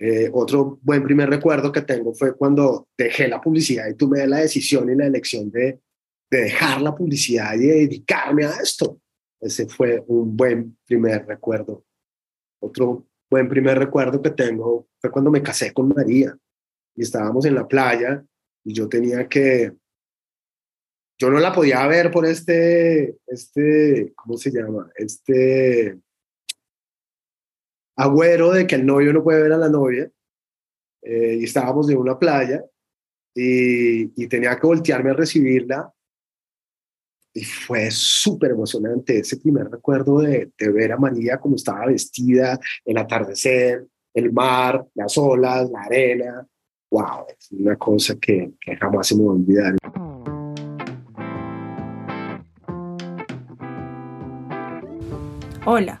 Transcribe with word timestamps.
Eh, 0.00 0.30
otro 0.32 0.78
buen 0.82 1.02
primer 1.02 1.28
recuerdo 1.28 1.72
que 1.72 1.82
tengo 1.82 2.14
fue 2.14 2.36
cuando 2.36 2.88
dejé 2.96 3.26
la 3.26 3.40
publicidad 3.40 3.88
y 3.88 3.94
tomé 3.94 4.26
la 4.28 4.38
decisión 4.38 4.88
y 4.90 4.94
la 4.94 5.06
elección 5.06 5.50
de, 5.50 5.80
de 6.30 6.40
dejar 6.40 6.80
la 6.80 6.94
publicidad 6.94 7.54
y 7.54 7.66
dedicarme 7.66 8.44
a 8.44 8.52
esto. 8.62 9.00
Ese 9.40 9.66
fue 9.66 10.04
un 10.06 10.36
buen 10.36 10.76
primer 10.86 11.26
recuerdo. 11.26 11.84
Otro 12.60 13.06
buen 13.28 13.48
primer 13.48 13.78
recuerdo 13.78 14.22
que 14.22 14.30
tengo 14.30 14.88
fue 15.00 15.10
cuando 15.10 15.30
me 15.30 15.42
casé 15.42 15.72
con 15.72 15.88
María 15.88 16.36
y 16.94 17.02
estábamos 17.02 17.44
en 17.44 17.54
la 17.54 17.66
playa 17.66 18.24
y 18.64 18.72
yo 18.72 18.88
tenía 18.88 19.28
que, 19.28 19.72
yo 21.18 21.30
no 21.30 21.40
la 21.40 21.52
podía 21.52 21.86
ver 21.88 22.10
por 22.10 22.24
este, 22.24 23.18
este, 23.26 24.12
¿cómo 24.14 24.36
se 24.36 24.50
llama? 24.50 24.90
Este 24.94 25.98
agüero 27.98 28.52
de 28.52 28.66
que 28.66 28.76
el 28.76 28.86
novio 28.86 29.12
no 29.12 29.22
puede 29.22 29.42
ver 29.42 29.52
a 29.52 29.58
la 29.58 29.68
novia. 29.68 30.10
Eh, 31.02 31.38
y 31.40 31.44
estábamos 31.44 31.90
en 31.90 31.98
una 31.98 32.18
playa 32.18 32.64
y, 33.34 34.26
tenía 34.28 34.56
que 34.56 34.66
voltearme 34.66 35.10
a 35.10 35.14
recibirla 35.14 35.92
y 37.32 37.44
fue 37.44 37.88
súper 37.90 38.50
emocionante 38.50 39.18
ese 39.18 39.36
primer 39.36 39.70
recuerdo 39.70 40.20
de, 40.20 40.50
de, 40.58 40.70
ver 40.70 40.92
a 40.92 40.96
María 40.96 41.38
como 41.38 41.54
estaba 41.54 41.86
vestida, 41.86 42.58
el 42.84 42.98
atardecer, 42.98 43.86
el 44.12 44.32
mar, 44.32 44.84
las 44.94 45.16
olas, 45.18 45.70
la 45.70 45.82
arena. 45.82 46.46
¡Wow! 46.90 47.26
Es 47.38 47.52
una 47.52 47.76
cosa 47.76 48.16
que, 48.20 48.54
que 48.60 48.76
jamás 48.76 49.06
se 49.06 49.16
me 49.16 49.24
va 49.24 49.30
a 49.30 49.34
olvidar. 49.34 49.76
Hola, 55.64 56.00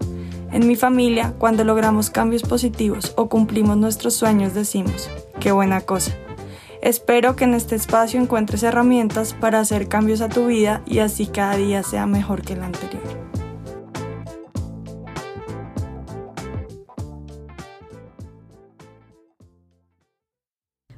En 0.51 0.67
mi 0.67 0.75
familia, 0.75 1.33
cuando 1.37 1.63
logramos 1.63 2.09
cambios 2.09 2.43
positivos 2.43 3.13
o 3.15 3.29
cumplimos 3.29 3.77
nuestros 3.77 4.15
sueños, 4.15 4.53
decimos, 4.53 5.09
qué 5.39 5.53
buena 5.53 5.79
cosa. 5.79 6.11
Espero 6.81 7.37
que 7.37 7.45
en 7.45 7.53
este 7.53 7.75
espacio 7.75 8.19
encuentres 8.19 8.61
herramientas 8.63 9.33
para 9.33 9.61
hacer 9.61 9.87
cambios 9.87 10.19
a 10.19 10.27
tu 10.27 10.47
vida 10.47 10.81
y 10.85 10.99
así 10.99 11.27
cada 11.27 11.55
día 11.55 11.83
sea 11.83 12.05
mejor 12.05 12.41
que 12.41 12.51
el 12.53 12.63
anterior. 12.63 13.01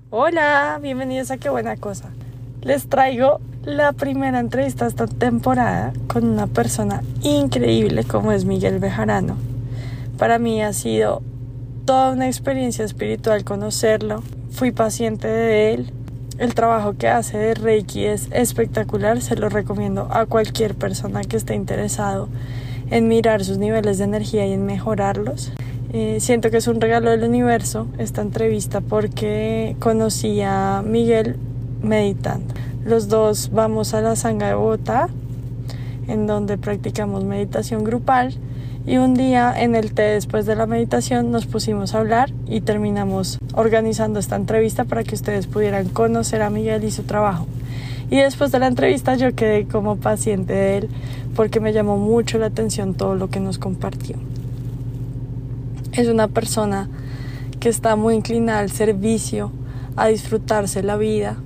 Hola, 0.09 0.79
bienvenidos 0.81 1.29
a 1.29 1.37
Qué 1.37 1.49
Buena 1.49 1.77
Cosa. 1.77 2.09
Les 2.61 2.89
traigo 2.89 3.39
la 3.65 3.93
primera 3.93 4.39
entrevista 4.39 4.85
esta 4.85 5.07
temporada 5.07 5.93
con 6.07 6.25
una 6.25 6.47
persona 6.47 7.01
increíble 7.21 8.03
como 8.03 8.33
es 8.33 8.43
Miguel 8.43 8.79
Bejarano. 8.79 9.37
Para 10.17 10.37
mí 10.37 10.61
ha 10.61 10.73
sido 10.73 11.21
toda 11.85 12.11
una 12.11 12.27
experiencia 12.27 12.83
espiritual 12.83 13.45
conocerlo. 13.45 14.21
Fui 14.51 14.71
paciente 14.71 15.27
de 15.27 15.73
él. 15.73 15.93
El 16.39 16.55
trabajo 16.55 16.95
que 16.97 17.07
hace 17.07 17.37
de 17.37 17.53
Reiki 17.53 18.05
es 18.05 18.27
espectacular. 18.31 19.21
Se 19.21 19.37
lo 19.37 19.47
recomiendo 19.47 20.09
a 20.11 20.25
cualquier 20.25 20.75
persona 20.75 21.21
que 21.21 21.37
esté 21.37 21.55
interesado 21.55 22.27
en 22.91 23.07
mirar 23.07 23.45
sus 23.45 23.57
niveles 23.57 23.97
de 23.97 24.03
energía 24.03 24.45
y 24.45 24.53
en 24.53 24.65
mejorarlos. 24.65 25.53
Eh, 25.93 26.17
siento 26.19 26.51
que 26.51 26.57
es 26.57 26.67
un 26.67 26.81
regalo 26.81 27.11
del 27.11 27.23
universo 27.23 27.87
esta 27.97 28.21
entrevista 28.21 28.81
porque 28.81 29.77
conocí 29.79 30.41
a 30.41 30.83
Miguel 30.85 31.37
meditando. 31.81 32.53
Los 32.85 33.07
dos 33.07 33.49
vamos 33.53 33.93
a 33.93 34.01
la 34.01 34.17
Sanga 34.17 34.47
de 34.47 34.55
Bogotá, 34.55 35.07
en 36.09 36.27
donde 36.27 36.57
practicamos 36.57 37.23
meditación 37.23 37.85
grupal. 37.85 38.33
Y 38.85 38.97
un 38.97 39.13
día 39.13 39.53
en 39.55 39.75
el 39.75 39.93
té 39.93 40.01
después 40.01 40.45
de 40.45 40.57
la 40.57 40.65
meditación 40.65 41.31
nos 41.31 41.45
pusimos 41.45 41.95
a 41.95 41.99
hablar 41.99 42.33
y 42.45 42.59
terminamos 42.59 43.39
organizando 43.53 44.19
esta 44.19 44.35
entrevista 44.35 44.83
para 44.83 45.05
que 45.05 45.15
ustedes 45.15 45.47
pudieran 45.47 45.87
conocer 45.87 46.41
a 46.41 46.49
Miguel 46.49 46.83
y 46.83 46.91
su 46.91 47.03
trabajo. 47.03 47.47
Y 48.11 48.17
después 48.17 48.51
de 48.51 48.59
la 48.59 48.67
entrevista 48.67 49.15
yo 49.15 49.33
quedé 49.33 49.65
como 49.65 49.95
paciente 49.95 50.51
de 50.51 50.77
él 50.79 50.89
porque 51.37 51.61
me 51.61 51.71
llamó 51.71 51.97
mucho 51.97 52.37
la 52.37 52.47
atención 52.47 52.95
todo 52.95 53.15
lo 53.15 53.29
que 53.29 53.39
nos 53.39 53.59
compartió. 53.59 54.17
Es 55.93 56.09
una 56.09 56.27
persona 56.27 56.89
que 57.61 57.69
está 57.69 57.95
muy 57.95 58.15
inclinada 58.15 58.59
al 58.59 58.71
servicio, 58.71 59.53
a 59.95 60.07
disfrutarse 60.07 60.83
la 60.83 60.97
vida, 60.97 61.37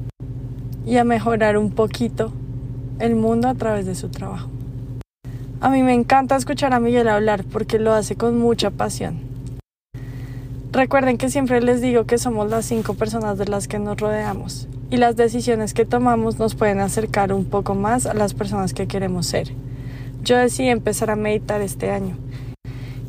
y 0.88 0.98
a 0.98 1.04
mejorar 1.04 1.58
un 1.58 1.70
poquito 1.72 2.32
el 3.00 3.16
mundo 3.16 3.50
a 3.50 3.56
través 3.56 3.86
de 3.86 3.94
su 3.94 4.08
trabajo. 4.08 4.50
A 5.60 5.70
mí 5.70 5.84
me 5.84 5.94
encanta 5.94 6.38
escuchar 6.38 6.74
a 6.74 6.80
Miguel 6.80 7.10
hablar 7.10 7.44
porque 7.44 7.78
lo 7.78 7.94
hace 7.94 8.16
con 8.16 8.40
mucha 8.40 8.72
pasión. 8.72 9.20
Recuerden 10.72 11.18
que 11.18 11.30
siempre 11.30 11.62
les 11.62 11.82
digo 11.82 12.06
que 12.06 12.18
somos 12.18 12.50
las 12.50 12.66
cinco 12.66 12.94
personas 12.94 13.38
de 13.38 13.48
las 13.48 13.68
que 13.68 13.80
nos 13.80 14.00
rodeamos 14.00 14.68
y 14.90 14.98
las 14.98 15.18
decisiones 15.18 15.74
que 15.74 15.86
tomamos 15.86 16.40
nos 16.40 16.56
pueden 16.56 16.80
acercar 16.80 17.34
un 17.34 17.46
poco 17.46 17.76
más 17.76 18.06
a 18.06 18.14
las 18.14 18.34
personas 18.34 18.74
que 18.74 18.88
queremos 18.88 19.28
ser. 19.28 19.50
Yo 20.24 20.38
decidí 20.38 20.70
empezar 20.70 21.10
a 21.12 21.16
meditar 21.16 21.62
este 21.62 21.92
año 21.92 22.16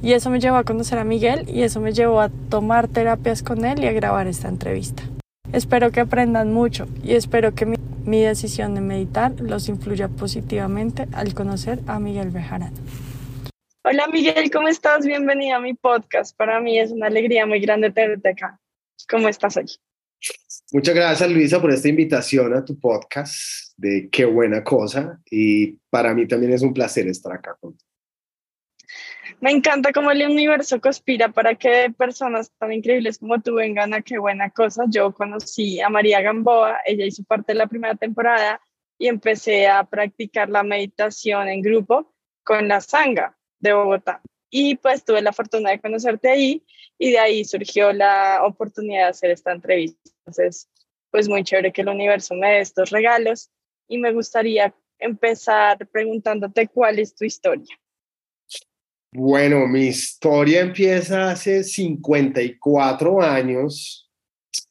y 0.02 0.12
eso 0.12 0.30
me 0.30 0.40
llevó 0.40 0.56
a 0.56 0.64
conocer 0.64 0.98
a 0.98 1.04
Miguel 1.04 1.48
y 1.48 1.62
eso 1.62 1.80
me 1.80 1.92
llevó 1.92 2.20
a 2.20 2.28
tomar 2.48 2.88
terapias 2.88 3.42
con 3.42 3.64
él 3.64 3.84
y 3.84 3.86
a 3.86 3.92
grabar 3.92 4.26
esta 4.26 4.48
entrevista. 4.48 5.02
Espero 5.52 5.90
que 5.90 6.00
aprendan 6.00 6.52
mucho 6.52 6.86
y 7.02 7.14
espero 7.14 7.54
que 7.54 7.64
mi, 7.64 8.20
decisión 8.20 8.74
de 8.74 8.82
meditar 8.82 9.32
los 9.40 9.68
influya 9.68 10.08
positivamente 10.08 11.08
al 11.12 11.32
conocer 11.32 11.80
a 11.86 11.98
Miguel 11.98 12.30
Bejarano. 12.30 12.76
Hola 13.82 14.08
Miguel, 14.08 14.50
¿cómo 14.50 14.68
estás? 14.68 15.06
Bienvenido 15.06 15.56
a 15.56 15.60
mi 15.60 15.72
podcast. 15.72 16.36
Para 16.36 16.60
mí 16.60 16.78
es 16.78 16.90
una 16.90 17.06
alegría 17.06 17.46
muy 17.46 17.60
grande 17.60 17.90
tenerte 17.90 18.30
acá. 18.30 18.60
¿Cómo 19.08 19.28
estás 19.28 19.56
hoy? 19.56 19.66
Muchas 20.72 20.94
gracias 20.94 21.30
Luisa 21.30 21.60
por 21.60 21.70
esta 21.70 21.88
invitación 21.88 22.52
a 22.52 22.62
tu 22.64 22.78
podcast 22.78 23.72
de 23.78 24.10
Qué 24.10 24.26
buena 24.26 24.62
cosa 24.62 25.18
y 25.30 25.78
para 25.88 26.12
mí 26.14 26.28
también 26.28 26.52
es 26.52 26.60
un 26.60 26.74
placer 26.74 27.06
estar 27.08 27.32
acá 27.32 27.56
contigo. 27.58 27.87
Me 29.40 29.52
encanta 29.52 29.92
cómo 29.92 30.10
el 30.10 30.26
universo 30.26 30.80
conspira 30.80 31.28
para 31.28 31.54
que 31.54 31.94
personas 31.96 32.50
tan 32.58 32.72
increíbles 32.72 33.18
como 33.18 33.40
tú 33.40 33.54
vengan 33.54 33.94
a 33.94 34.02
qué 34.02 34.18
buena 34.18 34.50
cosa. 34.50 34.82
Yo 34.88 35.12
conocí 35.12 35.80
a 35.80 35.88
María 35.88 36.20
Gamboa, 36.20 36.80
ella 36.84 37.06
hizo 37.06 37.22
parte 37.22 37.52
de 37.52 37.58
la 37.58 37.68
primera 37.68 37.94
temporada 37.94 38.60
y 38.98 39.06
empecé 39.06 39.68
a 39.68 39.84
practicar 39.84 40.48
la 40.48 40.64
meditación 40.64 41.46
en 41.46 41.62
grupo 41.62 42.12
con 42.42 42.66
la 42.66 42.80
Sanga 42.80 43.38
de 43.60 43.72
Bogotá. 43.72 44.20
Y 44.50 44.74
pues 44.74 45.04
tuve 45.04 45.22
la 45.22 45.32
fortuna 45.32 45.70
de 45.70 45.80
conocerte 45.80 46.30
ahí 46.30 46.64
y 46.98 47.12
de 47.12 47.20
ahí 47.20 47.44
surgió 47.44 47.92
la 47.92 48.40
oportunidad 48.44 49.04
de 49.04 49.10
hacer 49.10 49.30
esta 49.30 49.52
entrevista. 49.52 50.10
Entonces, 50.18 50.68
pues 51.12 51.28
muy 51.28 51.44
chévere 51.44 51.72
que 51.72 51.82
el 51.82 51.88
universo 51.88 52.34
me 52.34 52.54
dé 52.54 52.60
estos 52.60 52.90
regalos 52.90 53.50
y 53.86 53.98
me 53.98 54.12
gustaría 54.12 54.74
empezar 54.98 55.86
preguntándote 55.86 56.66
cuál 56.66 56.98
es 56.98 57.14
tu 57.14 57.24
historia. 57.24 57.78
Bueno, 59.12 59.66
mi 59.66 59.86
historia 59.86 60.60
empieza 60.60 61.30
hace 61.30 61.64
54 61.64 63.22
años 63.22 64.10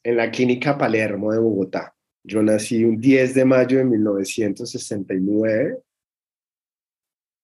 en 0.03 0.18
la 0.18 0.30
Clínica 0.30 0.78
Palermo 0.78 1.31
de 1.31 1.40
Bogotá. 1.40 1.96
Yo 2.24 2.44
nací 2.44 2.84
un 2.84 3.02
10 3.02 3.34
de 3.34 3.46
mayo 3.46 3.80
de 3.80 3.86
1969. 3.86 5.79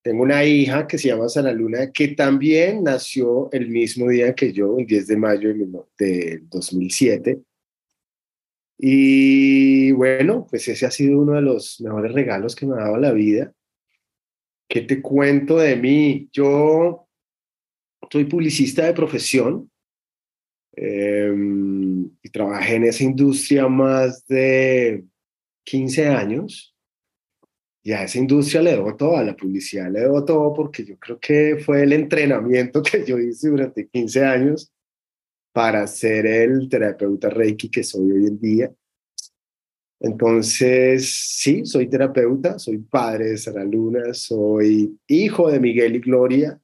Tengo 0.04 0.22
una 0.22 0.46
hija 0.46 0.86
que 0.86 1.00
se 1.00 1.08
llama 1.08 1.30
Sara 1.30 1.52
Luna, 1.52 1.92
que 1.92 2.10
también 2.10 2.84
nació 2.84 3.50
el 3.52 3.70
mismo 3.70 4.10
día 4.10 4.36
que 4.36 4.54
yo, 4.54 4.74
un 4.74 4.86
10 4.86 5.08
de 5.08 5.18
mayo 5.18 5.50
de 5.98 6.44
2007. 6.44 7.42
Y 8.78 9.92
bueno, 9.94 10.46
pues 10.48 10.68
ese 10.68 10.86
ha 10.86 10.92
sido 10.92 11.20
uno 11.20 11.34
de 11.34 11.42
los 11.42 11.82
mejores 11.82 12.12
regalos 12.12 12.56
que 12.56 12.68
me 12.68 12.76
ha 12.76 12.84
dado 12.84 12.98
la 12.98 13.14
vida 13.14 13.52
¿Qué 14.68 14.82
te 14.82 15.02
cuento 15.02 15.58
de 15.58 15.76
mí? 15.76 16.30
Yo 16.32 17.08
soy 18.12 18.26
publicista 18.26 18.86
de 18.86 18.94
profesión 18.94 19.72
em, 20.76 22.06
y 22.22 22.30
trabajé 22.30 22.76
en 22.76 22.86
esa 22.86 23.04
industria 23.04 23.68
más 23.68 24.26
de 24.28 25.04
15 25.66 26.08
años. 26.08 26.76
Y 27.86 27.92
a 27.92 28.04
esa 28.04 28.18
industria 28.18 28.62
le 28.62 28.72
debo 28.72 28.96
todo, 28.96 29.18
a 29.18 29.24
la 29.24 29.36
publicidad 29.36 29.92
le 29.92 30.02
debo 30.02 30.24
todo, 30.24 30.54
porque 30.54 30.86
yo 30.86 30.98
creo 30.98 31.20
que 31.20 31.58
fue 31.58 31.84
el 31.84 31.92
entrenamiento 31.92 32.82
que 32.92 33.06
yo 33.06 33.20
hice 33.20 33.50
durante 33.50 33.88
15 33.88 34.26
años 34.26 34.72
para 35.54 35.86
ser 35.88 36.26
el 36.26 36.68
terapeuta 36.70 37.30
Reiki 37.30 37.70
que 37.70 37.84
soy 37.84 38.12
hoy 38.12 38.26
en 38.26 38.40
día. 38.40 38.74
Entonces, 40.04 41.16
sí, 41.16 41.66
soy 41.66 41.90
terapeuta, 41.90 42.60
soy 42.60 42.78
padre 42.80 43.30
de 43.30 43.38
Sara 43.38 43.64
Luna, 43.64 44.14
soy 44.14 45.00
hijo 45.08 45.50
de 45.50 45.62
Miguel 45.62 45.96
y 45.96 46.00
Gloria. 46.00 46.60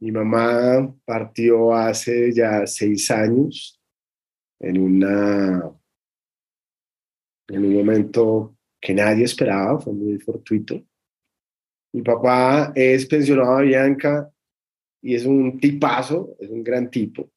Mi 0.00 0.10
mamá 0.10 0.90
partió 1.04 1.74
hace 1.74 2.32
ya 2.32 2.66
seis 2.66 3.10
años 3.10 3.78
en, 4.60 4.80
una, 4.80 5.62
en 7.48 7.64
un 7.66 7.74
momento 7.74 8.56
que 8.80 8.94
nadie 8.94 9.24
esperaba, 9.24 9.78
fue 9.78 9.92
muy 9.92 10.18
fortuito. 10.18 10.82
Mi 11.92 12.00
papá 12.00 12.72
es 12.74 13.04
pensionado 13.04 13.58
de 13.58 13.66
Bianca 13.66 14.32
y 15.02 15.14
es 15.14 15.26
un 15.26 15.60
tipazo, 15.60 16.34
es 16.40 16.48
un 16.48 16.64
gran 16.64 16.90
tipo, 16.90 17.30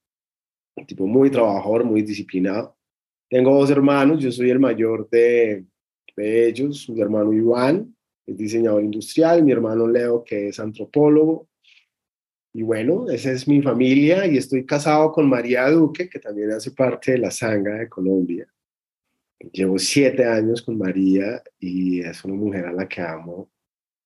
un 0.78 0.86
tipo 0.86 1.06
muy 1.06 1.30
trabajador, 1.30 1.84
muy 1.84 2.02
disciplinado. 2.02 2.77
Tengo 3.30 3.60
dos 3.60 3.70
hermanos, 3.70 4.24
yo 4.24 4.32
soy 4.32 4.50
el 4.50 4.60
mayor 4.60 5.10
de, 5.10 5.66
de 6.16 6.48
ellos, 6.48 6.90
mi 6.90 7.02
hermano 7.02 7.34
Iván 7.34 7.94
es 8.28 8.38
diseñador 8.38 8.84
industrial, 8.84 9.44
mi 9.44 9.54
hermano 9.54 9.88
Leo 9.88 10.24
que 10.24 10.50
es 10.50 10.60
antropólogo. 10.60 11.48
Y 12.54 12.62
bueno, 12.62 13.10
esa 13.10 13.32
es 13.32 13.48
mi 13.48 13.62
familia 13.62 14.26
y 14.28 14.38
estoy 14.38 14.66
casado 14.66 15.12
con 15.12 15.30
María 15.30 15.70
Duque, 15.70 16.10
que 16.10 16.20
también 16.20 16.52
hace 16.52 16.72
parte 16.72 17.14
de 17.14 17.20
la 17.20 17.32
Sanga 17.32 17.76
de 17.76 17.88
Colombia. 17.88 18.48
Llevo 19.52 19.78
siete 19.78 20.26
años 20.26 20.62
con 20.62 20.78
María 20.78 21.42
y 21.60 22.02
es 22.02 22.26
una 22.26 22.34
mujer 22.34 22.66
a 22.66 22.74
la 22.74 22.88
que 22.88 23.02
amo 23.02 23.50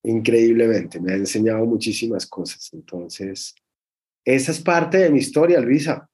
increíblemente. 0.03 1.00
Me 1.00 1.13
ha 1.13 1.15
enseñado 1.15 1.65
muchísimas 1.65 2.27
cosas. 2.27 2.69
Entonces, 2.73 3.56
esa 4.25 4.51
es 4.51 4.59
parte 4.59 4.97
de 4.97 5.09
mi 5.09 5.19
historia, 5.19 5.62
Luisa. 5.62 6.10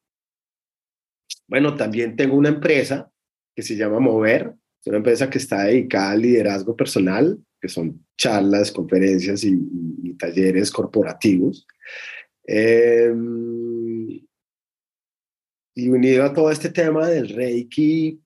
Bueno, 1.47 1.75
también 1.75 2.15
tengo 2.15 2.35
una 2.35 2.49
empresa 2.49 3.11
que 3.55 3.63
se 3.63 3.75
llama 3.75 3.99
Mover, 3.99 4.53
es 4.81 4.87
una 4.87 4.97
empresa 4.97 5.29
que 5.29 5.37
está 5.37 5.63
dedicada 5.63 6.11
al 6.11 6.21
liderazgo 6.21 6.75
personal, 6.75 7.39
que 7.59 7.69
son 7.69 8.05
charlas, 8.17 8.71
conferencias 8.71 9.43
y, 9.43 9.57
talleres 10.19 10.71
corporativos. 10.71 11.67
Em, 12.43 14.25
y 15.75 15.89
unido 15.89 16.23
a 16.23 16.33
todo 16.33 16.49
este 16.49 16.69
tema 16.69 17.07
del 17.07 17.29
Reiki, 17.29 18.19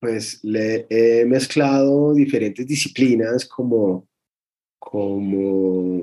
pues 0.00 0.42
le 0.42 0.86
he 0.90 1.24
mezclado 1.24 2.14
diferentes 2.14 2.66
disciplinas 2.66 3.46
como, 3.46 4.08
como 4.78 6.02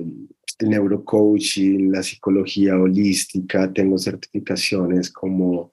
el 0.58 0.68
neurocoaching, 0.68 1.92
la 1.92 2.02
psicología 2.02 2.78
holística, 2.78 3.72
tengo 3.72 3.98
certificaciones 3.98 5.10
como 5.10 5.71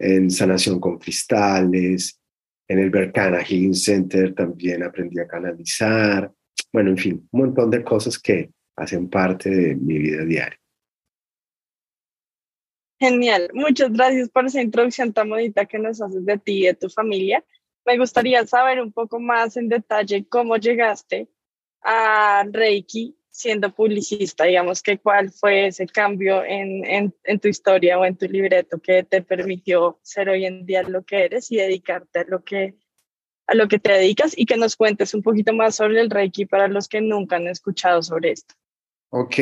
en 0.00 0.30
sanación 0.30 0.80
con 0.80 0.98
cristales, 0.98 2.18
en 2.66 2.78
el 2.78 2.90
Berkana 2.90 3.44
Healing 3.44 3.74
Center 3.74 4.34
también 4.34 4.82
aprendí 4.82 5.20
a 5.20 5.28
canalizar, 5.28 6.32
bueno, 6.72 6.90
en 6.90 6.96
fin, 6.96 7.28
un 7.30 7.40
montón 7.40 7.70
de 7.70 7.84
cosas 7.84 8.18
que 8.18 8.50
hacen 8.76 9.10
parte 9.10 9.50
de 9.50 9.76
mi 9.76 9.98
vida 9.98 10.24
diaria. 10.24 10.58
Genial, 12.98 13.50
muchas 13.54 13.92
gracias 13.92 14.28
por 14.28 14.46
esa 14.46 14.62
introducción 14.62 15.12
tan 15.12 15.28
bonita 15.28 15.66
que 15.66 15.78
nos 15.78 16.00
haces 16.00 16.24
de 16.24 16.38
ti 16.38 16.62
y 16.62 16.66
de 16.66 16.74
tu 16.74 16.88
familia. 16.88 17.44
Me 17.84 17.98
gustaría 17.98 18.46
saber 18.46 18.80
un 18.80 18.92
poco 18.92 19.18
más 19.20 19.56
en 19.56 19.68
detalle 19.68 20.26
cómo 20.28 20.56
llegaste 20.56 21.28
a 21.82 22.44
Reiki 22.50 23.16
siendo 23.40 23.74
publicista, 23.74 24.44
digamos 24.44 24.82
que 24.82 24.98
cuál 24.98 25.30
fue 25.30 25.68
ese 25.68 25.86
cambio 25.86 26.44
en, 26.44 26.84
en, 26.84 27.14
en, 27.24 27.40
tu 27.40 27.48
historia 27.48 27.98
o 27.98 28.04
en 28.04 28.16
tu 28.16 28.26
libreto 28.26 28.78
que 28.78 29.02
te 29.02 29.22
permitió 29.22 29.98
ser 30.02 30.28
hoy 30.28 30.44
en 30.44 30.66
día 30.66 30.82
lo 30.82 31.02
que 31.04 31.24
eres 31.24 31.50
y 31.50 31.56
dedicarte 31.56 32.20
a 32.20 32.24
lo 32.24 32.44
que, 32.44 32.74
a 33.46 33.54
lo 33.54 33.66
que 33.66 33.78
te 33.78 33.92
dedicas 33.92 34.34
y 34.36 34.44
que 34.44 34.58
nos 34.58 34.76
cuentes 34.76 35.14
un 35.14 35.22
poquito 35.22 35.54
más 35.54 35.76
sobre 35.76 36.00
el 36.00 36.10
Reiki 36.10 36.44
para 36.44 36.68
los 36.68 36.86
que 36.86 37.00
nunca 37.00 37.36
han 37.36 37.46
escuchado 37.46 38.02
sobre 38.02 38.32
esto. 38.32 38.54
Ok, 39.08 39.36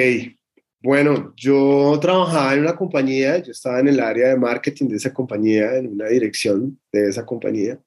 bueno, 0.80 1.34
yo 1.36 1.98
trabajaba 2.00 2.54
en 2.54 2.60
una 2.60 2.76
compañía, 2.76 3.38
yo 3.38 3.50
estaba 3.50 3.80
en 3.80 3.88
el 3.88 3.98
área 3.98 4.28
de 4.28 4.36
marketing 4.36 4.86
de 4.86 4.96
esa 4.96 5.12
compañía, 5.12 5.76
en 5.76 5.88
una 5.88 6.06
dirección 6.06 6.80
de 6.92 7.08
esa 7.08 7.26
compañía, 7.26 7.80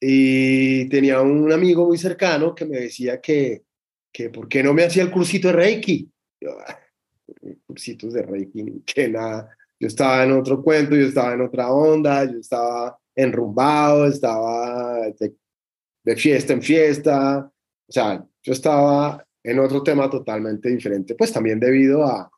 y 0.00 0.88
tenía 0.88 1.20
un 1.20 1.52
amigo 1.52 1.86
muy 1.86 1.98
cercano 1.98 2.54
que 2.54 2.64
me 2.64 2.78
decía 2.78 3.20
que 3.20 3.67
que 4.18 4.30
por 4.30 4.48
qué 4.48 4.64
no 4.64 4.74
me 4.74 4.82
hacía 4.82 5.04
el 5.04 5.12
cursito 5.12 5.46
de 5.46 5.52
Reiki. 5.52 6.10
Yo, 6.40 6.50
ah, 6.66 6.80
cursitos 7.64 8.12
de 8.12 8.22
Reiki, 8.22 8.82
que 8.84 9.08
nada. 9.08 9.56
Yo 9.78 9.86
estaba 9.86 10.24
en 10.24 10.32
otro 10.32 10.60
cuento, 10.60 10.96
yo 10.96 11.06
estaba 11.06 11.34
en 11.34 11.42
otra 11.42 11.70
onda, 11.70 12.24
yo 12.24 12.40
estaba 12.40 12.98
enrumbado, 13.14 14.08
estaba 14.08 15.06
de, 16.04 16.16
fiesta 16.16 16.52
en 16.52 16.62
fiesta. 16.62 17.48
O 17.86 17.92
sea, 17.92 18.26
yo 18.42 18.52
estaba 18.52 19.24
en 19.44 19.60
otro 19.60 19.84
tema 19.84 20.10
totalmente 20.10 20.68
diferente, 20.68 21.14
pues 21.14 21.32
también 21.32 21.60
debido 21.60 22.04
a, 22.04 22.28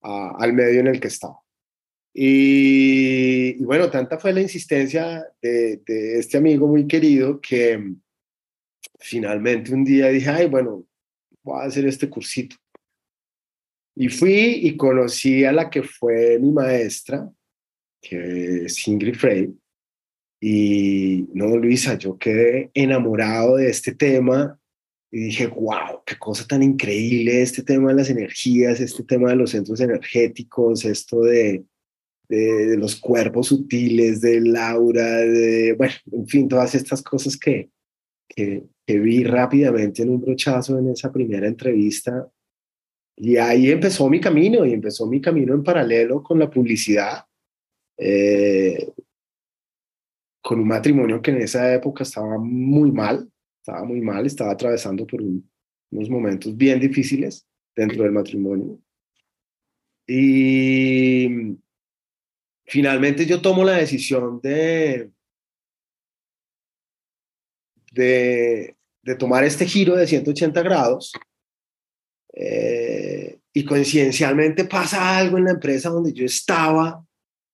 al 0.00 0.54
medio 0.54 0.80
en 0.80 0.86
el 0.86 0.98
que 0.98 1.08
estaba. 1.08 1.38
Y, 2.14 3.60
y, 3.60 3.62
bueno, 3.62 3.90
tanta 3.90 4.18
fue 4.18 4.32
la 4.32 4.40
insistencia 4.40 5.22
de, 5.42 5.82
de, 5.86 6.18
este 6.18 6.38
amigo 6.38 6.66
muy 6.66 6.86
querido 6.86 7.42
que 7.42 7.78
finalmente 8.98 9.72
un 9.72 9.84
día 9.84 10.08
dije, 10.08 10.28
ay, 10.28 10.46
bueno, 10.46 10.84
voy 11.42 11.60
a 11.60 11.66
hacer 11.66 11.86
este 11.86 12.08
cursito. 12.08 12.56
Y 13.94 14.08
fui 14.08 14.60
y 14.62 14.76
conocí 14.76 15.44
a 15.44 15.52
la 15.52 15.70
que 15.70 15.82
fue 15.82 16.38
mi 16.38 16.52
maestra, 16.52 17.28
que 18.00 18.64
es 18.64 18.86
Ingrid 18.86 19.16
Frey. 19.16 19.54
Y 20.40 21.26
no, 21.34 21.56
Luisa, 21.56 21.98
yo 21.98 22.16
quedé 22.16 22.70
enamorado 22.74 23.56
de 23.56 23.70
este 23.70 23.92
tema 23.92 24.58
y 25.10 25.24
dije, 25.24 25.46
wow, 25.48 26.02
qué 26.06 26.16
cosa 26.16 26.46
tan 26.46 26.62
increíble 26.62 27.42
este 27.42 27.62
tema 27.62 27.88
de 27.88 27.96
las 27.96 28.10
energías, 28.10 28.78
este 28.78 29.02
tema 29.02 29.30
de 29.30 29.36
los 29.36 29.50
centros 29.50 29.80
energéticos, 29.80 30.84
esto 30.84 31.22
de, 31.22 31.64
de, 32.28 32.76
los 32.76 32.96
cuerpos 32.96 33.48
sutiles, 33.48 34.20
del 34.20 34.54
aura, 34.54 35.16
de, 35.16 35.72
bueno, 35.72 35.94
en 36.12 36.28
fin, 36.28 36.48
todas 36.48 36.74
estas 36.74 37.02
cosas 37.02 37.36
que, 37.36 37.70
que, 38.28 38.68
vi 38.86 39.22
rápidamente 39.22 40.02
en 40.02 40.10
un 40.10 40.20
brochazo 40.20 40.78
en 40.78 40.90
esa 40.90 41.12
primera 41.12 41.46
entrevista. 41.46 42.30
Y 43.16 43.36
ahí 43.36 43.70
empezó 43.70 44.08
mi 44.08 44.20
camino, 44.20 44.64
y 44.64 44.72
empezó 44.72 45.06
mi 45.06 45.20
camino 45.20 45.54
en 45.54 45.62
paralelo 45.62 46.22
con 46.22 46.38
la 46.38 46.48
publicidad, 46.48 47.24
eh, 47.98 48.92
con 50.40 50.60
un 50.60 50.68
matrimonio 50.68 51.20
que 51.20 51.32
en 51.32 51.42
esa 51.42 51.74
época 51.74 52.04
estaba 52.04 52.38
muy 52.38 52.92
mal, 52.92 53.30
estaba 53.60 53.84
muy 53.84 54.00
mal, 54.00 54.24
estaba 54.24 54.52
atravesando 54.52 55.06
por 55.06 55.20
unos 55.20 56.08
momentos 56.08 56.56
bien 56.56 56.80
difíciles 56.80 57.46
dentro 57.76 58.04
del 58.04 58.12
matrimonio. 58.12 58.80
Y 60.06 61.28
finalmente 62.64 63.26
yo 63.26 63.42
tomo 63.42 63.62
la 63.62 63.72
decisión 63.72 64.40
de, 64.40 65.10
de, 67.98 68.76
tomar 69.18 69.42
este 69.42 69.66
giro 69.66 69.96
de 69.96 70.06
180 70.06 70.62
grados 70.62 71.12
eh, 72.34 73.38
y 73.54 73.64
coincidencialmente 73.64 74.64
pasa 74.64 75.16
algo 75.16 75.38
en 75.38 75.44
la 75.44 75.52
empresa 75.52 75.88
donde 75.88 76.12
yo 76.12 76.26
estaba 76.26 77.02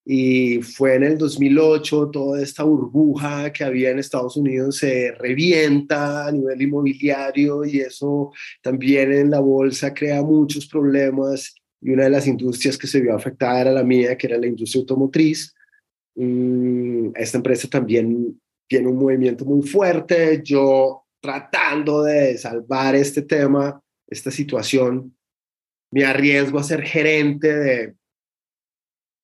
y 0.05 0.61
fue 0.61 0.97
en 0.97 1.05
el 1.05 1.17
2008 1.17 2.11
toda 2.11 2.43
esta 2.43 2.65
burbuja 2.65 3.53
que 3.53 3.65
había 3.65 3.91
en 3.91 4.01
Estados 4.01 4.37
Unidos 4.37 4.79
se 4.79 5.13
revienta 5.13 6.27
a 6.27 6.33
nivel 6.33 6.61
inmobiliario 6.61 7.65
y 7.65 7.81
eso 7.81 8.33
también 8.61 9.13
en 9.13 9.31
la 9.31 9.39
bolsa 9.39 9.95
crea 9.95 10.23
muchos 10.23 10.67
problemas 10.67 11.55
y 11.81 11.91
una 11.91 12.05
de 12.05 12.11
las 12.11 12.27
industrias 12.27 12.77
que 12.77 12.87
se 12.87 13.01
vio 13.01 13.15
afectada 13.15 13.61
era 13.61 13.73
la 13.73 13.85
mía, 13.85 14.17
que 14.17 14.27
era 14.27 14.39
la 14.39 14.47
industria 14.47 14.81
automotriz. 14.81 15.55
Esta 17.15 17.37
empresa 17.39 17.69
también 17.69 18.41
tiene 18.69 18.89
un 18.89 18.99
movimiento 18.99 19.45
muy 19.45 19.67
fuerte, 19.67 20.41
yo 20.43 21.05
tratando 21.21 22.03
de 22.03 22.37
salvar 22.39 22.95
este 22.95 23.23
tema, 23.23 23.81
esta 24.07 24.31
situación, 24.31 25.17
me 25.91 26.05
arriesgo 26.05 26.59
a 26.59 26.65
ser 26.65 26.83
gerente 26.83 27.57
de, 27.57 27.95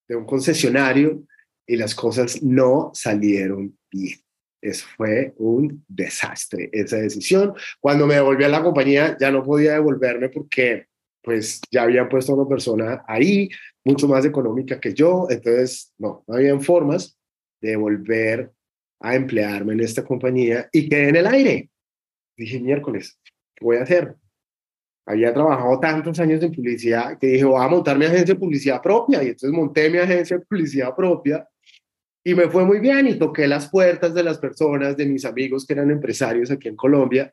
de 0.08 0.16
un 0.16 0.24
concesionario 0.24 1.22
y 1.66 1.76
las 1.76 1.94
cosas 1.94 2.42
no 2.42 2.90
salieron 2.94 3.78
bien. 3.90 4.18
Eso 4.62 4.86
fue 4.96 5.34
un 5.38 5.84
desastre, 5.88 6.68
esa 6.72 6.96
decisión. 6.96 7.54
Cuando 7.80 8.06
me 8.06 8.14
devolví 8.14 8.44
a 8.44 8.48
la 8.48 8.62
compañía 8.62 9.16
ya 9.18 9.30
no 9.30 9.42
podía 9.42 9.72
devolverme 9.74 10.28
porque 10.28 10.86
pues 11.22 11.60
ya 11.70 11.82
había 11.82 12.08
puesto 12.08 12.32
a 12.32 12.36
una 12.36 12.48
persona 12.48 13.04
ahí, 13.06 13.48
mucho 13.84 14.08
más 14.08 14.24
económica 14.24 14.80
que 14.80 14.94
yo, 14.94 15.26
entonces 15.30 15.92
no, 15.98 16.24
no 16.26 16.34
habían 16.34 16.60
formas 16.60 17.18
de 17.60 17.76
volver 17.76 18.52
a 19.00 19.14
emplearme 19.14 19.72
en 19.72 19.80
esta 19.80 20.04
compañía 20.04 20.68
y 20.72 20.88
quedé 20.88 21.08
en 21.08 21.16
el 21.16 21.26
aire. 21.26 21.70
Dije, 22.36 22.60
miércoles, 22.60 23.18
¿qué 23.54 23.64
voy 23.64 23.78
a 23.78 23.82
hacer? 23.82 24.14
Había 25.06 25.32
trabajado 25.32 25.80
tantos 25.80 26.20
años 26.20 26.42
en 26.42 26.52
publicidad 26.52 27.18
que 27.18 27.26
dije, 27.28 27.44
voy 27.44 27.64
a 27.64 27.68
montar 27.68 27.98
mi 27.98 28.04
agencia 28.04 28.34
de 28.34 28.40
publicidad 28.40 28.80
propia. 28.80 29.22
Y 29.22 29.28
entonces 29.28 29.50
monté 29.50 29.90
mi 29.90 29.98
agencia 29.98 30.38
de 30.38 30.44
publicidad 30.44 30.94
propia 30.94 31.48
Y 32.22 32.34
me 32.34 32.48
fue 32.48 32.64
muy 32.64 32.78
bien 32.78 33.08
y 33.08 33.18
toqué 33.18 33.48
las 33.48 33.68
puertas 33.68 34.14
de 34.14 34.22
las 34.22 34.38
personas, 34.38 34.96
de 34.96 35.06
mis 35.06 35.24
amigos 35.24 35.66
que 35.66 35.72
eran 35.72 35.90
empresarios 35.90 36.50
aquí 36.50 36.68
en 36.68 36.76
Colombia. 36.76 37.32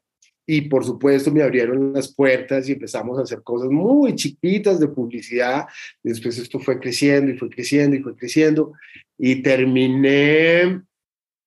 Y 0.49 0.61
por 0.61 0.85
supuesto 0.85 1.29
me 1.29 1.43
abrieron 1.43 1.91
las 1.93 2.13
puertas 2.13 2.69
y 2.69 2.71
empezamos 2.71 3.19
a 3.19 3.23
hacer 3.23 3.43
cosas 3.43 3.69
muy 3.69 4.15
chiquitas 4.15 4.79
de 4.79 4.87
publicidad. 4.87 5.67
Después 6.01 6.37
esto 6.39 6.59
fue 6.59 6.79
creciendo 6.79 7.31
y 7.31 7.37
fue 7.37 7.49
creciendo 7.49 7.97
y 7.97 8.01
fue 8.01 8.15
creciendo. 8.15 8.71
Y 9.17 9.41
terminé, 9.41 10.81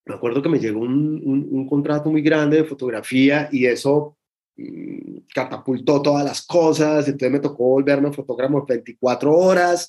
me 0.07 0.15
acuerdo 0.15 0.43
que 0.43 0.49
me 0.49 0.59
llegó 0.59 0.81
un, 0.81 1.23
un, 1.25 1.49
un 1.51 1.69
contrato 1.69 2.11
muy 2.11 2.23
grande 2.23 2.59
de 2.59 2.65
fotografía 2.65 3.49
y 3.53 3.67
eso 3.67 4.17
mm, 4.57 5.19
catapultó 5.35 6.03
todas 6.03 6.25
las 6.25 6.45
cosas. 6.47 7.07
Entonces 7.07 7.31
me 7.33 7.41
tocó 7.41 7.65
volverme 7.65 8.13
fotógrafo 8.13 8.65
24 8.67 9.37
horas 9.37 9.89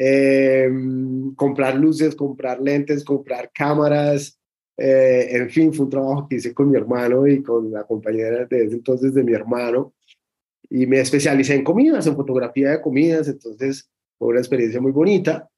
eh, 0.00 0.70
comprar 1.34 1.74
luces, 1.74 2.14
comprar 2.14 2.60
lentes, 2.60 3.04
comprar 3.04 3.50
cámaras, 3.52 4.38
eh, 4.76 5.26
en 5.32 5.50
fin, 5.50 5.74
fue 5.74 5.86
un 5.86 5.90
trabajo 5.90 6.28
que 6.28 6.36
hice 6.36 6.54
con 6.54 6.70
mi 6.70 6.76
hermano 6.76 7.26
y 7.26 7.42
con 7.42 7.72
la 7.72 7.84
compañera 7.84 8.46
de 8.46 8.64
ese 8.64 8.76
entonces 8.76 9.12
de 9.12 9.24
mi 9.24 9.32
hermano. 9.32 9.92
Y 10.70 10.86
me 10.86 11.00
especialicé 11.00 11.56
en 11.56 11.64
comidas, 11.64 12.06
en 12.06 12.14
fotografía 12.14 12.70
de 12.70 12.80
comidas, 12.80 13.26
entonces 13.26 13.90
fue 14.16 14.28
una 14.28 14.38
experiencia 14.38 14.80
muy 14.80 14.92
bonita. 14.92 15.50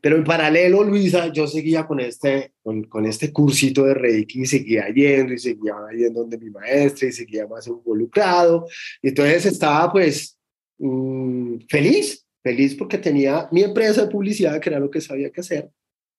Pero 0.00 0.16
en 0.16 0.24
paralelo, 0.24 0.82
Luisa, 0.82 1.32
yo 1.32 1.46
seguía 1.46 1.86
con 1.86 2.00
este, 2.00 2.52
con, 2.62 2.84
con, 2.84 3.06
este 3.06 3.32
cursito 3.32 3.84
de 3.84 3.94
Reiki 3.94 4.42
y 4.42 4.46
seguía 4.46 4.88
yendo 4.88 5.32
y 5.32 5.38
seguía 5.38 5.74
yendo 5.96 6.20
donde 6.20 6.38
mi 6.38 6.50
maestra 6.50 7.08
y 7.08 7.12
seguía 7.12 7.46
más 7.46 7.66
involucrado. 7.66 8.66
Y 9.02 9.08
entonces 9.08 9.46
estaba 9.46 9.92
pues 9.92 10.38
mmm, 10.78 11.58
feliz, 11.68 12.26
feliz 12.42 12.74
porque 12.74 12.98
tenía 12.98 13.48
mi 13.52 13.62
empresa 13.62 14.02
de 14.02 14.10
publicidad, 14.10 14.60
que 14.60 14.70
era 14.70 14.80
lo 14.80 14.90
que 14.90 15.00
sabía 15.00 15.30
que 15.30 15.40
hacer, 15.40 15.70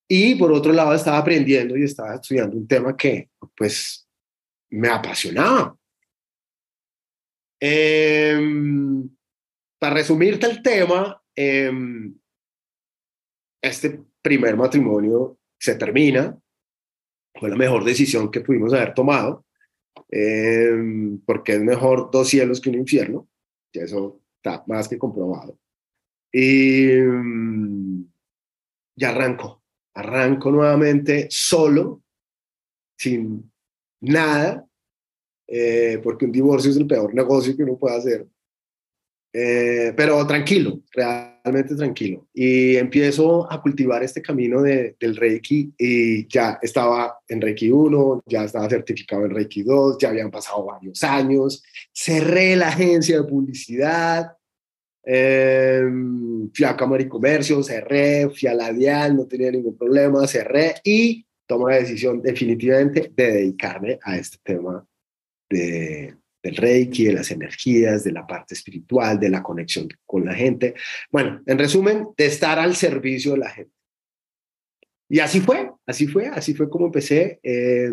y 0.07 0.35
por 0.35 0.51
otro 0.51 0.71
lado 0.71 0.93
estaba 0.93 1.17
aprendiendo 1.17 1.75
y 1.77 1.83
estaba 1.83 2.15
estudiando 2.15 2.55
un 2.55 2.67
tema 2.67 2.95
que 2.95 3.29
pues 3.55 4.07
me 4.69 4.89
apasionaba. 4.89 5.75
Eh, 7.59 8.39
para 9.79 9.95
resumirte 9.95 10.47
el 10.47 10.61
tema, 10.61 11.21
eh, 11.35 11.71
este 13.67 14.03
primer 14.21 14.55
matrimonio 14.57 15.37
se 15.59 15.75
termina, 15.75 16.37
fue 17.35 17.49
la 17.49 17.55
mejor 17.55 17.83
decisión 17.83 18.31
que 18.31 18.41
pudimos 18.41 18.73
haber 18.73 18.93
tomado, 18.93 19.45
eh, 20.11 20.71
porque 21.25 21.53
es 21.53 21.61
mejor 21.61 22.09
dos 22.11 22.29
cielos 22.29 22.61
que 22.61 22.69
un 22.69 22.75
infierno, 22.75 23.27
y 23.71 23.79
eso 23.79 24.21
está 24.37 24.63
más 24.67 24.87
que 24.87 24.97
comprobado. 24.97 25.57
Y 26.31 26.87
mm, 26.99 28.05
ya 28.95 29.09
arranco, 29.09 29.63
arranco 29.93 30.51
nuevamente 30.51 31.27
solo, 31.29 32.03
sin 32.97 33.51
nada, 34.01 34.67
eh, 35.47 35.99
porque 36.03 36.25
un 36.25 36.31
divorcio 36.31 36.71
es 36.71 36.77
el 36.77 36.87
peor 36.87 37.13
negocio 37.13 37.55
que 37.55 37.63
uno 37.63 37.77
puede 37.77 37.97
hacer. 37.97 38.27
Eh, 39.33 39.93
pero 39.95 40.25
tranquilo, 40.25 40.79
realmente 40.91 41.75
tranquilo. 41.75 42.27
Y 42.33 42.75
empiezo 42.77 43.51
a 43.51 43.61
cultivar 43.61 44.03
este 44.03 44.21
camino 44.21 44.61
de, 44.61 44.95
del 44.99 45.15
Reiki 45.15 45.73
y 45.77 46.27
ya 46.27 46.59
estaba 46.61 47.19
en 47.27 47.41
Reiki 47.41 47.69
1, 47.69 48.23
ya 48.25 48.45
estaba 48.45 48.69
certificado 48.69 49.25
en 49.25 49.31
Reiki 49.31 49.63
2, 49.63 49.97
ya 49.99 50.09
habían 50.09 50.31
pasado 50.31 50.65
varios 50.65 51.03
años, 51.03 51.63
cerré 51.93 52.55
la 52.55 52.69
agencia 52.69 53.17
de 53.17 53.27
publicidad, 53.27 54.31
eh, 55.05 55.83
fui 56.53 56.65
a 56.65 56.75
Cámara 56.75 57.03
y 57.03 57.07
Comercio, 57.07 57.61
cerré, 57.63 58.29
fui 58.29 58.47
a 58.47 58.53
la 58.53 58.73
Dial, 58.73 59.15
no 59.15 59.25
tenía 59.27 59.51
ningún 59.51 59.77
problema, 59.77 60.25
cerré 60.27 60.75
y 60.83 61.25
tomé 61.45 61.73
la 61.73 61.79
decisión 61.79 62.21
definitivamente 62.21 63.11
de 63.15 63.31
dedicarme 63.31 63.99
a 64.03 64.17
este 64.17 64.37
tema 64.43 64.85
de, 65.49 66.15
del 66.47 66.55
Reiki, 66.55 67.05
de 67.05 67.13
las 67.13 67.31
energías, 67.31 68.03
de 68.03 68.11
la 68.11 68.25
parte 68.25 68.53
espiritual, 68.53 69.19
de 69.19 69.29
la 69.29 69.43
conexión 69.43 69.87
con 70.05 70.25
la 70.25 70.33
gente. 70.33 70.73
Bueno, 71.11 71.41
en 71.45 71.57
resumen, 71.57 72.07
de 72.17 72.25
estar 72.25 72.59
al 72.59 72.75
servicio 72.75 73.33
de 73.33 73.37
la 73.37 73.49
gente. 73.49 73.71
Y 75.09 75.19
así 75.19 75.39
fue, 75.39 75.71
así 75.85 76.07
fue, 76.07 76.27
así 76.27 76.53
fue 76.53 76.69
como 76.69 76.87
empecé. 76.87 77.39
Eh, 77.43 77.91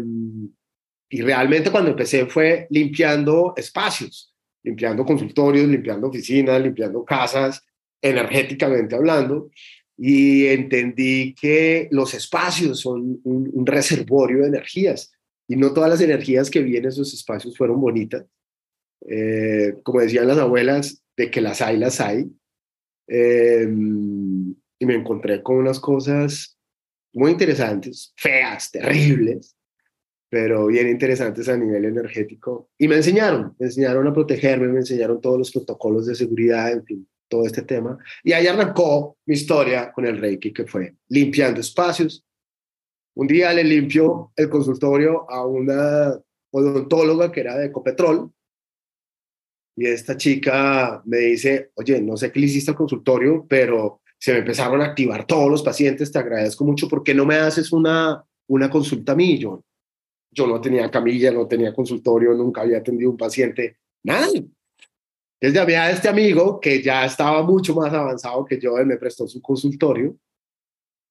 y 1.10 1.22
realmente 1.22 1.70
cuando 1.70 1.90
empecé 1.90 2.26
fue 2.26 2.66
limpiando 2.70 3.54
espacios 3.56 4.34
limpiando 4.64 5.04
consultorios, 5.04 5.68
limpiando 5.68 6.08
oficinas, 6.08 6.60
limpiando 6.60 7.04
casas, 7.04 7.64
energéticamente 8.02 8.96
hablando, 8.96 9.50
y 9.96 10.46
entendí 10.46 11.34
que 11.34 11.88
los 11.92 12.14
espacios 12.14 12.80
son 12.80 13.20
un, 13.22 13.64
reservorio 13.64 14.40
de 14.40 14.48
energías 14.48 15.12
y 15.46 15.54
no 15.56 15.72
todas 15.72 15.90
las 15.90 16.00
energías 16.00 16.50
que 16.50 16.62
vi 16.62 16.76
en 16.76 16.86
esos 16.86 17.14
espacios 17.14 17.56
fueron 17.56 17.80
bonitas. 17.80 18.24
Eh, 19.00 19.78
como 19.82 20.00
decían 20.00 20.28
las 20.28 20.38
abuelas, 20.38 21.02
de 21.16 21.30
que 21.30 21.40
las 21.40 21.60
hay, 21.60 21.76
las 21.76 22.00
hay. 22.00 22.30
Eh, 23.08 23.66
y 24.78 24.86
me 24.86 24.94
encontré 24.94 25.42
con 25.42 25.56
unas 25.56 25.78
cosas 25.80 26.58
muy 27.12 27.30
interesantes, 27.30 28.12
feas, 28.16 28.70
terribles, 28.70 29.56
pero 30.28 30.66
bien 30.66 30.88
interesantes 30.88 31.48
a 31.48 31.56
nivel 31.56 31.84
energético. 31.84 32.70
Y 32.76 32.88
me 32.88 32.96
enseñaron, 32.96 33.54
me 33.58 33.66
enseñaron 33.66 34.06
a 34.08 34.12
protegerme, 34.12 34.68
me 34.68 34.80
enseñaron 34.80 35.20
todos 35.20 35.38
los 35.38 35.52
protocolos 35.52 36.06
de 36.06 36.16
seguridad, 36.16 36.72
en 36.72 36.84
fin, 36.84 37.08
todo 37.28 37.46
este 37.46 37.62
tema. 37.62 37.96
Y 38.24 38.32
ahí 38.32 38.46
arrancó 38.46 39.16
mi 39.26 39.34
historia 39.34 39.92
con 39.92 40.06
el 40.06 40.18
Reiki, 40.18 40.52
que 40.52 40.66
fue 40.66 40.96
limpiando 41.08 41.60
espacios. 41.60 42.26
Un 43.14 43.28
día 43.28 43.52
le 43.52 43.62
limpió 43.62 44.32
el 44.34 44.50
consultorio 44.50 45.30
a 45.30 45.46
una 45.46 46.20
odontóloga 46.50 47.30
que 47.30 47.40
era 47.40 47.56
de 47.56 47.66
Ecopetrol. 47.66 48.32
Y 49.76 49.86
esta 49.86 50.16
chica 50.16 51.02
me 51.04 51.18
dice, 51.18 51.70
oye, 51.74 52.00
no 52.00 52.16
sé 52.16 52.30
qué 52.30 52.40
le 52.40 52.46
hiciste 52.46 52.70
al 52.70 52.76
consultorio, 52.76 53.44
pero 53.48 54.00
se 54.18 54.32
me 54.32 54.38
empezaron 54.38 54.80
a 54.80 54.86
activar 54.86 55.26
todos 55.26 55.50
los 55.50 55.62
pacientes, 55.62 56.12
te 56.12 56.18
agradezco 56.18 56.64
mucho, 56.64 56.88
¿por 56.88 57.02
qué 57.02 57.14
no 57.14 57.26
me 57.26 57.36
haces 57.36 57.72
una, 57.72 58.24
una 58.46 58.70
consulta 58.70 59.12
a 59.12 59.16
mí, 59.16 59.38
yo 59.38 59.62
no 60.46 60.60
tenía 60.60 60.90
camilla, 60.90 61.30
no 61.30 61.46
tenía 61.46 61.72
consultorio, 61.72 62.34
nunca 62.34 62.62
había 62.62 62.78
atendido 62.78 63.10
un 63.10 63.16
paciente, 63.16 63.78
nada. 64.02 64.26
Entonces 65.40 65.60
había 65.60 65.90
este 65.90 66.08
amigo 66.08 66.60
que 66.60 66.82
ya 66.82 67.04
estaba 67.04 67.42
mucho 67.42 67.74
más 67.74 67.92
avanzado 67.92 68.44
que 68.44 68.58
yo, 68.58 68.78
él 68.78 68.86
me 68.86 68.96
prestó 68.96 69.26
su 69.26 69.40
consultorio 69.40 70.16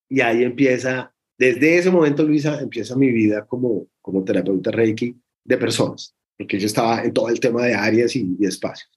y 0.10 0.22
ahí 0.22 0.44
empieza, 0.44 1.14
desde 1.38 1.78
ese 1.78 1.90
momento, 1.90 2.24
Luisa, 2.24 2.60
empieza 2.60 2.96
mi 2.96 3.12
vida 3.12 3.46
como, 3.46 3.88
como 4.02 4.24
terapeuta 4.24 4.72
Reiki 4.72 5.16
de 5.44 5.58
personas, 5.58 6.16
porque 6.38 6.60
yo 6.60 6.68
estaba 6.68 7.04
en 7.04 7.14
todo 7.14 7.30
el 7.30 7.40
tema 7.40 7.66
de 7.66 7.74
áreas 7.74 8.16
y, 8.16 8.38
espacios. 8.42 8.90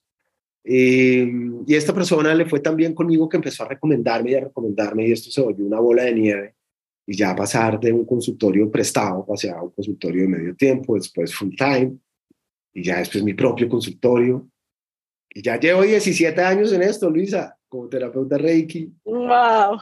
Y, 0.65 1.23
y 1.67 1.75
esta 1.75 1.95
persona 1.95 2.35
le 2.35 2.47
fue 2.47 2.61
tan 2.61 2.77
bien 2.77 2.95
conmigo 2.95 3.29
que 3.29 3.37
empezó 3.37 3.65
a 3.65 3.69
recomendarme 3.69 4.33
y 4.33 4.35
a 4.35 4.41
recomendarme 4.41 5.07
y 5.07 5.13
esto 5.13 5.31
se 5.31 5.41
volvió 5.41 5.65
una 5.65 5.79
bola 5.79 6.05
de 6.05 6.15
nieve 6.15 6.57
y 7.07 7.17
ya 7.17 7.35
pasar 7.37 7.79
de 7.79 7.93
un 7.93 8.05
consultorio 8.05 8.71
prestado 8.71 9.25
hacia 9.29 9.63
un 9.63 9.71
consultorio 9.71 10.23
de 10.23 10.29
medio 10.29 10.57
tiempo, 10.57 10.97
después 10.97 11.33
full 11.35 11.55
time, 11.57 11.97
y 12.75 12.83
ya 12.83 12.99
después 12.99 13.23
mi 13.23 13.33
propio 13.33 13.69
consultorio. 13.69 14.49
Y 15.31 15.43
ya 15.43 15.59
llevo 15.59 15.83
17 15.83 16.41
años 16.43 16.73
en 16.73 16.83
esto, 16.83 17.09
Luisa, 17.09 17.57
como 17.69 17.89
terapeuta 17.89 18.37
Reiki. 18.39 18.93
¡Wow! 19.05 19.79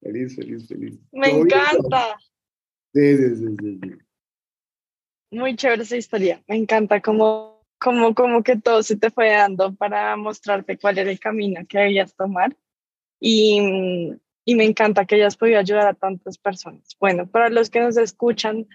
Feliz, 0.00 0.36
feliz, 0.36 0.68
feliz. 0.68 0.98
Me 1.12 1.30
encanta. 1.30 2.16
Sí, 2.92 3.16
sí, 3.16 3.36
sí, 3.36 3.78
sí, 3.82 3.90
Muy 5.34 5.56
chévere 5.56 5.82
esa 5.82 5.96
historia. 5.96 6.40
Me 6.46 6.54
encanta 6.54 7.00
cómo, 7.00 7.60
cómo, 7.80 8.14
cómo 8.14 8.44
que 8.44 8.56
todo 8.56 8.84
se 8.84 8.96
te 8.96 9.10
fue 9.10 9.32
dando 9.32 9.74
para 9.74 10.16
mostrarte 10.16 10.78
cuál 10.78 10.98
era 10.98 11.10
el 11.10 11.18
camino 11.18 11.60
que 11.68 11.78
debías 11.78 12.14
tomar. 12.14 12.56
Y, 13.18 14.12
y 14.44 14.54
me 14.54 14.64
encanta 14.64 15.04
que 15.04 15.16
hayas 15.16 15.36
podido 15.36 15.58
ayudar 15.58 15.88
a 15.88 15.94
tantas 15.94 16.38
personas. 16.38 16.96
Bueno, 17.00 17.26
para 17.26 17.48
los 17.48 17.68
que 17.68 17.80
nos 17.80 17.96
escuchan, 17.96 18.68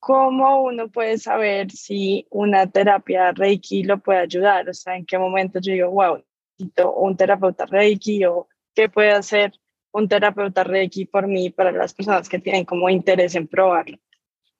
¿cómo 0.00 0.62
uno 0.62 0.88
puede 0.88 1.18
saber 1.18 1.70
si 1.70 2.26
una 2.30 2.70
terapia 2.70 3.32
Reiki 3.32 3.84
lo 3.84 3.98
puede 3.98 4.20
ayudar? 4.20 4.70
O 4.70 4.74
sea, 4.74 4.96
¿en 4.96 5.04
qué 5.04 5.18
momento 5.18 5.60
yo 5.60 5.74
digo, 5.74 5.90
wow, 5.90 6.24
necesito 6.58 6.94
un 6.94 7.18
terapeuta 7.18 7.66
Reiki 7.66 8.24
o 8.24 8.48
qué 8.74 8.88
puede 8.88 9.10
hacer 9.10 9.52
un 9.92 10.08
terapeuta 10.08 10.64
Reiki 10.64 11.04
por 11.04 11.26
mí 11.26 11.50
para 11.50 11.70
las 11.70 11.92
personas 11.92 12.30
que 12.30 12.38
tienen 12.38 12.64
como 12.64 12.88
interés 12.88 13.34
en 13.34 13.46
probarlo? 13.46 13.98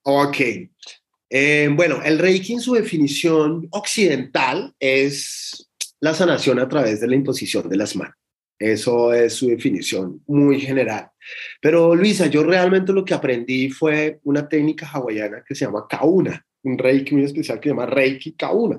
Ok. 0.02 0.36
Eh, 1.34 1.70
bueno, 1.74 2.02
el 2.04 2.18
Reiki 2.18 2.52
en 2.52 2.60
su 2.60 2.74
definición 2.74 3.66
occidental 3.70 4.74
es 4.78 5.66
la 5.98 6.12
sanación 6.12 6.58
a 6.58 6.68
través 6.68 7.00
de 7.00 7.08
la 7.08 7.14
imposición 7.14 7.70
de 7.70 7.76
las 7.78 7.96
manos. 7.96 8.14
Eso 8.58 9.14
es 9.14 9.32
su 9.32 9.48
definición 9.48 10.22
muy 10.26 10.60
general. 10.60 11.08
Pero 11.58 11.94
Luisa, 11.94 12.26
yo 12.26 12.42
realmente 12.42 12.92
lo 12.92 13.02
que 13.02 13.14
aprendí 13.14 13.70
fue 13.70 14.20
una 14.24 14.46
técnica 14.46 14.86
hawaiana 14.86 15.42
que 15.42 15.54
se 15.54 15.64
llama 15.64 15.86
kauna, 15.88 16.44
un 16.64 16.76
reiki 16.76 17.14
muy 17.14 17.24
especial 17.24 17.58
que 17.58 17.70
se 17.70 17.74
llama 17.74 17.86
reiki 17.86 18.32
kauna. 18.32 18.78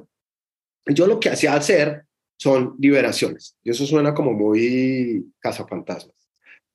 Yo 0.86 1.07
lo 1.07 1.19
que 1.19 1.29
hacía 1.29 1.55
hacer 1.55 2.03
son 2.38 2.75
liberaciones. 2.77 3.57
Y 3.63 3.72
eso 3.72 3.83
suena 3.88 4.13
como 4.13 4.31
muy 4.31 5.25
cazafantasmas. 5.39 6.15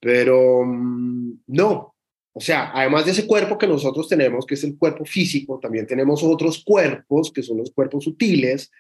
Pero 0.01 0.65
mm, 0.65 1.43
no, 1.47 1.95
o 2.39 2.41
sea, 2.41 2.71
además 2.73 3.05
de 3.05 3.11
ese 3.11 3.27
cuerpo 3.27 3.59
que 3.59 3.67
nosotros 3.67 4.07
tenemos, 4.07 4.47
que 4.47 4.55
es 4.55 4.63
el 4.63 4.79
cuerpo 4.79 5.05
físico, 5.05 5.59
también 5.59 5.89
tenemos 5.89 6.23
otros 6.23 6.63
cuerpos, 6.65 7.33
que 7.33 7.43
son 7.43 7.57
los 7.57 7.73
cuerpos 7.73 8.05
sutiles, 8.05 8.71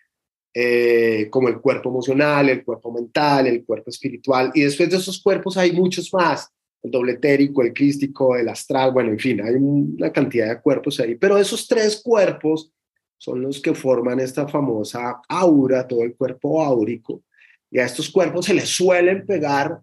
eh, 0.54 1.26
como 1.28 1.48
el 1.48 1.60
cuerpo 1.60 1.88
emocional, 1.88 2.48
el 2.48 2.64
cuerpo 2.64 2.92
mental, 2.92 3.48
el 3.48 3.64
cuerpo 3.64 3.90
espiritual, 3.90 4.52
y 4.54 4.60
después 4.60 4.88
de 4.88 4.98
esos 4.98 5.20
cuerpos 5.20 5.56
hay 5.56 5.72
muchos 5.72 6.14
más, 6.14 6.48
el 6.84 6.92
doble 6.92 7.14
etérico, 7.14 7.62
el 7.62 7.72
crístico, 7.72 8.36
el 8.36 8.48
astral, 8.48 8.92
bueno, 8.92 9.10
en 9.10 9.18
fin, 9.18 9.40
hay 9.40 9.56
una 9.56 10.12
cantidad 10.12 10.50
de 10.50 10.60
cuerpos 10.60 11.00
ahí, 11.00 11.16
pero 11.16 11.36
esos 11.36 11.66
tres 11.66 12.00
cuerpos 12.00 12.70
son 13.16 13.42
los 13.42 13.60
que 13.60 13.74
forman 13.74 14.20
esta 14.20 14.46
famosa 14.46 15.20
aura, 15.28 15.84
todo 15.84 16.04
el 16.04 16.14
cuerpo 16.14 16.62
áurico, 16.62 17.24
y 17.72 17.80
a 17.80 17.86
estos 17.86 18.08
cuerpos 18.08 18.46
se 18.46 18.54
les 18.54 18.68
suelen 18.68 19.26
pegar 19.26 19.80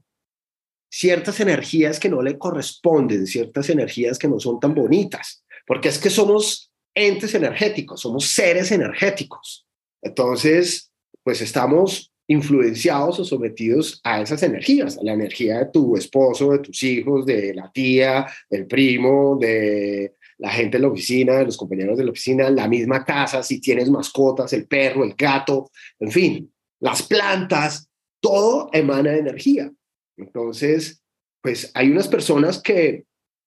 ciertas 0.96 1.42
energías 1.42 2.00
que 2.00 2.08
no 2.08 2.22
le 2.22 2.38
corresponden, 2.38 3.28
ciertas 3.28 3.70
energías 3.70 4.18
que 4.18 4.30
no 4.30 4.40
son 4.40 4.62
tan 4.62 4.74
bonitas, 4.74 5.44
porque 5.68 5.90
es 5.90 5.98
que 5.98 6.10
somos 6.10 6.72
entes 6.94 7.36
energéticos, 7.36 8.00
somos 8.00 8.28
seres 8.28 8.72
energéticos. 8.72 9.68
Entonces, 10.02 10.94
pues 11.22 11.42
estamos 11.42 12.14
influenciados 12.28 13.20
o 13.20 13.26
sometidos 13.26 14.00
a 14.06 14.22
esas 14.22 14.42
energías, 14.44 14.98
a 14.98 15.04
la 15.04 15.12
energía 15.12 15.60
de 15.60 15.66
tu 15.66 15.98
esposo, 15.98 16.54
de 16.54 16.60
tus 16.60 16.82
hijos, 16.84 17.26
de 17.26 17.54
la 17.54 17.70
tía, 17.74 18.26
del 18.50 18.66
primo, 18.66 19.38
de 19.38 20.16
la 20.38 20.50
gente 20.50 20.78
de 20.78 20.84
la 20.84 20.88
oficina, 20.88 21.40
de 21.40 21.46
los 21.46 21.58
compañeros 21.58 21.98
de 21.98 22.06
la 22.06 22.12
oficina, 22.12 22.50
la 22.50 22.70
misma 22.70 23.04
casa, 23.04 23.44
si 23.44 23.60
tienes 23.60 23.90
mascotas, 23.90 24.54
el 24.54 24.66
perro, 24.66 25.04
el 25.04 25.14
gato, 25.16 25.70
en 26.00 26.12
fin, 26.12 26.54
las 26.80 27.04
plantas, 27.04 27.90
todo 28.22 28.70
emana 28.72 29.14
energía. 29.14 29.70
Entonces, 30.18 31.04
pues 31.42 31.72
hay 31.74 31.92
unas 31.92 32.08
personas 32.08 32.62
que 32.62 33.06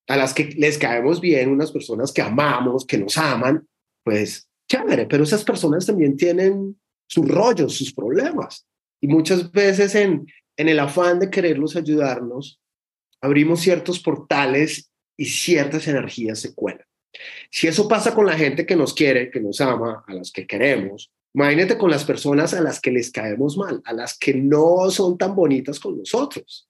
a 0.08 0.16
las 0.16 0.32
que 0.32 0.44
les 0.56 0.78
caemos 0.78 1.20
bien, 1.20 1.50
unas 1.50 1.70
personas 1.70 2.12
que 2.12 2.22
amamos, 2.22 2.86
que 2.86 2.98
nos 2.98 3.18
aman, 3.18 3.68
pues 4.02 4.48
chévere, 4.68 5.06
pero 5.06 5.24
esas 5.24 5.44
personas 5.44 5.86
también 5.86 6.16
tienen 6.16 6.80
sus 7.06 7.28
rollos, 7.28 7.74
sus 7.74 7.92
problemas. 7.92 8.66
Y 9.00 9.08
muchas 9.08 9.50
veces 9.52 9.94
en, 9.94 10.26
en 10.56 10.68
el 10.68 10.78
afán 10.78 11.18
de 11.18 11.30
quererlos 11.30 11.76
ayudarnos, 11.76 12.60
abrimos 13.20 13.60
ciertos 13.60 14.00
portales 14.00 14.90
y 15.16 15.26
ciertas 15.26 15.86
energías 15.88 16.40
se 16.40 16.54
cuelan. 16.54 16.86
Si 17.50 17.66
eso 17.66 17.88
pasa 17.88 18.14
con 18.14 18.26
la 18.26 18.36
gente 18.36 18.66
que 18.66 18.76
nos 18.76 18.94
quiere, 18.94 19.30
que 19.30 19.40
nos 19.40 19.60
ama, 19.60 20.04
a 20.06 20.14
las 20.14 20.30
que 20.30 20.46
queremos, 20.46 21.10
imagínate 21.38 21.78
con 21.78 21.90
las 21.90 22.04
personas 22.04 22.52
a 22.52 22.60
las 22.60 22.80
que 22.80 22.90
les 22.90 23.12
caemos 23.12 23.56
mal, 23.56 23.80
a 23.84 23.92
las 23.92 24.18
que 24.18 24.34
no 24.34 24.90
son 24.90 25.16
tan 25.16 25.36
bonitas 25.36 25.78
con 25.78 25.96
nosotros. 25.96 26.68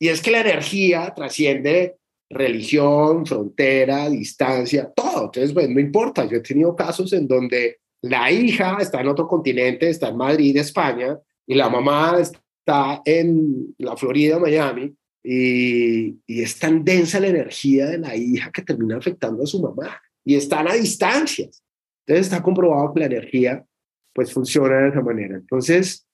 Y 0.00 0.08
es 0.08 0.20
que 0.20 0.32
la 0.32 0.40
energía 0.40 1.12
trasciende 1.14 1.98
religión, 2.28 3.24
frontera, 3.24 4.10
distancia, 4.10 4.90
todo. 4.90 5.26
Entonces, 5.26 5.52
pues 5.52 5.68
no 5.68 5.78
importa. 5.78 6.24
Yo 6.24 6.38
he 6.38 6.40
tenido 6.40 6.74
casos 6.74 7.12
en 7.12 7.28
donde 7.28 7.78
la 8.00 8.28
hija 8.32 8.78
está 8.80 9.00
en 9.00 9.06
otro 9.08 9.28
continente, 9.28 9.88
está 9.88 10.08
en 10.08 10.16
Madrid, 10.16 10.56
España, 10.56 11.16
y 11.46 11.54
la 11.54 11.68
mamá 11.68 12.18
está 12.18 13.02
en 13.04 13.72
la 13.78 13.96
Florida, 13.96 14.40
Miami, 14.40 14.92
y, 15.22 16.18
es 16.26 16.58
tan 16.58 16.82
densa 16.84 17.20
la 17.20 17.28
energía 17.28 17.86
de 17.86 17.98
la 17.98 18.16
hija 18.16 18.50
que 18.50 18.62
termina 18.62 18.96
afectando 18.96 19.44
a 19.44 19.46
su 19.46 19.62
mamá 19.62 20.00
y 20.24 20.34
están 20.34 20.66
a 20.66 20.74
distancias. 20.74 21.62
Entonces 22.04 22.26
está 22.26 22.42
comprobado 22.42 22.92
que 22.92 23.00
la 23.00 23.06
energía 23.06 23.64
pues 24.12 24.32
funciona 24.32 24.78
de 24.80 24.88
esa 24.88 25.00
manera. 25.00 25.36
Entonces, 25.36 26.06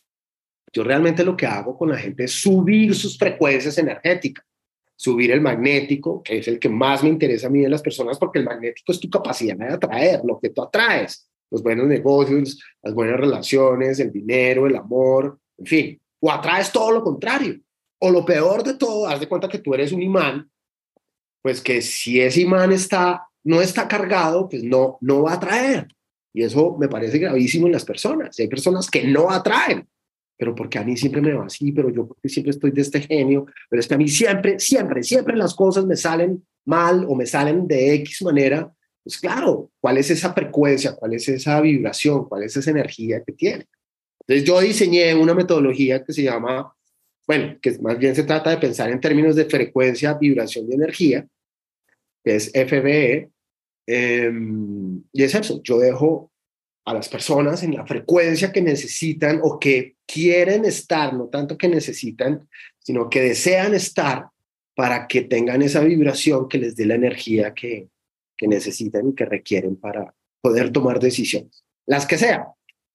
yo 0.73 0.85
realmente 0.85 1.25
lo 1.25 1.37
que 1.37 1.47
hago 1.47 1.77
con 1.77 1.89
la 1.89 1.99
gente 1.99 2.25
es 2.25 2.33
subir 2.33 2.95
sus 2.95 3.19
frecuencias 3.19 3.79
energéticas, 3.79 4.45
subir 4.97 5.31
el 5.31 5.41
magnético, 5.41 6.23
que 6.23 6.39
es 6.39 6.49
el 6.49 6.59
que 6.59 6.69
más 6.69 7.03
me 7.03 7.09
interesa 7.09 7.47
a 7.47 7.51
mí 7.51 7.65
en 7.65 7.71
las 7.71 7.83
personas, 7.83 8.19
porque 8.19 8.41
el 8.41 8.45
magnético 8.45 8.93
es 8.93 9.01
tu 9.01 9.09
capacidad 9.09 9.57
de 9.57 9.75
atraer, 9.75 10.21
lo 10.25 10.39
que 10.39 10.51
tú 10.51 10.63
atraes, 10.63 11.31
los 11.51 11.63
buenos 11.63 11.87
negocios, 11.87 12.61
las 12.83 12.95
buenas 12.95 13.19
relaciones, 13.19 14.01
el 14.01 14.13
dinero, 14.13 14.67
el 14.67 14.77
amor, 14.77 15.39
en 15.57 15.67
fin, 15.67 16.01
o 16.21 16.31
atraes 16.31 16.73
todo 16.73 16.91
lo 16.91 17.03
contrario. 17.03 17.61
O 18.01 18.11
lo 18.11 18.25
peor 18.25 18.63
de 18.63 18.75
todo, 18.75 19.09
haz 19.09 19.19
de 19.19 19.29
cuenta 19.29 19.49
que 19.49 19.59
tú 19.59 19.75
eres 19.75 19.91
un 19.91 20.03
imán, 20.03 20.49
pues 21.43 21.61
que 21.61 21.83
si 21.83 22.21
ese 22.21 22.43
imán 22.43 22.71
está, 22.73 23.29
no 23.45 23.61
está 23.61 23.89
cargado, 23.89 24.49
pues 24.49 24.63
no, 24.63 24.99
no 25.01 25.23
va 25.23 25.33
a 25.33 25.35
atraer. 25.35 25.89
Y 26.39 26.45
eso 26.45 26.77
me 26.79 26.87
parece 26.87 27.19
gravísimo 27.19 27.67
en 27.67 27.73
las 27.73 27.85
personas. 27.85 28.39
Y 28.39 28.43
hay 28.43 28.49
personas 28.49 28.89
que 28.89 29.03
no 29.03 29.29
atraen, 29.29 29.89
pero 30.37 30.55
porque 30.55 30.79
a 30.79 30.85
mí 30.85 30.97
siempre 30.97 31.21
me 31.21 31.33
va 31.33 31.47
así, 31.47 31.73
pero 31.73 31.91
yo 31.91 32.07
porque 32.07 32.29
siempre 32.29 32.53
estoy 32.53 32.71
de 32.71 32.83
este 32.83 33.01
genio, 33.01 33.47
pero 33.69 33.81
es 33.81 33.89
que 33.89 33.95
a 33.95 33.99
mí 33.99 34.07
siempre, 34.07 34.61
siempre, 34.61 35.03
siempre 35.03 35.35
las 35.35 35.53
cosas 35.53 35.85
me 35.85 35.97
salen 35.97 36.47
mal 36.65 37.05
o 37.09 37.17
me 37.17 37.27
salen 37.27 37.67
de 37.67 37.93
X 37.95 38.23
manera. 38.23 38.73
Pues 39.03 39.19
claro, 39.19 39.73
¿cuál 39.81 39.99
es 39.99 40.13
esa 40.13 40.33
frecuencia? 40.33 40.95
¿Cuál 40.95 41.15
es 41.15 41.29
esa 41.29 41.61
vibración? 41.61 42.29
¿Cuál 42.29 42.45
es 42.45 42.57
esa 42.57 42.71
energía 42.71 43.21
que 43.27 43.33
tiene? 43.33 43.67
Entonces 44.21 44.47
yo 44.47 44.61
diseñé 44.61 45.17
una 45.17 45.35
metodología 45.35 46.05
que 46.05 46.13
se 46.13 46.23
llama 46.23 46.73
bueno, 47.27 47.59
que 47.61 47.77
más 47.81 47.99
bien 47.99 48.15
se 48.15 48.23
trata 48.23 48.51
de 48.51 48.59
pensar 48.59 48.91
en 48.91 49.01
términos 49.01 49.35
de 49.35 49.47
frecuencia, 49.47 50.15
vibración 50.15 50.69
de 50.69 50.77
energía, 50.77 51.27
que 52.23 52.37
es 52.37 52.53
FBE, 52.53 53.29
em, 53.89 55.03
y 55.13 55.23
es 55.23 55.35
eso, 55.35 55.61
yo 55.63 55.79
dejo 55.79 56.31
a 56.85 56.95
las 56.95 57.09
personas 57.09 57.63
en 57.63 57.75
la 57.75 57.87
frecuencia 57.87 58.53
que 58.53 58.63
necesitan 58.63 59.41
o 59.43 59.59
que 59.59 59.97
quieren 60.07 60.65
estar, 60.65 61.13
no 61.15 61.27
tanto 61.29 61.57
que 61.57 61.69
necesitan, 61.69 62.49
sino 62.79 63.11
que 63.11 63.23
desean 63.23 63.75
estar 63.75 64.29
para 64.75 65.07
que 65.07 65.23
tengan 65.23 65.63
esa 65.63 65.81
vibración 65.81 66.49
que 66.49 66.59
les 66.59 66.77
dé 66.77 66.87
la 66.87 66.95
energía 66.95 67.53
que, 67.53 67.89
que 68.37 68.49
necesitan 68.49 69.09
y 69.09 69.15
que 69.15 69.25
requieren 69.25 69.77
para 69.77 70.15
poder 70.41 70.71
tomar 70.71 71.01
decisiones, 71.01 71.65
las 71.87 72.07
que 72.07 72.17
sean, 72.17 72.45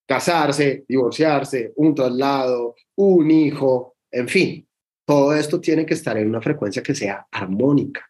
casarse, 0.08 0.86
divorciarse, 0.88 1.74
un 1.76 1.94
traslado, 1.94 2.76
un 2.96 3.30
hijo, 3.30 3.96
en 4.12 4.28
fin, 4.28 4.68
todo 5.06 5.36
esto 5.36 5.60
tiene 5.60 5.86
que 5.86 5.94
estar 5.94 6.18
en 6.18 6.30
una 6.30 6.42
frecuencia 6.42 6.82
que 6.82 6.96
sea 6.96 7.28
armónica. 7.32 8.10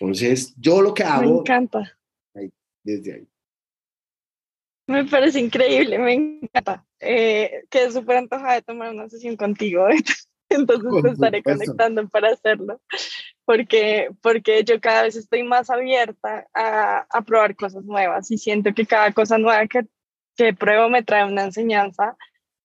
Entonces, 0.00 0.54
yo 0.58 0.80
lo 0.80 0.94
que 0.94 1.04
hago... 1.04 1.20
Me 1.20 1.40
encanta. 1.40 1.98
desde 2.82 3.14
ahí. 3.14 3.28
Me 4.86 5.04
parece 5.04 5.38
increíble, 5.38 5.98
me 5.98 6.14
encanta. 6.14 6.84
Eh, 6.98 7.64
quedé 7.70 7.92
súper 7.92 8.16
antojada 8.16 8.54
de 8.54 8.62
tomar 8.62 8.92
una 8.92 9.08
sesión 9.08 9.36
contigo. 9.36 9.86
Entonces 10.48 11.02
te 11.02 11.10
estaré 11.10 11.42
conectando 11.42 12.08
para 12.08 12.30
hacerlo. 12.30 12.80
Porque, 13.44 14.08
porque 14.22 14.64
yo 14.64 14.80
cada 14.80 15.02
vez 15.02 15.16
estoy 15.16 15.42
más 15.42 15.70
abierta 15.70 16.48
a, 16.54 17.06
a 17.08 17.22
probar 17.22 17.54
cosas 17.54 17.84
nuevas 17.84 18.30
y 18.30 18.38
siento 18.38 18.74
que 18.74 18.86
cada 18.86 19.12
cosa 19.12 19.38
nueva 19.38 19.66
que, 19.66 19.86
que 20.36 20.54
pruebo 20.54 20.88
me 20.88 21.02
trae 21.02 21.24
una 21.24 21.44
enseñanza 21.44 22.16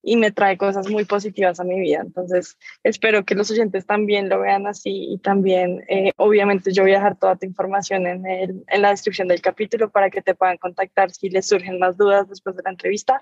y 0.08 0.18
me 0.18 0.32
trae 0.32 0.56
cosas 0.56 0.88
muy 0.88 1.04
positivas 1.04 1.60
a 1.60 1.64
mi 1.64 1.80
vida. 1.80 2.02
Entonces, 2.02 2.60
espero 2.84 3.26
que 3.26 3.34
los 3.34 3.50
oyentes 3.50 3.88
también 3.88 4.30
lo 4.30 4.40
vean 4.40 4.68
así 4.68 5.08
y 5.10 5.18
también, 5.18 5.84
eh, 5.90 6.12
obviamente, 6.18 6.72
yo 6.72 6.84
voy 6.84 6.92
a 6.92 6.98
dejar 6.98 7.18
toda 7.18 7.36
tu 7.38 7.48
información 7.48 8.06
en, 8.06 8.24
el, 8.28 8.64
en 8.68 8.82
la 8.84 8.92
descripción 8.92 9.28
del 9.28 9.42
capítulo 9.42 9.90
para 9.90 10.12
que 10.12 10.22
te 10.22 10.36
puedan 10.36 10.58
contactar 10.58 11.10
si 11.10 11.30
les 11.30 11.48
surgen 11.48 11.80
más 11.80 11.98
dudas 11.98 12.30
después 12.30 12.56
de 12.56 12.62
la 12.64 12.70
entrevista 12.70 13.20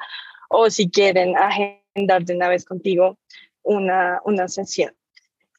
o 0.49 0.69
si 0.69 0.89
quieren 0.89 1.37
agendar 1.37 2.25
de 2.25 2.35
una 2.35 2.49
vez 2.49 2.65
contigo 2.65 3.17
una, 3.63 4.19
una 4.25 4.49
sesión. 4.49 4.93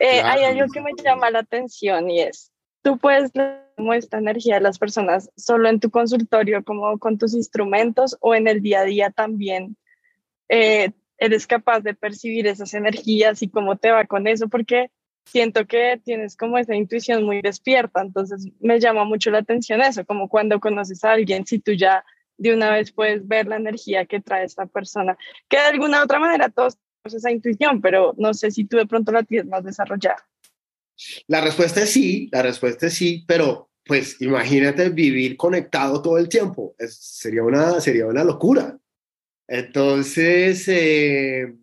Eh, 0.01 0.21
hay 0.21 0.45
algo 0.45 0.71
que 0.71 0.83
me 0.83 0.93
llama 1.03 1.31
la 1.31 1.39
atención 1.39 2.11
y 2.11 2.21
es, 2.21 2.53
tú 2.83 2.99
puedes 2.99 3.33
como 3.79 3.95
esta 3.95 4.19
energía 4.19 4.57
de 4.57 4.61
las 4.61 4.79
personas 4.79 5.31
solo 5.37 5.71
en 5.71 5.81
tu 5.81 5.91
consultorio, 5.91 6.63
como 6.63 6.99
con 6.99 7.17
tus 7.17 7.33
instrumentos 7.33 8.15
o 8.21 8.35
en 8.35 8.47
el 8.47 8.61
día 8.61 8.81
a 8.81 8.85
día 8.85 9.11
también. 9.11 9.79
Eh, 10.51 10.93
eres 11.25 11.47
capaz 11.47 11.81
de 11.81 11.95
percibir 11.95 12.47
esas 12.47 12.75
energías 12.75 13.43
y 13.43 13.49
cómo 13.49 13.77
te 13.77 13.91
va 13.91 14.05
con 14.07 14.27
eso, 14.27 14.49
porque 14.49 14.91
siento 15.27 15.67
que 15.67 16.01
tienes 16.05 16.37
como 16.37 16.59
esa 16.59 16.75
intuición 16.75 17.25
muy 17.25 17.41
despierta, 17.41 18.03
entonces 18.03 18.49
me 18.61 18.79
llama 18.79 19.05
mucho 19.05 19.31
la 19.31 19.39
atención 19.39 19.81
eso, 19.81 20.05
como 20.05 20.29
cuando 20.29 20.61
conoces 20.61 21.03
a 21.05 21.13
alguien, 21.13 21.47
si 21.47 21.59
tú 21.59 21.73
ya 21.73 22.05
de 22.37 22.53
una 22.53 22.71
vez 22.71 22.93
puedes 22.93 23.27
ver 23.27 23.47
la 23.47 23.57
energía 23.57 24.07
que 24.07 24.21
trae 24.21 24.45
esta 24.45 24.67
persona, 24.67 25.17
que 25.49 25.57
de 25.57 25.65
alguna 25.65 26.03
otra 26.03 26.19
manera 26.19 26.49
todos 26.49 26.77
tenemos 26.77 27.19
esa 27.19 27.31
intuición, 27.31 27.81
pero 27.81 28.15
no 28.19 28.35
sé 28.35 28.51
si 28.51 28.65
tú 28.65 28.77
de 28.77 28.87
pronto 28.87 29.13
la 29.13 29.23
tienes 29.23 29.47
más 29.47 29.65
desarrollada. 29.65 30.27
La 31.27 31.41
respuesta 31.41 31.83
es 31.83 31.91
sí, 31.91 32.29
la 32.33 32.43
respuesta 32.43 32.87
es 32.87 32.95
sí, 32.95 33.25
pero 33.27 33.71
pues 33.85 34.21
imagínate 34.21 34.89
vivir 34.89 35.37
conectado 35.37 36.01
todo 36.01 36.19
el 36.19 36.29
tiempo, 36.29 36.75
sería, 36.79 37.43
una, 37.43 37.81
sería 37.81 38.07
una 38.07 38.25
locura. 38.25 38.79
Entonces, 39.47 40.67
eh, 40.69 41.55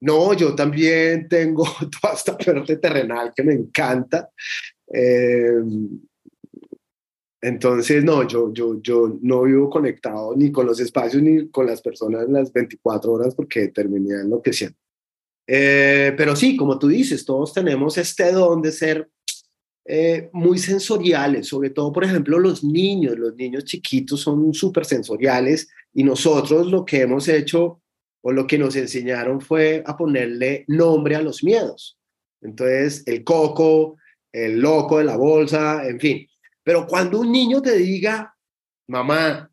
no, 0.00 0.34
yo 0.34 0.54
también 0.54 1.28
tengo 1.28 1.64
toda 2.00 2.14
esta 2.14 2.36
parte 2.36 2.76
terrenal 2.76 3.32
que 3.34 3.42
me 3.42 3.54
encanta. 3.54 4.30
Eh, 4.92 5.62
entonces, 7.42 8.04
no, 8.04 8.26
yo, 8.28 8.52
yo, 8.52 8.80
yo 8.82 9.18
no 9.22 9.42
vivo 9.42 9.70
conectado 9.70 10.34
ni 10.36 10.52
con 10.52 10.66
los 10.66 10.78
espacios 10.78 11.22
ni 11.22 11.48
con 11.48 11.66
las 11.66 11.80
personas 11.80 12.28
las 12.28 12.52
24 12.52 13.12
horas 13.12 13.34
porque 13.34 13.68
terminé 13.68 14.20
enloqueciendo. 14.20 14.76
Eh, 15.46 16.14
pero 16.16 16.36
sí, 16.36 16.56
como 16.56 16.78
tú 16.78 16.88
dices, 16.88 17.24
todos 17.24 17.52
tenemos 17.52 17.96
este 17.98 18.30
don 18.30 18.62
de 18.62 18.72
ser 18.72 19.08
eh, 19.84 20.28
muy 20.32 20.58
sensoriales, 20.58 21.48
sobre 21.48 21.70
todo, 21.70 21.92
por 21.92 22.04
ejemplo, 22.04 22.38
los 22.38 22.62
niños, 22.62 23.18
los 23.18 23.34
niños 23.34 23.64
chiquitos 23.64 24.20
son 24.20 24.52
súper 24.52 24.84
sensoriales 24.84 25.68
y 25.92 26.04
nosotros 26.04 26.70
lo 26.70 26.84
que 26.84 27.00
hemos 27.00 27.28
hecho 27.28 27.80
o 28.22 28.32
lo 28.32 28.46
que 28.46 28.58
nos 28.58 28.76
enseñaron 28.76 29.40
fue 29.40 29.82
a 29.86 29.96
ponerle 29.96 30.64
nombre 30.68 31.16
a 31.16 31.22
los 31.22 31.42
miedos. 31.42 31.98
Entonces, 32.42 33.02
el 33.06 33.24
coco, 33.24 33.96
el 34.32 34.60
loco 34.60 34.98
de 34.98 35.04
la 35.04 35.16
bolsa, 35.16 35.86
en 35.86 35.98
fin. 35.98 36.26
Pero 36.62 36.86
cuando 36.86 37.20
un 37.20 37.32
niño 37.32 37.62
te 37.62 37.76
diga, 37.76 38.34
mamá, 38.86 39.50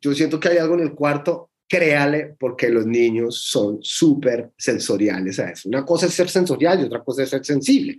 yo 0.00 0.14
siento 0.14 0.38
que 0.38 0.48
hay 0.48 0.58
algo 0.58 0.74
en 0.74 0.80
el 0.80 0.94
cuarto, 0.94 1.50
créale, 1.68 2.36
porque 2.38 2.68
los 2.68 2.86
niños 2.86 3.42
son 3.42 3.78
súper 3.82 4.52
sensoriales 4.56 5.38
a 5.38 5.50
eso. 5.50 5.68
Una 5.68 5.84
cosa 5.84 6.06
es 6.06 6.14
ser 6.14 6.28
sensorial 6.28 6.80
y 6.80 6.84
otra 6.84 7.02
cosa 7.02 7.22
es 7.22 7.30
ser 7.30 7.44
sensible. 7.44 7.98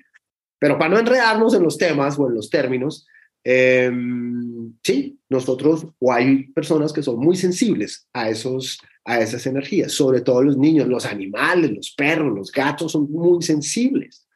Pero 0.61 0.77
para 0.77 0.91
no 0.91 0.99
enredarnos 0.99 1.55
en 1.55 1.63
los 1.63 1.75
temas 1.75 2.19
o 2.19 2.27
en 2.27 2.35
los 2.35 2.51
términos, 2.51 3.07
em, 3.43 4.71
sí, 4.83 5.19
nosotros 5.27 5.87
o 5.97 6.13
hay 6.13 6.49
personas 6.53 6.93
que 6.93 7.01
son 7.01 7.17
muy 7.17 7.35
sensibles 7.35 8.07
a, 8.13 8.29
esos, 8.29 8.79
a 9.03 9.19
esas 9.19 9.47
energías, 9.47 9.91
sobre 9.91 10.21
todo 10.21 10.43
los 10.43 10.57
niños, 10.57 10.87
los 10.87 11.07
animales, 11.07 11.71
los 11.71 11.91
perros, 11.97 12.31
los 12.35 12.51
gatos 12.51 12.91
son 12.91 13.11
muy 13.11 13.41
sensibles. 13.41 14.27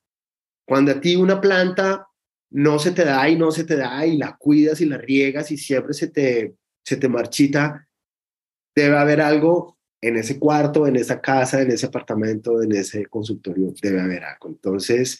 Cuando 0.68 0.94
a 0.94 1.00
ti 1.00 1.16
una 1.16 1.40
planta 1.40 2.08
no 2.50 2.80
se 2.80 2.92
te 2.92 3.06
da 3.06 3.30
y 3.30 3.36
no 3.36 3.52
se 3.52 3.64
te 3.64 3.76
da 3.76 4.04
y 4.04 4.18
la 4.18 4.36
cuidas 4.36 4.82
y 4.82 4.88
la 4.88 4.98
riegas 4.98 5.52
y 5.52 5.58
siempre 5.58 5.94
se 5.94 6.08
te, 6.08 6.56
se 6.84 6.98
te 6.98 7.08
marchita, 7.08 7.88
debe 8.76 8.98
haber 8.98 9.22
algo 9.22 9.78
en 10.02 10.16
ese 10.16 10.40
cuarto, 10.40 10.88
en 10.88 10.96
esa 10.96 11.22
casa, 11.22 11.62
en 11.62 11.70
ese 11.70 11.86
apartamento, 11.86 12.64
en 12.64 12.72
ese 12.72 13.06
consultorio, 13.06 13.76
debe 13.80 14.02
haber 14.02 14.24
algo. 14.24 14.50
Entonces, 14.50 15.20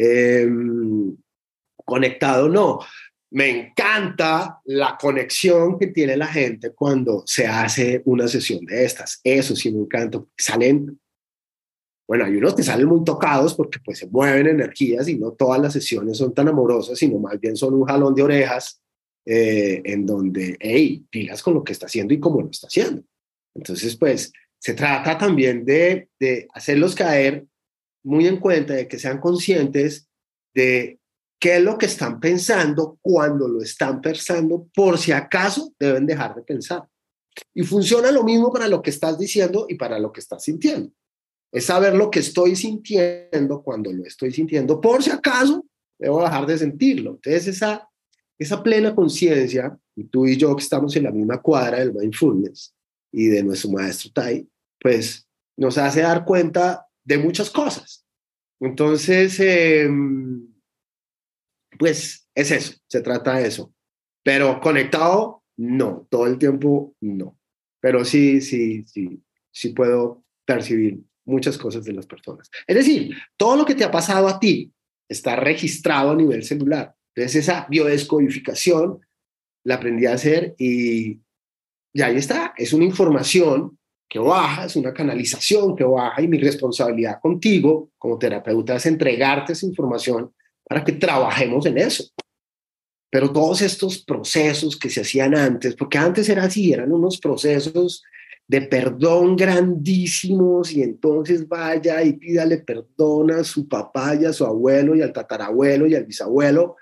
em, 0.00 1.16
conectado 1.84 2.48
no. 2.48 2.80
Me 3.32 3.48
encanta 3.48 4.60
la 4.64 4.96
conexión 5.00 5.78
que 5.78 5.88
tiene 5.88 6.16
la 6.16 6.26
gente 6.26 6.72
cuando 6.72 7.22
se 7.26 7.46
hace 7.46 8.02
una 8.06 8.26
sesión 8.26 8.64
de 8.64 8.84
estas. 8.84 9.20
Eso 9.22 9.54
sí 9.54 9.70
me 9.70 9.80
encanta. 9.80 10.22
Salen 10.36 10.98
bueno, 12.10 12.24
hay 12.24 12.34
unos 12.34 12.56
que 12.56 12.64
salen 12.64 12.88
muy 12.88 13.04
tocados 13.04 13.54
porque 13.54 13.78
pues 13.84 13.98
se 13.98 14.08
mueven 14.08 14.48
energías 14.48 15.06
y 15.06 15.16
no 15.16 15.30
todas 15.30 15.60
las 15.60 15.72
sesiones 15.72 16.18
son 16.18 16.34
tan 16.34 16.48
amorosas, 16.48 16.98
sino 16.98 17.20
más 17.20 17.38
bien 17.38 17.54
son 17.54 17.74
un 17.74 17.84
jalón 17.84 18.16
de 18.16 18.22
orejas 18.24 18.82
eh, 19.24 19.80
en 19.84 20.06
donde, 20.06 20.56
hey, 20.58 21.04
pilas 21.08 21.40
con 21.40 21.54
lo 21.54 21.62
que 21.62 21.70
está 21.70 21.86
haciendo 21.86 22.12
y 22.12 22.18
cómo 22.18 22.42
lo 22.42 22.50
está 22.50 22.66
haciendo. 22.66 23.04
Entonces, 23.54 23.94
pues 23.96 24.32
se 24.58 24.74
trata 24.74 25.16
también 25.16 25.64
de, 25.64 26.08
de 26.18 26.48
hacerlos 26.52 26.96
caer 26.96 27.46
muy 28.02 28.26
en 28.26 28.38
cuenta, 28.38 28.74
de 28.74 28.88
que 28.88 28.98
sean 28.98 29.20
conscientes 29.20 30.08
de 30.54 30.98
qué 31.38 31.56
es 31.56 31.62
lo 31.62 31.78
que 31.78 31.86
están 31.86 32.20
pensando 32.20 32.98
cuando 33.00 33.48
lo 33.48 33.62
están 33.62 34.00
pensando, 34.00 34.68
por 34.74 34.98
si 34.98 35.12
acaso 35.12 35.72
deben 35.78 36.06
dejar 36.06 36.34
de 36.34 36.42
pensar. 36.42 36.86
Y 37.54 37.62
funciona 37.62 38.10
lo 38.10 38.24
mismo 38.24 38.52
para 38.52 38.68
lo 38.68 38.82
que 38.82 38.90
estás 38.90 39.18
diciendo 39.18 39.66
y 39.68 39.76
para 39.76 39.98
lo 39.98 40.12
que 40.12 40.20
estás 40.20 40.44
sintiendo 40.44 40.92
es 41.52 41.66
saber 41.66 41.94
lo 41.94 42.10
que 42.10 42.20
estoy 42.20 42.54
sintiendo 42.54 43.62
cuando 43.62 43.92
lo 43.92 44.04
estoy 44.04 44.32
sintiendo, 44.32 44.80
por 44.80 45.02
si 45.02 45.10
acaso 45.10 45.66
debo 45.98 46.22
dejar 46.22 46.46
de 46.46 46.58
sentirlo. 46.58 47.12
Entonces, 47.12 47.48
esa, 47.48 47.88
esa 48.38 48.62
plena 48.62 48.94
conciencia, 48.94 49.76
tú 50.10 50.26
y 50.26 50.36
yo 50.36 50.54
que 50.54 50.62
estamos 50.62 50.94
en 50.96 51.04
la 51.04 51.10
misma 51.10 51.40
cuadra 51.40 51.78
del 51.78 51.92
mindfulness 51.92 52.74
y 53.12 53.26
de 53.26 53.42
nuestro 53.42 53.70
maestro 53.70 54.10
Tai, 54.12 54.48
pues 54.80 55.26
nos 55.56 55.76
hace 55.76 56.00
dar 56.00 56.24
cuenta 56.24 56.86
de 57.04 57.18
muchas 57.18 57.50
cosas. 57.50 58.06
Entonces, 58.60 59.38
em, 59.40 60.46
pues 61.78 62.28
es 62.34 62.50
eso, 62.50 62.74
se 62.86 63.00
trata 63.00 63.36
de 63.36 63.48
eso. 63.48 63.72
Pero 64.22 64.60
conectado, 64.60 65.42
no, 65.56 66.06
todo 66.10 66.26
el 66.26 66.38
tiempo 66.38 66.94
no. 67.00 67.38
Pero 67.80 68.04
sí, 68.04 68.40
sí, 68.40 68.84
sí, 68.84 69.22
sí 69.50 69.70
puedo 69.70 70.24
percibir 70.44 71.00
muchas 71.24 71.56
cosas 71.56 71.84
de 71.84 71.92
las 71.92 72.06
personas. 72.06 72.50
Es 72.66 72.76
decir, 72.76 73.16
todo 73.36 73.56
lo 73.56 73.64
que 73.64 73.74
te 73.74 73.84
ha 73.84 73.90
pasado 73.90 74.28
a 74.28 74.38
ti 74.38 74.72
está 75.08 75.36
registrado 75.36 76.10
a 76.10 76.16
nivel 76.16 76.42
celular. 76.42 76.94
Entonces 77.14 77.44
esa 77.44 77.66
biodescodificación 77.68 79.00
la 79.64 79.76
aprendí 79.76 80.06
a 80.06 80.14
hacer 80.14 80.54
y, 80.58 81.20
y 81.92 82.02
ahí 82.02 82.16
está. 82.16 82.54
Es 82.56 82.72
una 82.72 82.84
información 82.84 83.78
que 84.10 84.18
baja, 84.18 84.64
es 84.64 84.74
una 84.74 84.92
canalización 84.92 85.76
que 85.76 85.84
baja 85.84 86.20
y 86.20 86.26
mi 86.26 86.36
responsabilidad 86.36 87.20
contigo 87.20 87.92
como 87.96 88.18
terapeuta 88.18 88.74
es 88.74 88.84
entregarte 88.86 89.52
esa 89.52 89.66
información 89.66 90.32
para 90.64 90.82
que 90.82 90.92
trabajemos 90.92 91.64
en 91.66 91.78
eso. 91.78 92.10
Pero 93.08 93.32
todos 93.32 93.62
estos 93.62 94.02
procesos 94.02 94.76
que 94.76 94.90
se 94.90 95.02
hacían 95.02 95.36
antes, 95.36 95.76
porque 95.76 95.98
antes 95.98 96.28
era 96.28 96.44
así, 96.44 96.72
eran 96.72 96.90
unos 96.92 97.18
procesos 97.20 98.02
de 98.48 98.62
perdón 98.62 99.36
grandísimos 99.36 100.72
y 100.72 100.82
entonces 100.82 101.46
vaya 101.46 102.02
y 102.02 102.14
pídale 102.14 102.58
perdón 102.58 103.30
a 103.30 103.44
su 103.44 103.68
papá 103.68 104.16
y 104.16 104.24
a 104.24 104.32
su 104.32 104.44
abuelo 104.44 104.96
y 104.96 105.02
al 105.02 105.12
tatarabuelo 105.12 105.86
y 105.86 105.94
al 105.94 106.04
bisabuelo. 106.04 106.76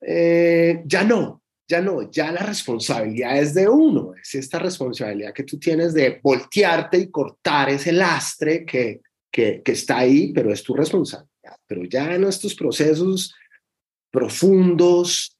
Eh, 0.00 0.82
ya 0.84 1.04
no, 1.04 1.39
ya 1.70 1.80
no, 1.80 2.10
ya 2.10 2.32
la 2.32 2.42
responsabilidad 2.42 3.38
es 3.38 3.54
de 3.54 3.68
uno, 3.68 4.12
es 4.20 4.34
esta 4.34 4.58
responsabilidad 4.58 5.32
que 5.32 5.44
tú 5.44 5.56
tienes 5.56 5.94
de 5.94 6.18
voltearte 6.20 6.98
y 6.98 7.10
cortar 7.10 7.70
ese 7.70 7.92
lastre 7.92 8.64
que, 8.64 9.00
que, 9.30 9.62
está 9.66 9.98
ahí, 9.98 10.32
pero 10.32 10.52
es 10.52 10.64
tu 10.64 10.74
responsabilidad. 10.74 11.30
Pero 11.68 11.84
ya 11.84 12.12
en 12.12 12.24
estos 12.24 12.56
procesos 12.56 13.32
profundos, 14.10 15.38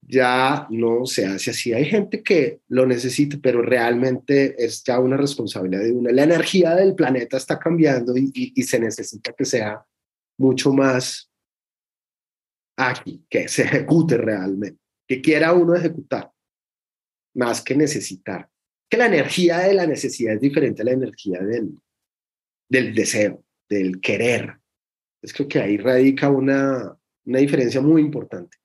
ya 0.00 0.68
no 0.70 1.06
se 1.06 1.26
hace 1.26 1.50
así. 1.50 1.72
Hay 1.72 1.86
gente 1.86 2.22
que 2.22 2.60
lo 2.68 2.86
necesita, 2.86 3.36
pero 3.42 3.62
realmente 3.62 4.54
es 4.64 4.84
ya 4.84 5.00
una 5.00 5.16
responsabilidad 5.16 5.82
de 5.82 5.92
una. 5.92 6.12
La 6.12 6.22
energía 6.22 6.76
del 6.76 6.94
planeta 6.94 7.36
está 7.36 7.58
cambiando 7.58 8.14
y, 8.16 8.62
se 8.62 8.78
necesita 8.78 9.32
que 9.32 9.44
sea 9.44 9.84
mucho 10.38 10.72
más 10.72 11.28
aquí, 12.76 13.24
que 13.28 13.48
se 13.48 13.62
ejecute 13.62 14.16
realmente, 14.16 14.81
que 15.12 15.20
quiera 15.20 15.52
uno 15.52 15.74
ejecutar, 15.74 16.32
más 17.34 17.60
que 17.60 17.76
necesitar. 17.76 18.48
Que 18.88 18.96
la 18.96 19.04
energía 19.04 19.58
de 19.58 19.74
la 19.74 19.86
necesidad 19.86 20.36
es 20.36 20.40
diferente 20.40 20.80
a 20.80 20.86
la 20.86 20.92
energía 20.92 21.38
del, 21.40 21.78
del 22.66 22.94
deseo, 22.94 23.44
del 23.68 24.00
querer. 24.00 24.56
Es 25.20 25.34
creo 25.34 25.48
que 25.48 25.60
ahí 25.60 25.76
radica 25.76 26.30
una, 26.30 26.96
una 27.26 27.38
diferencia 27.38 27.82
muy 27.82 28.00
importante. 28.00 28.56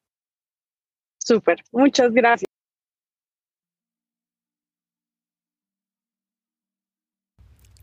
Súper, 1.18 1.62
muchas 1.74 2.14
gracias. 2.14 2.48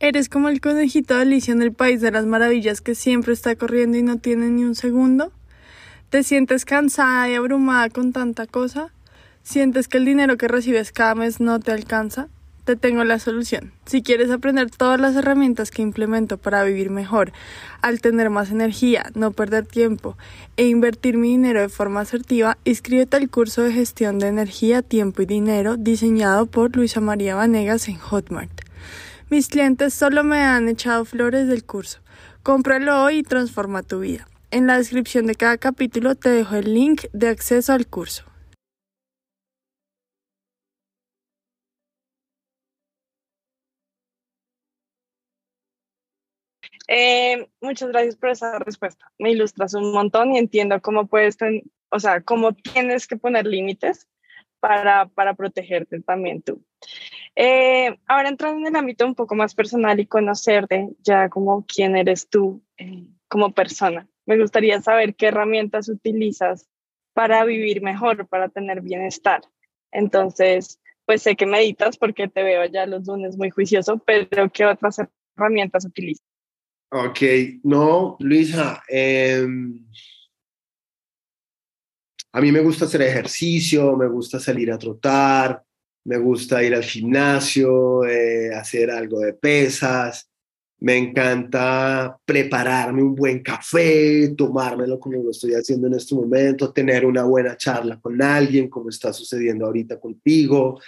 ¿Eres 0.01 0.31
como 0.31 0.49
el 0.49 0.63
conejito 0.63 1.15
de 1.15 1.21
Alicia 1.21 1.53
en 1.53 1.61
el 1.61 1.75
País 1.75 2.01
de 2.01 2.11
las 2.11 2.25
Maravillas 2.25 2.81
que 2.81 2.95
siempre 2.95 3.35
está 3.35 3.57
corriendo 3.57 3.99
y 3.99 4.03
no 4.03 4.19
tiene 4.21 4.49
ni 4.49 4.65
un 4.65 4.75
segundo? 4.75 5.35
¿Te 6.11 6.23
sientes 6.23 6.65
cansada 6.65 7.29
y 7.29 7.35
abrumada 7.35 7.91
con 7.91 8.13
tanta 8.13 8.47
cosa? 8.47 8.93
¿Sientes 9.43 9.89
que 9.89 9.99
el 9.99 10.05
dinero 10.05 10.37
que 10.37 10.49
recibes 10.49 10.93
cada 10.93 11.15
mes 11.15 11.41
no 11.41 11.61
te 11.61 11.73
alcanza? 11.73 12.29
te 12.65 12.77
tengo 12.77 13.05
la 13.05 13.19
solución. 13.19 13.73
Si 13.85 14.03
quieres 14.03 14.31
aprender 14.31 14.71
todas 14.71 14.99
las 14.99 15.15
herramientas 15.17 15.71
que 15.71 15.83
implemento 15.83 16.39
para 16.39 16.65
vivir 16.65 16.91
mejor, 16.91 17.33
al 17.83 18.01
tener 18.01 18.31
más 18.31 18.51
energía, 18.51 19.11
no 19.15 19.33
perder 19.33 19.67
tiempo 19.67 20.17
e 20.57 20.67
invertir 20.67 21.17
mi 21.17 21.29
dinero 21.29 21.61
de 21.61 21.69
forma 21.69 22.01
asertiva, 22.01 22.57
inscríbete 22.65 23.19
al 23.19 23.29
curso 23.29 23.63
de 23.63 23.73
gestión 23.73 24.19
de 24.19 24.29
energía, 24.29 24.83
tiempo 24.83 25.23
y 25.23 25.27
dinero 25.27 25.77
diseñado 25.77 26.47
por 26.47 26.75
Luisa 26.75 27.01
María 27.01 27.35
Vanegas 27.35 27.89
en 27.89 27.99
Hotmart. 27.99 28.63
Mis 29.31 29.49
clientes 29.49 29.93
solo 29.93 30.25
me 30.25 30.41
han 30.41 30.69
echado 30.69 31.05
flores 31.05 31.49
del 31.49 31.65
curso. 31.65 32.01
Cómpralo 32.43 33.05
hoy 33.05 33.19
y 33.19 33.23
transforma 33.23 33.83
tu 33.83 34.01
vida. 34.01 34.27
En 34.55 34.69
la 34.69 34.79
descripción 34.79 35.27
de 35.27 35.35
cada 35.35 35.59
capítulo 35.59 36.15
te 36.15 36.29
dejo 36.29 36.55
el 36.55 36.73
link 36.73 37.07
de 37.13 37.27
acceso 37.27 37.73
al 37.73 37.89
curso. 37.89 38.25
Eh, 46.87 47.49
muchas 47.61 47.89
gracias 47.89 48.15
por 48.15 48.29
esa 48.31 48.61
respuesta. 48.61 49.11
Me 49.19 49.33
ilustras 49.33 49.75
un 49.75 49.91
montón 49.91 50.37
y 50.37 50.39
entiendo 50.39 50.81
cómo 50.81 51.09
puedes, 51.09 51.37
o 51.91 51.99
sea, 51.99 52.21
cómo 52.21 52.53
tienes 52.53 53.09
que 53.09 53.17
poner 53.17 53.49
límites 53.49 54.07
para, 54.61 55.07
para 55.07 55.35
protegerte 55.35 56.01
también 56.01 56.43
tú. 56.43 56.65
Eh, 57.35 57.99
ahora 58.07 58.29
entrando 58.29 58.61
en 58.61 58.69
el 58.69 58.77
ámbito 58.77 59.05
un 59.05 59.17
poco 59.17 59.35
más 59.35 59.53
personal 59.57 59.99
y 59.99 60.07
conocerte 60.07 60.91
ya 61.01 61.29
como 61.29 61.67
quién 61.67 61.97
eres 61.97 62.29
tú 62.29 62.63
eh, 62.77 63.09
como 63.27 63.53
persona, 63.53 64.09
me 64.27 64.39
gustaría 64.39 64.81
saber 64.81 65.15
qué 65.15 65.27
herramientas 65.27 65.89
utilizas 65.89 66.69
para 67.13 67.45
vivir 67.45 67.83
mejor, 67.83 68.27
para 68.29 68.49
tener 68.49 68.81
bienestar. 68.81 69.43
Entonces, 69.93 70.81
pues 71.07 71.23
sé 71.23 71.37
que 71.37 71.47
meditas 71.47 71.97
porque 71.97 72.29
te 72.29 72.43
veo 72.43 72.65
ya 72.67 72.87
los 72.87 73.07
lunes 73.07 73.37
muy 73.37 73.51
juicioso, 73.51 74.03
pero 74.05 74.51
¿qué 74.51 74.65
otras 74.65 75.01
herramientas 75.37 75.85
utilizas? 75.85 76.27
Ok, 76.91 77.21
no, 77.65 78.17
Luisa, 78.21 78.83
em, 78.89 79.85
a 82.33 82.41
mí 82.41 82.53
me 82.53 82.61
gusta 82.61 82.85
hacer 82.85 83.03
ejercicio, 83.03 83.97
me 83.97 84.09
gusta 84.09 84.39
salir 84.39 84.71
a 84.71 84.79
trotar, 84.79 85.63
me 86.05 86.19
gusta 86.19 86.63
ir 86.63 86.75
al 86.75 86.85
gimnasio, 86.85 88.05
eh, 88.05 88.55
hacer 88.55 88.91
algo 88.91 89.21
de 89.21 89.33
pesas, 89.33 90.31
me 90.85 90.99
encanta 90.99 92.15
prepararme 92.27 93.03
un 93.03 93.15
buen 93.15 93.43
café, 93.43 94.35
tomármelo 94.37 95.01
como 95.01 95.23
lo 95.23 95.31
estoy 95.31 95.55
haciendo 95.55 95.87
en 95.87 95.95
este 95.95 96.15
momento, 96.15 96.75
tener 96.75 97.07
una 97.07 97.25
buena 97.25 97.57
charla 97.57 97.99
con 97.99 98.21
alguien, 98.21 98.69
como 98.69 98.91
está 98.91 99.11
sucediendo 99.11 99.65
ahorita 99.65 99.99
contigo. 99.99 100.79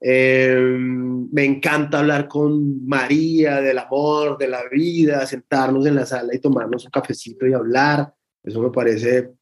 Em, 0.00 1.30
me 1.30 1.44
encanta 1.44 2.00
hablar 2.00 2.26
con 2.26 2.84
María 2.84 3.60
del 3.60 3.78
amor, 3.78 4.36
de 4.38 4.48
la 4.48 4.68
vida, 4.68 5.24
sentarnos 5.24 5.86
en 5.86 5.94
la 5.94 6.04
sala 6.04 6.34
y 6.34 6.40
tomarnos 6.40 6.86
un 6.86 6.90
cafecito 6.90 7.46
y 7.46 7.52
hablar. 7.52 8.12
Eso 8.42 8.60
me 8.60 8.70
parece 8.70 9.34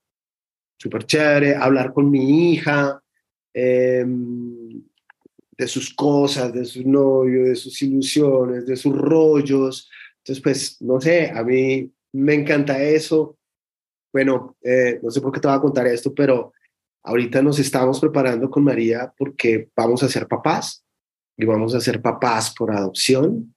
súper 0.76 1.06
chévere. 1.06 1.56
Hablar 1.56 1.94
con 1.94 2.10
mi 2.10 2.52
hija. 2.52 3.02
Em, 3.54 4.82
de 5.56 5.68
sus 5.68 5.94
cosas, 5.94 6.52
de 6.52 6.64
su 6.64 6.86
novio, 6.88 7.44
de 7.44 7.54
sus 7.54 7.80
ilusiones, 7.82 8.66
de 8.66 8.76
sus 8.76 8.96
rollos. 8.96 9.88
Entonces, 10.22 10.42
pues, 10.42 10.82
no 10.82 11.00
sé, 11.00 11.30
a 11.30 11.42
mí 11.42 11.92
me 12.12 12.34
encanta 12.34 12.80
eso. 12.80 13.36
Bueno, 14.12 14.56
eh, 14.62 15.00
no 15.02 15.10
sé 15.10 15.20
por 15.20 15.32
qué 15.32 15.40
te 15.40 15.48
voy 15.48 15.56
a 15.56 15.60
contar 15.60 15.86
esto, 15.88 16.14
pero 16.14 16.52
ahorita 17.02 17.42
nos 17.42 17.58
estamos 17.58 17.98
preparando 17.98 18.48
con 18.48 18.62
María 18.62 19.12
porque 19.16 19.70
vamos 19.74 20.02
a 20.02 20.08
ser 20.08 20.28
papás 20.28 20.84
y 21.36 21.44
vamos 21.44 21.74
a 21.74 21.80
ser 21.80 22.00
papás 22.00 22.54
por 22.56 22.70
adopción. 22.70 23.54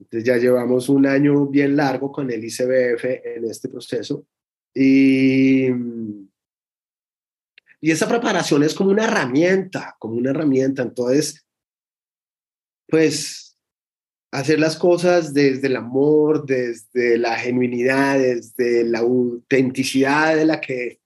Entonces 0.00 0.24
ya 0.24 0.36
llevamos 0.36 0.88
un 0.88 1.06
año 1.06 1.46
bien 1.46 1.76
largo 1.76 2.10
con 2.10 2.30
el 2.30 2.44
ICBF 2.44 3.04
en 3.04 3.44
este 3.44 3.68
proceso 3.68 4.24
y, 4.74 5.68
y 7.80 7.90
esa 7.90 8.08
preparación 8.08 8.62
es 8.62 8.74
como 8.74 8.90
una 8.90 9.04
herramienta, 9.04 9.96
como 9.98 10.14
una 10.14 10.30
herramienta. 10.30 10.82
Entonces, 10.82 11.44
pues 12.88 13.47
hacer 14.30 14.60
las 14.60 14.76
cosas 14.76 15.32
desde 15.32 15.68
el 15.68 15.76
amor, 15.76 16.44
desde 16.44 17.18
la 17.18 17.36
genuinidad, 17.36 18.18
desde 18.18 18.84
la 18.84 19.00
autenticidad 19.00 20.36
de 20.36 20.44
la 20.44 20.60
que, 20.60 21.00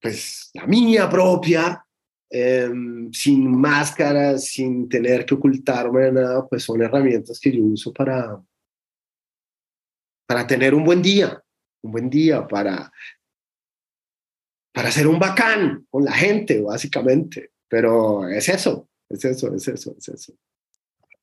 pues, 0.00 0.50
la 0.54 0.66
mía 0.66 1.08
propia, 1.10 1.84
em, 2.30 3.12
sin 3.12 3.50
máscaras, 3.50 4.46
sin 4.46 4.88
tener 4.88 5.26
que 5.26 5.34
ocultarme 5.34 6.12
nada, 6.12 6.46
pues 6.48 6.62
son 6.62 6.82
herramientas 6.82 7.38
que 7.40 7.52
yo 7.52 7.62
uso 7.64 7.92
para, 7.92 8.42
para 10.26 10.46
tener 10.46 10.74
un 10.74 10.84
buen 10.84 11.02
día, 11.02 11.42
un 11.82 11.92
buen 11.92 12.08
día, 12.08 12.46
para, 12.46 12.90
para 14.72 14.90
ser 14.90 15.06
un 15.06 15.18
bacán 15.18 15.86
con 15.90 16.04
la 16.04 16.12
gente, 16.12 16.60
básicamente. 16.60 17.50
Pero 17.68 18.28
es 18.28 18.48
eso, 18.48 18.88
es 19.08 19.24
eso, 19.24 19.54
es 19.54 19.68
eso, 19.68 19.94
es 19.98 20.08
eso. 20.08 20.34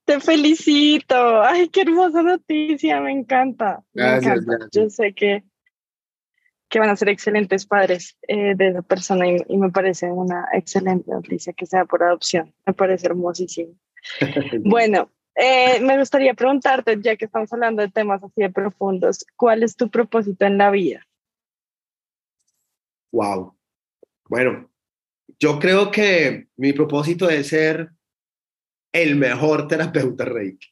Te 0.09 0.19
felicito. 0.19 1.43
Ay, 1.43 1.69
qué 1.69 1.81
hermosa 1.81 2.23
noticia, 2.23 2.99
me 2.99 3.11
encanta. 3.11 3.83
Me 3.93 4.15
encanta. 4.15 4.57
Yo 4.71 4.89
sé 4.89 5.13
que, 5.13 5.43
que 6.67 6.79
van 6.79 6.89
a 6.89 6.95
ser 6.95 7.09
excelentes 7.09 7.67
padres 7.67 8.17
eh, 8.27 8.55
de 8.55 8.69
esa 8.69 8.81
persona 8.81 9.27
y, 9.27 9.55
me 9.55 9.69
parece 9.69 10.07
una 10.07 10.47
excelente 10.51 11.11
noticia 11.11 11.53
que 11.53 11.67
sea 11.67 11.85
por 11.85 12.01
adopción. 12.01 12.51
Me 12.65 12.73
parece 12.73 13.05
hermosísimo. 13.05 13.75
bueno, 14.63 15.11
eh, 15.35 15.79
me 15.79 15.99
gustaría 15.99 16.33
preguntarte, 16.33 16.97
ya 16.99 17.15
que 17.15 17.25
estamos 17.25 17.53
hablando 17.53 17.83
de 17.83 17.89
temas 17.89 18.23
así 18.23 18.41
de 18.41 18.49
profundos, 18.49 19.23
¿cuál 19.35 19.61
es 19.61 19.75
tu 19.75 19.91
propósito 19.91 20.43
en 20.43 20.57
la 20.57 20.71
vida? 20.71 21.05
Wow. 23.11 23.55
Bueno, 24.27 24.71
yo 25.39 25.59
creo 25.59 25.91
que 25.91 26.47
mi 26.57 26.73
propósito 26.73 27.29
es 27.29 27.49
ser 27.49 27.91
el 28.91 29.15
mejor 29.15 29.67
terapeuta 29.67 30.25
Reiki. 30.25 30.67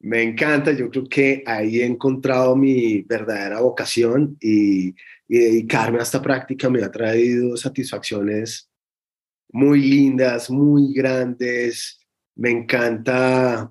Me 0.00 0.22
encanta, 0.22 0.72
yo 0.72 0.90
creo 0.90 1.08
que 1.08 1.42
ahí 1.44 1.80
he 1.80 1.86
encontrado 1.86 2.54
mi 2.54 3.02
verdadera 3.02 3.60
vocación 3.60 4.36
y, 4.40 4.94
dedicarme 5.30 5.98
a 5.98 6.02
esta 6.02 6.22
práctica 6.22 6.70
me 6.70 6.82
ha 6.82 6.90
traído 6.90 7.54
satisfacciones 7.54 8.70
muy 9.50 9.80
lindas, 9.82 10.48
muy 10.48 10.94
grandes. 10.94 12.00
Me 12.36 12.50
encanta 12.50 13.70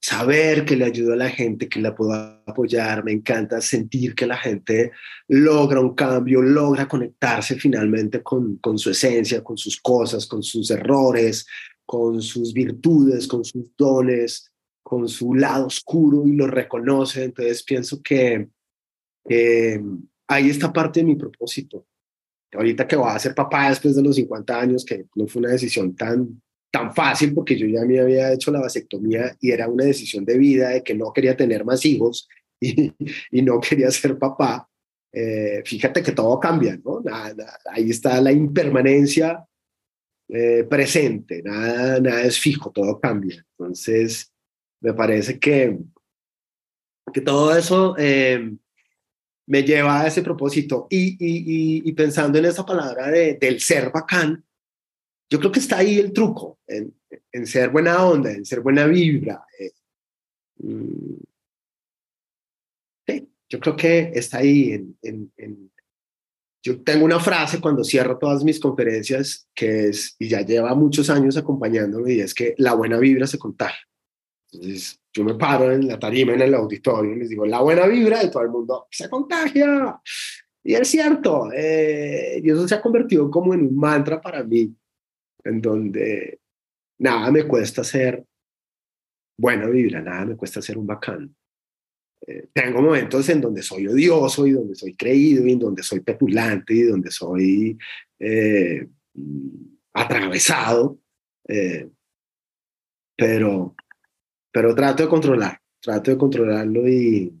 saber 0.00 0.64
que 0.64 0.76
le 0.76 0.86
ayudo 0.86 1.12
a 1.12 1.16
la 1.16 1.28
gente, 1.28 1.68
que 1.68 1.80
la 1.80 1.94
puedo 1.94 2.14
apoyar. 2.46 3.04
Me 3.04 3.12
encanta 3.12 3.60
sentir 3.60 4.14
que 4.14 4.26
la 4.26 4.38
gente 4.38 4.92
logra 5.28 5.80
un 5.80 5.94
cambio, 5.94 6.40
logra 6.40 6.88
conectarse 6.88 7.56
finalmente 7.56 8.22
con, 8.22 8.56
con 8.56 8.78
su 8.78 8.90
esencia, 8.90 9.44
con 9.44 9.58
sus 9.58 9.78
cosas, 9.80 10.26
con 10.26 10.42
sus 10.42 10.70
errores, 10.70 11.46
con 11.86 12.20
sus 12.22 12.52
virtudes, 12.52 13.26
con 13.26 13.44
sus 13.44 13.74
dones, 13.76 14.50
con 14.82 15.08
su 15.08 15.34
lado 15.34 15.66
oscuro 15.66 16.26
y 16.26 16.32
lo 16.32 16.46
reconoce. 16.46 17.24
Entonces 17.24 17.62
pienso 17.62 18.02
que 18.02 18.48
eh, 19.28 19.80
ahí 20.28 20.50
está 20.50 20.72
parte 20.72 21.00
de 21.00 21.06
mi 21.06 21.16
propósito. 21.16 21.86
Ahorita 22.52 22.86
que 22.86 22.96
voy 22.96 23.10
a 23.10 23.18
ser 23.18 23.34
papá 23.34 23.70
después 23.70 23.96
de 23.96 24.02
los 24.02 24.16
50 24.16 24.60
años, 24.60 24.84
que 24.84 25.06
no 25.16 25.26
fue 25.26 25.40
una 25.40 25.50
decisión 25.50 25.96
tan, 25.96 26.40
tan 26.70 26.94
fácil 26.94 27.34
porque 27.34 27.58
yo 27.58 27.66
ya 27.66 27.84
me 27.84 27.98
había 27.98 28.32
hecho 28.32 28.52
la 28.52 28.60
vasectomía 28.60 29.36
y 29.40 29.50
era 29.50 29.68
una 29.68 29.84
decisión 29.84 30.24
de 30.24 30.38
vida 30.38 30.68
de 30.68 30.82
que 30.82 30.94
no 30.94 31.12
quería 31.12 31.36
tener 31.36 31.64
más 31.64 31.84
hijos 31.84 32.28
y, 32.60 32.92
y 33.30 33.42
no 33.42 33.60
quería 33.60 33.90
ser 33.90 34.18
papá. 34.18 34.68
Eh, 35.12 35.62
fíjate 35.64 36.02
que 36.02 36.10
todo 36.10 36.40
cambia, 36.40 36.76
¿no? 36.84 37.00
ahí 37.70 37.90
está 37.90 38.20
la 38.20 38.32
impermanencia 38.32 39.46
eh, 40.28 40.64
presente, 40.64 41.42
nada, 41.42 42.00
nada 42.00 42.22
es 42.22 42.38
fijo, 42.38 42.70
todo 42.70 42.98
cambia. 42.98 43.44
Entonces, 43.58 44.32
me 44.80 44.94
parece 44.94 45.38
que, 45.38 45.78
que 47.12 47.20
todo 47.20 47.56
eso 47.56 47.94
eh, 47.98 48.54
me 49.46 49.62
lleva 49.62 50.00
a 50.00 50.06
ese 50.06 50.22
propósito. 50.22 50.86
Y, 50.90 51.16
y, 51.18 51.92
pensando 51.92 52.38
en 52.38 52.46
esa 52.46 52.64
palabra 52.64 53.10
de, 53.10 53.34
del 53.34 53.60
ser 53.60 53.90
bacán, 53.90 54.44
yo 55.30 55.38
creo 55.38 55.52
que 55.52 55.60
está 55.60 55.78
ahí 55.78 55.98
el 55.98 56.12
truco, 56.12 56.58
en, 56.66 56.94
en 57.32 57.46
ser 57.46 57.70
buena 57.70 58.06
onda, 58.06 58.30
en 58.30 58.44
ser 58.44 58.60
buena 58.60 58.86
vibra. 58.86 59.44
Eh, 59.58 59.72
mm, 60.58 61.16
sí, 63.06 63.28
yo 63.48 63.60
creo 63.60 63.76
que 63.76 64.12
está 64.14 64.38
ahí 64.38 64.72
en 65.02 65.70
yo 66.64 66.82
tengo 66.82 67.04
una 67.04 67.20
frase 67.20 67.60
cuando 67.60 67.84
cierro 67.84 68.16
todas 68.16 68.42
mis 68.42 68.58
conferencias 68.58 69.46
que 69.54 69.88
es, 69.88 70.16
y 70.18 70.28
ya 70.28 70.40
lleva 70.40 70.74
muchos 70.74 71.10
años 71.10 71.36
acompañándome, 71.36 72.14
y 72.14 72.20
es 72.20 72.32
que 72.32 72.54
la 72.56 72.72
buena 72.72 72.98
vibra 72.98 73.26
se 73.26 73.38
contagia. 73.38 73.86
Entonces, 74.50 74.98
yo 75.12 75.24
me 75.24 75.34
paro 75.34 75.70
en 75.70 75.86
la 75.86 75.98
tarima, 75.98 76.32
en 76.32 76.40
el 76.40 76.54
auditorio, 76.54 77.14
y 77.14 77.18
les 77.18 77.28
digo, 77.28 77.44
la 77.44 77.60
buena 77.60 77.86
vibra 77.86 78.20
de 78.20 78.30
todo 78.30 78.42
el 78.42 78.48
mundo 78.48 78.86
se 78.90 79.10
contagia. 79.10 80.00
Y 80.62 80.74
es 80.74 80.88
cierto, 80.88 81.50
eh, 81.52 82.40
y 82.42 82.50
eso 82.50 82.66
se 82.66 82.74
ha 82.74 82.80
convertido 82.80 83.30
como 83.30 83.52
en 83.52 83.66
un 83.66 83.76
mantra 83.76 84.18
para 84.18 84.42
mí, 84.42 84.74
en 85.44 85.60
donde 85.60 86.40
nada 86.98 87.30
me 87.30 87.46
cuesta 87.46 87.84
ser 87.84 88.24
buena 89.36 89.66
vibra, 89.66 90.00
nada 90.00 90.24
me 90.24 90.36
cuesta 90.36 90.62
ser 90.62 90.78
un 90.78 90.86
bacán. 90.86 91.36
Eh, 92.26 92.48
tengo 92.54 92.80
momentos 92.80 93.28
en 93.28 93.40
donde 93.40 93.62
soy 93.62 93.86
odioso 93.86 94.46
y 94.46 94.52
donde 94.52 94.74
soy 94.74 94.94
creído 94.94 95.46
y 95.46 95.52
en 95.52 95.58
donde 95.58 95.82
soy 95.82 96.00
petulante 96.00 96.72
y 96.72 96.82
donde 96.82 97.10
soy 97.10 97.76
eh, 98.18 98.88
atravesado, 99.92 100.98
eh, 101.46 101.90
pero, 103.16 103.74
pero 104.50 104.74
trato 104.74 105.02
de 105.02 105.08
controlar, 105.08 105.60
trato 105.80 106.10
de 106.10 106.16
controlarlo 106.16 106.88
y, 106.88 107.32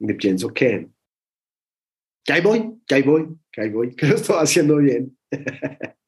me 0.00 0.14
pienso 0.14 0.54
que, 0.54 0.88
que 2.24 2.32
ahí 2.32 2.40
voy, 2.40 2.80
que 2.86 2.94
ahí 2.94 3.02
voy, 3.02 3.36
que 3.50 3.60
ahí 3.62 3.70
voy, 3.70 3.94
que 3.96 4.06
lo 4.06 4.14
estoy 4.14 4.36
haciendo 4.38 4.76
bien. 4.76 5.18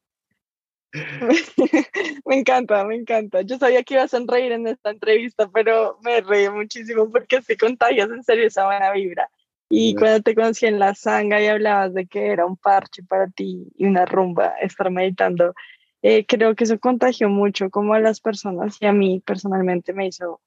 me 2.25 2.35
encanta, 2.35 2.83
me 2.85 2.95
encanta. 2.95 3.41
Yo 3.41 3.57
sabía 3.57 3.83
que 3.83 3.93
iba 3.95 4.03
a 4.03 4.07
sonreír 4.07 4.51
en 4.51 4.67
esta 4.67 4.91
entrevista, 4.91 5.49
pero 5.49 5.97
me 6.03 6.21
reí 6.21 6.49
muchísimo 6.49 7.09
porque 7.09 7.41
si 7.41 7.55
contagias 7.55 8.09
en 8.09 8.23
serio 8.23 8.47
esa 8.47 8.65
buena 8.65 8.91
vibra. 8.91 9.29
Y 9.69 9.95
cuando 9.95 10.21
te 10.21 10.35
conocí 10.35 10.65
en 10.65 10.79
la 10.79 10.93
sanga 10.95 11.41
y 11.41 11.47
hablabas 11.47 11.93
de 11.93 12.05
que 12.05 12.27
era 12.27 12.45
un 12.45 12.57
parche 12.57 13.03
para 13.03 13.27
ti 13.27 13.71
y 13.77 13.85
una 13.85 14.05
rumba 14.05 14.55
estar 14.61 14.91
meditando, 14.91 15.53
eh, 16.01 16.25
creo 16.25 16.55
que 16.55 16.65
eso 16.65 16.77
contagió 16.77 17.29
mucho 17.29 17.69
como 17.69 17.93
a 17.93 17.99
las 18.01 18.19
personas 18.19 18.77
y 18.81 18.85
a 18.85 18.91
mí 18.91 19.21
personalmente 19.25 19.93
me 19.93 20.07
hizo 20.07 20.41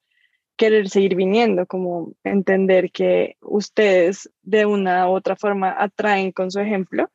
querer 0.57 0.91
seguir 0.91 1.15
viniendo, 1.17 1.67
como 1.67 2.13
entender 2.23 2.91
que 2.93 3.37
ustedes 3.41 4.31
de 4.43 4.67
una 4.67 5.09
u 5.09 5.13
otra 5.13 5.37
forma 5.37 5.75
atraen 5.77 6.31
con 6.31 6.51
su 6.51 6.61
ejemplo 6.61 7.11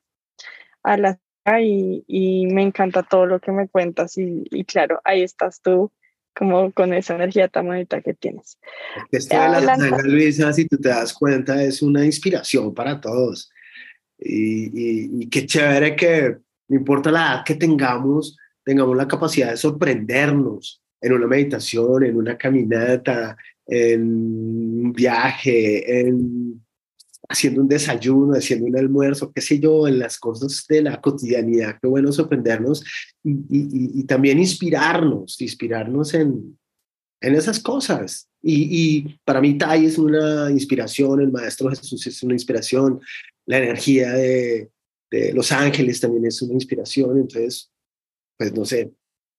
a 0.81 0.97
las 0.97 1.19
y, 1.61 2.03
y, 2.07 2.45
me 2.47 2.61
encanta 2.61 3.03
todo 3.03 3.25
lo 3.25 3.39
que 3.39 3.51
me 3.51 3.67
cuentas 3.67 4.17
y, 4.17 4.43
y, 4.51 4.65
claro, 4.65 5.01
ahí 5.03 5.23
estás 5.23 5.61
tú 5.61 5.91
como 6.35 6.71
con 6.71 6.93
esa 6.93 7.15
energía 7.15 7.47
tan 7.47 7.67
bonita 7.67 8.01
que 8.01 8.13
tienes. 8.13 8.57
Esto 9.11 9.35
de 9.35 9.49
la 9.49 9.75
saga, 9.75 10.03
Luisa, 10.03 10.53
si 10.53 10.67
tú 10.67 10.77
te 10.77 10.89
das 10.89 11.13
cuenta, 11.13 11.61
es 11.63 11.81
una 11.81 12.05
inspiración 12.05 12.73
para 12.73 13.01
todos. 13.01 13.49
Y, 14.17 15.23
y, 15.23 15.29
qué 15.29 15.45
chévere 15.45 15.95
que, 15.95 16.37
no 16.67 16.77
importa 16.77 17.11
la 17.11 17.19
edad 17.19 17.43
que 17.45 17.55
tengamos, 17.55 18.37
tengamos 18.63 18.95
la 18.95 19.07
capacidad 19.07 19.51
de 19.51 19.57
sorprendernos 19.57 20.81
en 21.01 21.13
una 21.13 21.27
meditación, 21.27 22.03
en 22.03 22.15
una 22.15 22.37
caminata, 22.37 23.35
en 23.65 24.01
un 24.01 24.93
viaje, 24.93 26.01
en 26.01 26.63
haciendo 27.29 27.61
un 27.61 27.67
desayuno, 27.67 28.33
haciendo 28.33 28.65
un 28.65 28.77
almuerzo, 28.77 29.31
qué 29.31 29.41
sé 29.41 29.59
yo, 29.59 29.87
en 29.87 29.99
las 29.99 30.17
cosas 30.17 30.65
de 30.67 30.81
la 30.81 30.99
cotidianidad. 30.99 31.77
Qué 31.79 31.87
bueno 31.87 32.11
sorprendernos 32.11 32.83
y, 33.23 34.03
también 34.05 34.39
inspirarnos, 34.39 35.39
inspirarnos 35.39 36.15
en, 36.15 36.57
en 37.21 37.35
esas 37.35 37.59
cosas. 37.59 38.27
Y, 38.41 39.19
para 39.23 39.41
mí 39.41 39.57
Tai 39.57 39.85
es 39.85 39.99
una 39.99 40.49
inspiración, 40.49 41.21
el 41.21 41.31
Maestro 41.31 41.69
Jesús 41.69 42.07
es 42.07 42.23
una 42.23 42.33
inspiración, 42.33 42.99
la 43.45 43.59
energía 43.59 44.11
de, 44.13 44.71
de 45.11 45.33
Los 45.33 45.51
Ángeles 45.51 45.99
también 45.99 46.25
es 46.25 46.41
una 46.41 46.55
inspiración. 46.55 47.15
Entonces, 47.15 47.71
pues 48.37 48.53
no 48.55 48.65
sé, 48.65 48.91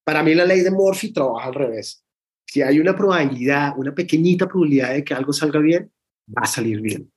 para 0.05 0.23
mí 0.23 0.35
la 0.35 0.47
ley 0.47 0.61
de 0.61 0.71
Murphy 0.71 1.13
trabaja 1.13 1.49
al 1.49 1.55
revés. 1.55 2.05
Si 2.47 2.63
hay 2.63 2.79
una 2.79 2.95
probabilidad, 2.95 3.77
una 3.77 3.95
pequeñita 3.95 4.47
probabilidad 4.47 4.95
de 4.95 5.03
que 5.03 5.15
algo 5.15 5.33
salga 5.33 5.59
bien, 5.59 5.91
va 6.29 6.43
a 6.43 6.47
salir 6.47 6.81
bien 6.81 7.11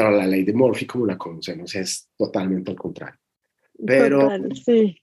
pero 0.00 0.16
la 0.16 0.26
ley 0.26 0.44
de 0.44 0.54
Murphy, 0.54 0.86
como 0.86 1.04
la 1.04 1.18
conocemos, 1.18 1.74
es 1.74 2.08
totalmente 2.16 2.70
al 2.70 2.78
contrario. 2.78 3.20
Pero, 3.86 4.30
sí. 4.64 4.96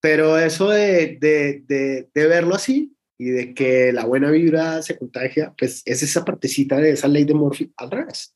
pero 0.00 0.38
eso 0.38 0.68
de, 0.68 1.18
de, 1.20 2.08
de, 2.14 2.26
verlo 2.28 2.54
así 2.54 2.96
y 3.18 3.30
de 3.30 3.54
que 3.54 3.92
la 3.92 4.04
buena 4.04 4.30
vibra 4.30 4.82
se 4.82 4.96
contagia, 4.96 5.52
pues 5.58 5.82
es 5.84 6.04
esa 6.04 6.24
partecita 6.24 6.76
de 6.76 6.92
esa 6.92 7.08
ley 7.08 7.24
de 7.24 7.34
Murphy 7.34 7.72
al 7.76 7.90
revés. 7.90 8.32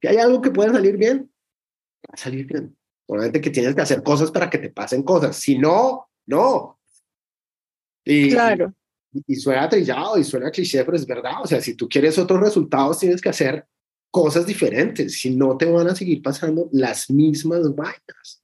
Si 0.00 0.08
hay 0.08 0.16
algo 0.16 0.40
que 0.40 0.50
pueda 0.50 0.72
salir 0.72 0.96
bien, 0.96 1.30
va 2.08 2.14
a 2.14 2.16
salir 2.16 2.46
bien. 2.46 2.74
Solamente 3.06 3.42
que 3.42 3.50
tienes 3.50 3.74
que 3.74 3.82
hacer 3.82 4.02
cosas 4.02 4.30
para 4.30 4.48
que 4.48 4.56
te 4.56 4.70
pasen 4.70 5.02
cosas. 5.02 5.36
Si 5.36 5.58
no, 5.58 6.08
no. 6.24 6.80
Y, 8.06 8.30
claro. 8.30 8.72
Y, 9.12 9.34
y, 9.34 9.36
suena 9.36 9.68
trillado 9.68 10.16
y 10.16 10.24
suena 10.24 10.50
cliché, 10.50 10.82
pero 10.82 10.96
es 10.96 11.06
verdad. 11.06 11.42
O 11.42 11.46
sea, 11.46 11.60
si 11.60 11.74
tú 11.74 11.90
quieres 11.90 12.16
otros 12.16 12.40
resultados, 12.40 12.98
tienes 13.00 13.20
que 13.20 13.28
hacer 13.28 13.66
cosas 14.14 14.46
diferentes, 14.46 15.18
si 15.18 15.34
no 15.34 15.56
te 15.56 15.66
van 15.66 15.88
a 15.88 15.96
seguir 15.96 16.22
pasando 16.22 16.68
las 16.70 17.10
mismas 17.10 17.74
vainas. 17.74 18.40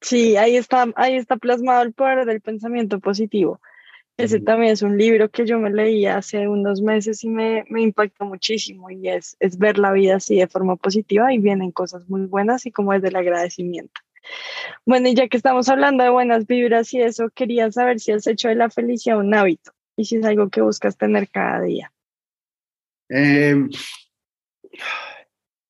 Sí, 0.00 0.36
ahí 0.36 0.56
está, 0.56 0.88
ahí 0.96 1.14
está 1.14 1.36
plasmado 1.36 1.82
el 1.82 1.92
poder 1.92 2.26
del 2.26 2.40
pensamiento 2.40 2.98
positivo. 2.98 3.60
Ese 4.16 4.40
también 4.40 4.72
es 4.72 4.82
un 4.82 4.98
libro 4.98 5.30
que 5.30 5.46
yo 5.46 5.60
me 5.60 5.70
leí 5.70 6.04
hace 6.06 6.48
unos 6.48 6.82
meses 6.82 7.22
y 7.22 7.28
me, 7.28 7.64
me 7.68 7.80
impactó 7.80 8.24
muchísimo 8.24 8.90
y 8.90 9.08
es, 9.08 9.36
es 9.38 9.56
ver 9.56 9.78
la 9.78 9.92
vida 9.92 10.16
así 10.16 10.34
de 10.34 10.48
forma 10.48 10.74
positiva 10.74 11.32
y 11.32 11.38
vienen 11.38 11.70
cosas 11.70 12.08
muy 12.08 12.22
buenas 12.22 12.66
y 12.66 12.72
como 12.72 12.92
es 12.92 13.02
del 13.02 13.14
agradecimiento. 13.14 14.00
Bueno, 14.84 15.10
y 15.10 15.14
ya 15.14 15.28
que 15.28 15.36
estamos 15.36 15.68
hablando 15.68 16.02
de 16.02 16.10
buenas 16.10 16.48
vibras 16.48 16.92
y 16.92 17.00
eso, 17.00 17.30
quería 17.32 17.70
saber 17.70 18.00
si 18.00 18.10
has 18.10 18.26
hecho 18.26 18.48
de 18.48 18.56
la 18.56 18.68
felicidad 18.68 19.20
un 19.20 19.32
hábito 19.32 19.70
y 19.96 20.06
si 20.06 20.16
es 20.16 20.24
algo 20.24 20.50
que 20.50 20.60
buscas 20.60 20.96
tener 20.96 21.28
cada 21.28 21.60
día. 21.60 21.91
Em, 23.14 23.68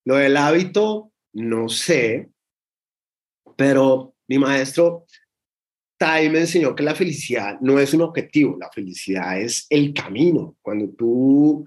lo 0.05 0.15
del 0.15 0.37
hábito, 0.37 1.13
no 1.33 1.69
sé, 1.69 2.31
pero 3.57 4.15
mi 4.29 4.39
maestro 4.39 5.07
Tai 5.99 6.31
me 6.31 6.41
enseñó 6.41 6.75
que 6.75 6.85
la 6.85 6.95
felicidad 6.95 7.61
no 7.61 7.81
es 7.81 7.95
un 7.95 8.03
objetivo, 8.03 8.57
la 8.61 8.71
felicidad 8.71 9.41
es 9.41 9.67
el 9.71 9.93
camino. 9.93 10.57
Cuando 10.63 10.89
tú 10.91 11.65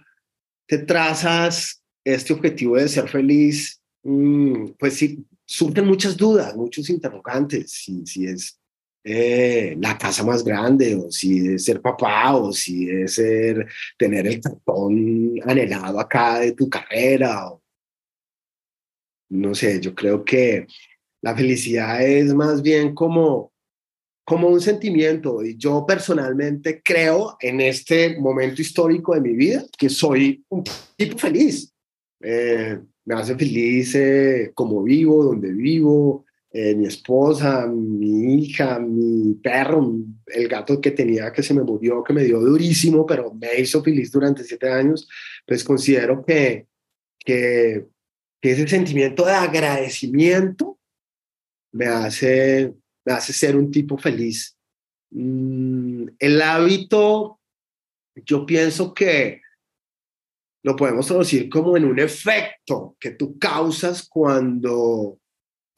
te 0.66 0.78
trazas 0.80 1.84
este 2.06 2.32
objetivo 2.32 2.78
de 2.78 2.88
ser 2.88 3.10
feliz, 3.10 3.82
mm, 4.04 4.72
pues 4.80 4.94
sí, 4.94 5.26
surgen 5.46 5.88
muchas 5.88 6.16
dudas, 6.16 6.56
muchos 6.56 6.90
interrogantes, 6.90 7.72
si, 7.72 8.06
si 8.06 8.26
es 8.26 8.60
eh, 9.08 9.78
la 9.80 10.00
casa 10.00 10.24
más 10.24 10.44
grande, 10.44 10.96
o 10.96 11.12
si 11.12 11.54
es 11.54 11.66
ser 11.66 11.80
papá, 11.80 12.36
o 12.36 12.52
si 12.52 12.90
es 12.90 13.14
ser, 13.14 13.68
tener 14.00 14.26
el 14.26 14.42
cartón 14.42 15.36
anhelado 15.46 16.00
acá 16.00 16.40
de 16.40 16.54
tu 16.54 16.68
carrera. 16.68 17.50
O, 17.50 17.62
no 19.30 19.54
sé, 19.54 19.80
yo 19.80 19.94
creo 19.94 20.26
que 20.26 20.66
la 21.22 21.36
felicidad 21.36 22.04
es 22.04 22.34
más 22.34 22.64
bien 22.64 22.96
como, 22.96 23.54
como 24.26 24.48
un 24.48 24.60
sentimiento. 24.60 25.44
Y 25.44 25.56
yo 25.56 25.86
personalmente 25.86 26.82
creo 26.84 27.38
en 27.40 27.62
este 27.62 28.20
momento 28.20 28.60
histórico 28.64 29.14
de 29.14 29.22
mi 29.22 29.36
vida 29.36 29.64
que 29.78 29.88
soy 29.88 30.44
un 30.50 30.64
tipo 30.98 31.20
feliz. 31.20 31.72
Eh, 32.24 32.80
me 33.06 33.14
hace 33.14 33.36
feliz 33.36 33.94
eh, 33.94 34.52
como 34.56 34.82
vivo, 34.82 35.26
donde 35.26 35.52
vivo, 35.52 36.26
eh, 36.58 36.74
mi 36.74 36.86
esposa, 36.86 37.68
mi 37.68 38.36
hija, 38.36 38.80
mi 38.80 39.34
perro, 39.34 39.94
el 40.28 40.48
gato 40.48 40.80
que 40.80 40.92
tenía 40.92 41.34
que 41.34 41.44
se 41.44 41.54
me 41.54 41.64
murió, 41.64 42.02
que 42.02 42.14
me 42.14 42.24
dio 42.24 42.40
durísimo, 42.40 43.06
pero 43.06 43.34
me 43.34 43.60
hizo 43.60 43.84
feliz 43.84 44.10
durante 44.10 44.46
siete 44.46 44.72
años, 44.72 45.06
pues 45.46 45.66
considero 45.66 46.24
que, 46.26 46.68
que, 47.20 47.88
ese 48.42 48.70
sentimiento 48.70 49.26
de 49.26 49.34
agradecimiento 49.34 50.80
me 51.74 51.88
hace, 51.88 52.74
me 53.04 53.12
hace 53.12 53.34
ser 53.34 53.58
un 53.58 53.70
tipo 53.70 53.98
feliz. 53.98 54.58
Mm, 55.12 56.06
el 56.18 56.42
hábito, 56.42 57.42
yo 58.16 58.46
pienso 58.46 58.94
que 58.94 59.42
lo 60.64 60.78
podemos 60.78 61.06
traducir 61.06 61.50
como 61.50 61.76
en 61.76 61.84
un 61.84 62.00
efecto 62.00 62.96
que 62.98 63.12
tú 63.12 63.38
causas 63.38 64.08
cuando 64.08 65.20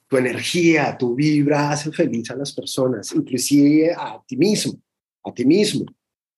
tu 0.07 0.17
energía, 0.17 0.97
tu 0.97 1.15
vibra 1.15 1.71
hace 1.71 1.91
feliz 1.91 2.31
a 2.31 2.35
las 2.35 2.53
personas, 2.53 3.13
inclusive 3.13 3.93
a 3.93 4.21
ti 4.25 4.37
mismo, 4.37 4.81
a 5.23 5.33
ti 5.33 5.45
mismo. 5.45 5.85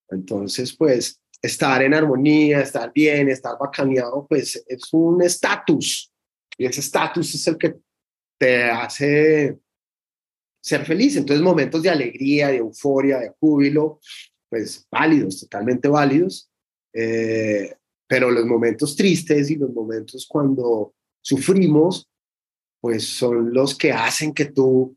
Entonces, 0.10 0.76
pues, 0.76 1.22
estar 1.42 1.82
en 1.84 1.94
armonía, 1.94 2.62
estar 2.62 2.92
bien, 2.94 3.30
estar 3.30 3.58
bacaneado, 3.60 4.26
pues 4.28 4.64
es 4.68 4.94
un 4.94 5.22
estatus. 5.22 6.12
Y 6.58 6.66
ese 6.66 6.82
estatus 6.82 7.34
es 7.36 7.48
el 7.48 7.58
que 7.58 7.76
te 8.38 8.64
hace 8.64 9.58
ser 10.62 10.86
feliz. 10.86 11.16
Entonces, 11.16 11.44
momentos 11.44 11.84
de 11.84 11.90
alegría, 11.90 12.50
de 12.50 12.58
euforia, 12.58 13.20
de 13.20 13.34
júbilo, 13.40 14.00
pues 14.50 14.86
válidos, 14.92 15.42
totalmente 15.42 15.88
válidos. 15.88 16.50
Eh, 16.94 17.76
pero 18.08 18.32
los 18.32 18.46
momentos 18.46 18.96
tristes 18.96 19.52
y 19.52 19.56
los 19.56 19.72
momentos 19.72 20.26
cuando 20.28 20.96
sufrimos, 21.22 22.09
pues 22.82 23.08
son 23.08 23.54
los 23.54 23.78
que 23.78 23.92
hacen 23.92 24.34
que 24.34 24.46
tú 24.46 24.96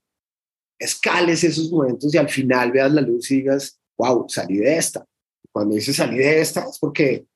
escales 0.78 1.44
esos 1.44 1.70
momentos 1.70 2.12
y 2.12 2.18
al 2.18 2.28
final 2.28 2.72
veas 2.72 2.92
la 2.92 3.00
luz 3.00 3.30
y 3.30 3.36
digas, 3.36 3.80
wow, 3.96 4.26
salí 4.28 4.58
de 4.58 4.76
esta. 4.76 5.06
Cuando 5.52 5.74
dices 5.74 5.96
salí 5.96 6.18
de 6.18 6.40
esta 6.40 6.68
es 6.68 6.78
porque 6.78 7.26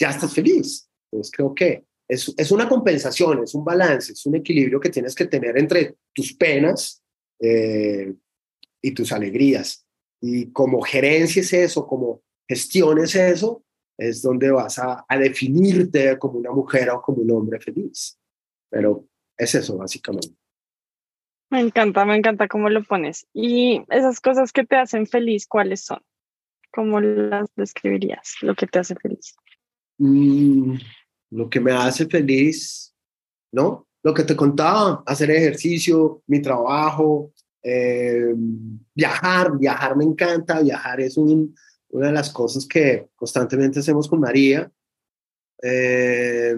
ya 0.00 0.10
estás 0.10 0.32
feliz. 0.34 0.88
Entonces 1.10 1.32
creo 1.34 1.54
que 1.54 1.84
es, 2.08 2.32
es 2.36 2.50
una 2.50 2.68
compensación, 2.68 3.44
es 3.44 3.54
un 3.54 3.64
balance, 3.64 4.12
es 4.12 4.26
un 4.26 4.34
equilibrio 4.34 4.80
que 4.80 4.90
tienes 4.90 5.14
que 5.14 5.26
tener 5.26 5.56
entre 5.58 5.96
tus 6.12 6.32
penas 6.34 7.02
eh, 7.38 8.12
y 8.82 8.90
tus 8.92 9.12
alegrías. 9.12 9.86
Y 10.20 10.50
como 10.50 10.80
gerencias 10.82 11.52
eso, 11.52 11.86
como 11.86 12.22
gestiones 12.48 13.14
eso, 13.14 13.64
es 13.96 14.22
donde 14.22 14.50
vas 14.50 14.78
a, 14.78 15.04
a 15.08 15.18
definirte 15.18 16.18
como 16.18 16.38
una 16.38 16.50
mujer 16.50 16.90
o 16.90 17.00
como 17.00 17.22
un 17.22 17.30
hombre 17.30 17.60
feliz. 17.60 18.18
Pero 18.70 19.06
es 19.40 19.54
eso, 19.54 19.78
básicamente. 19.78 20.34
Me 21.50 21.60
encanta, 21.60 22.04
me 22.04 22.16
encanta 22.16 22.46
cómo 22.46 22.68
lo 22.68 22.84
pones. 22.84 23.26
Y 23.32 23.82
esas 23.88 24.20
cosas 24.20 24.52
que 24.52 24.64
te 24.64 24.76
hacen 24.76 25.06
feliz, 25.06 25.46
¿cuáles 25.48 25.80
son? 25.80 26.00
¿Cómo 26.72 27.00
las 27.00 27.48
describirías? 27.56 28.36
Lo 28.42 28.54
que 28.54 28.66
te 28.66 28.78
hace 28.78 28.94
feliz. 28.94 29.34
Mm, 29.98 30.74
lo 31.30 31.50
que 31.50 31.58
me 31.58 31.72
hace 31.72 32.06
feliz, 32.06 32.94
¿no? 33.52 33.88
Lo 34.02 34.14
que 34.14 34.22
te 34.22 34.36
contaba, 34.36 35.02
hacer 35.06 35.30
ejercicio, 35.30 36.22
mi 36.26 36.40
trabajo, 36.40 37.32
eh, 37.62 38.32
viajar, 38.94 39.58
viajar 39.58 39.96
me 39.96 40.04
encanta, 40.04 40.60
viajar 40.60 41.00
es 41.00 41.16
una 41.16 42.06
de 42.06 42.12
las 42.12 42.30
cosas 42.30 42.66
que 42.66 43.08
constantemente 43.16 43.80
hacemos 43.80 44.08
con 44.08 44.20
María. 44.20 44.70
Eh, 45.62 46.54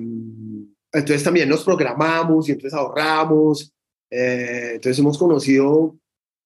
entonces 0.93 1.23
también 1.23 1.49
nos 1.49 1.65
programamos 1.65 2.49
y 2.49 2.53
entonces 2.53 2.75
ahorramos. 2.79 3.73
Eh, 4.11 4.73
entonces 4.75 4.99
hemos 4.99 5.17
conocido 5.17 5.97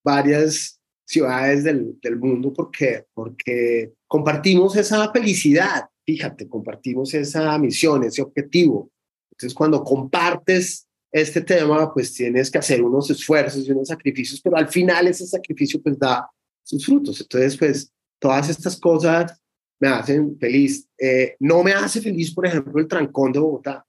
varias 0.04 0.80
ciudades 1.04 1.64
del, 1.64 1.98
del, 2.00 2.16
mundo 2.16 2.52
porque, 2.52 3.06
porque 3.12 3.92
compartimos 4.06 4.76
esa 4.76 5.10
felicidad, 5.12 5.88
fíjate, 6.04 6.48
compartimos 6.48 7.12
esa 7.14 7.58
misión, 7.58 8.04
ese 8.04 8.22
objetivo. 8.22 8.90
Entonces 9.32 9.54
cuando 9.54 9.82
compartes 9.82 10.86
este 11.12 11.40
tema, 11.40 11.92
pues 11.92 12.12
tienes 12.12 12.50
que 12.50 12.58
hacer 12.58 12.82
unos 12.82 13.10
esfuerzos 13.10 13.66
y 13.66 13.72
unos 13.72 13.88
sacrificios, 13.88 14.40
pero 14.40 14.56
al 14.56 14.68
final 14.68 15.06
ese 15.06 15.26
sacrificio 15.26 15.80
pues 15.82 15.98
da 15.98 16.28
sus 16.66 16.84
frutos. 16.84 17.20
Entonces, 17.20 17.56
pues, 17.56 17.92
todas 18.18 18.48
estas 18.48 18.78
cosas 18.78 19.40
me 19.80 19.88
hacen 19.88 20.36
feliz. 20.38 20.88
Eh, 20.98 21.36
no 21.40 21.62
me 21.62 21.72
hace 21.72 22.00
feliz, 22.00 22.34
por 22.34 22.46
ejemplo, 22.46 22.80
el 22.80 22.88
trancón 22.88 23.32
de 23.32 23.38
Bogotá, 23.38 23.86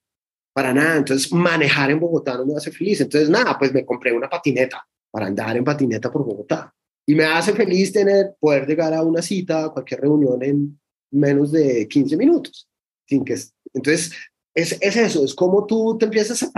para 0.58 0.74
nada. 0.74 0.98
Entonces, 0.98 1.32
manejar 1.32 1.92
en 1.92 2.00
Bogotá 2.00 2.36
no 2.36 2.48
me 2.48 2.56
hace 2.56 2.72
feliz. 2.72 3.00
Entonces, 3.00 3.30
nada, 3.30 3.60
pues 3.60 3.72
me 3.72 3.86
compré 3.86 4.12
una 4.12 4.28
patineta 4.28 4.84
para 5.12 5.28
andar 5.28 5.56
en 5.56 5.64
patineta 5.64 6.12
por 6.12 6.26
Bogotá. 6.26 6.74
Y 7.06 7.14
me 7.14 7.26
hace 7.26 7.54
feliz 7.54 7.94
tener, 7.94 8.36
poder 8.40 8.66
llegar 8.66 8.92
a 8.92 9.04
una 9.04 9.22
cita, 9.22 9.66
a 9.66 9.70
cualquier 9.70 10.02
reunión 10.02 10.42
en 10.42 10.80
menos 11.12 11.52
de 11.52 11.88
15 11.88 12.18
minutos. 12.18 12.68
Sin 13.08 13.24
que, 13.24 13.36
entonces, 13.72 14.12
es, 14.56 14.76
es 14.82 14.96
eso, 14.96 15.24
es 15.24 15.36
como 15.36 15.64
tú 15.68 15.96
te 15.96 16.06
empiezas 16.06 16.42
a, 16.42 16.50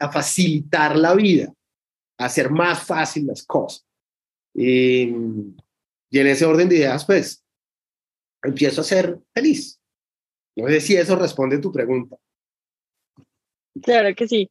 a 0.00 0.10
facilitar 0.10 0.96
la 0.96 1.14
vida, 1.14 1.54
a 2.18 2.24
hacer 2.24 2.50
más 2.50 2.82
fácil 2.82 3.28
las 3.28 3.44
cosas. 3.44 3.86
Y, 4.52 5.14
y 6.10 6.18
en 6.18 6.26
ese 6.26 6.44
orden 6.44 6.68
de 6.68 6.78
ideas, 6.78 7.04
pues, 7.04 7.44
empiezo 8.42 8.80
a 8.80 8.84
ser 8.84 9.16
feliz. 9.32 9.78
No 10.56 10.66
sé 10.66 10.80
si 10.80 10.96
eso 10.96 11.14
responde 11.14 11.58
a 11.58 11.60
tu 11.60 11.70
pregunta. 11.70 12.16
Claro 13.82 14.14
que 14.14 14.28
sí, 14.28 14.50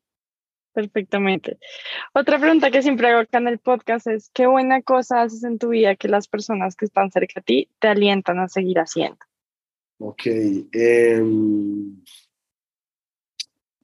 perfectamente. 0.74 1.52
Em, 1.52 1.58
Otra 2.14 2.40
pregunta 2.40 2.72
que 2.72 2.82
siempre 2.82 3.08
hago 3.10 3.22
acá 3.22 3.38
en 3.38 3.48
el 3.48 3.60
podcast 3.60 4.08
es, 4.08 4.30
¿qué 4.34 4.48
buena 4.48 4.82
cosa 4.82 5.22
haces 5.22 5.44
en 5.44 5.58
tu 5.58 5.70
vida 5.70 5.96
que 5.96 6.08
las 6.08 6.28
personas 6.28 6.76
que 6.76 6.86
están 6.86 7.12
cerca 7.12 7.40
de 7.40 7.44
ti 7.44 7.70
te 7.80 7.88
alientan 7.88 8.40
a 8.40 8.48
seguir 8.50 8.80
haciendo? 8.80 9.20
Ok. 10.00 10.26
Eh, 10.26 11.24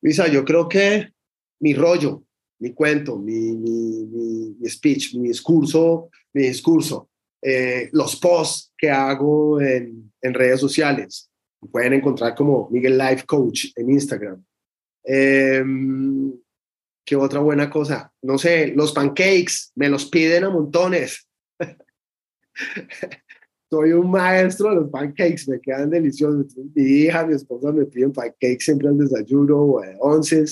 Lisa, 0.01 0.27
yo 0.27 0.43
creo 0.43 0.67
que 0.67 1.09
mi 1.59 1.73
rollo, 1.73 2.23
mi 2.59 2.73
cuento, 2.73 3.17
mi, 3.17 3.55
mi, 3.55 4.05
mi, 4.05 4.55
mi 4.59 4.69
speech, 4.69 5.15
mi 5.15 5.29
discurso, 5.29 6.09
mi 6.33 6.43
discurso, 6.43 7.09
eh, 7.41 7.89
los 7.93 8.17
posts 8.17 8.73
que 8.77 8.89
hago 8.89 9.61
en, 9.61 10.11
en 10.21 10.33
redes 10.33 10.59
sociales, 10.59 11.29
pueden 11.71 11.93
encontrar 11.93 12.35
como 12.35 12.69
Miguel 12.69 12.97
Life 12.97 13.25
Coach 13.25 13.67
en 13.75 13.89
Instagram. 13.91 14.43
Eh, 15.03 15.63
¿Qué 17.09 17.15
otra 17.15 17.39
buena 17.39 17.71
cosa? 17.71 18.13
No 18.21 18.37
sé, 18.37 18.67
los 18.75 18.91
pancakes, 18.91 19.71
me 19.73 19.89
los 19.89 20.07
piden 20.11 20.43
a 20.43 20.51
montones. 20.51 21.27
Soy 23.71 23.93
un 23.93 24.11
maestro 24.11 24.69
de 24.69 24.75
los 24.75 24.91
pancakes, 24.91 25.47
me 25.47 25.59
quedan 25.59 25.89
deliciosos. 25.89 26.55
Mi 26.75 26.83
hija, 26.83 27.25
mi 27.25 27.33
esposa 27.33 27.71
me 27.71 27.85
piden 27.85 28.13
pancakes 28.13 28.59
siempre 28.59 28.89
al 28.89 28.97
desayuno 28.99 29.57
o 29.57 29.83
a 29.83 29.87
once. 29.99 30.45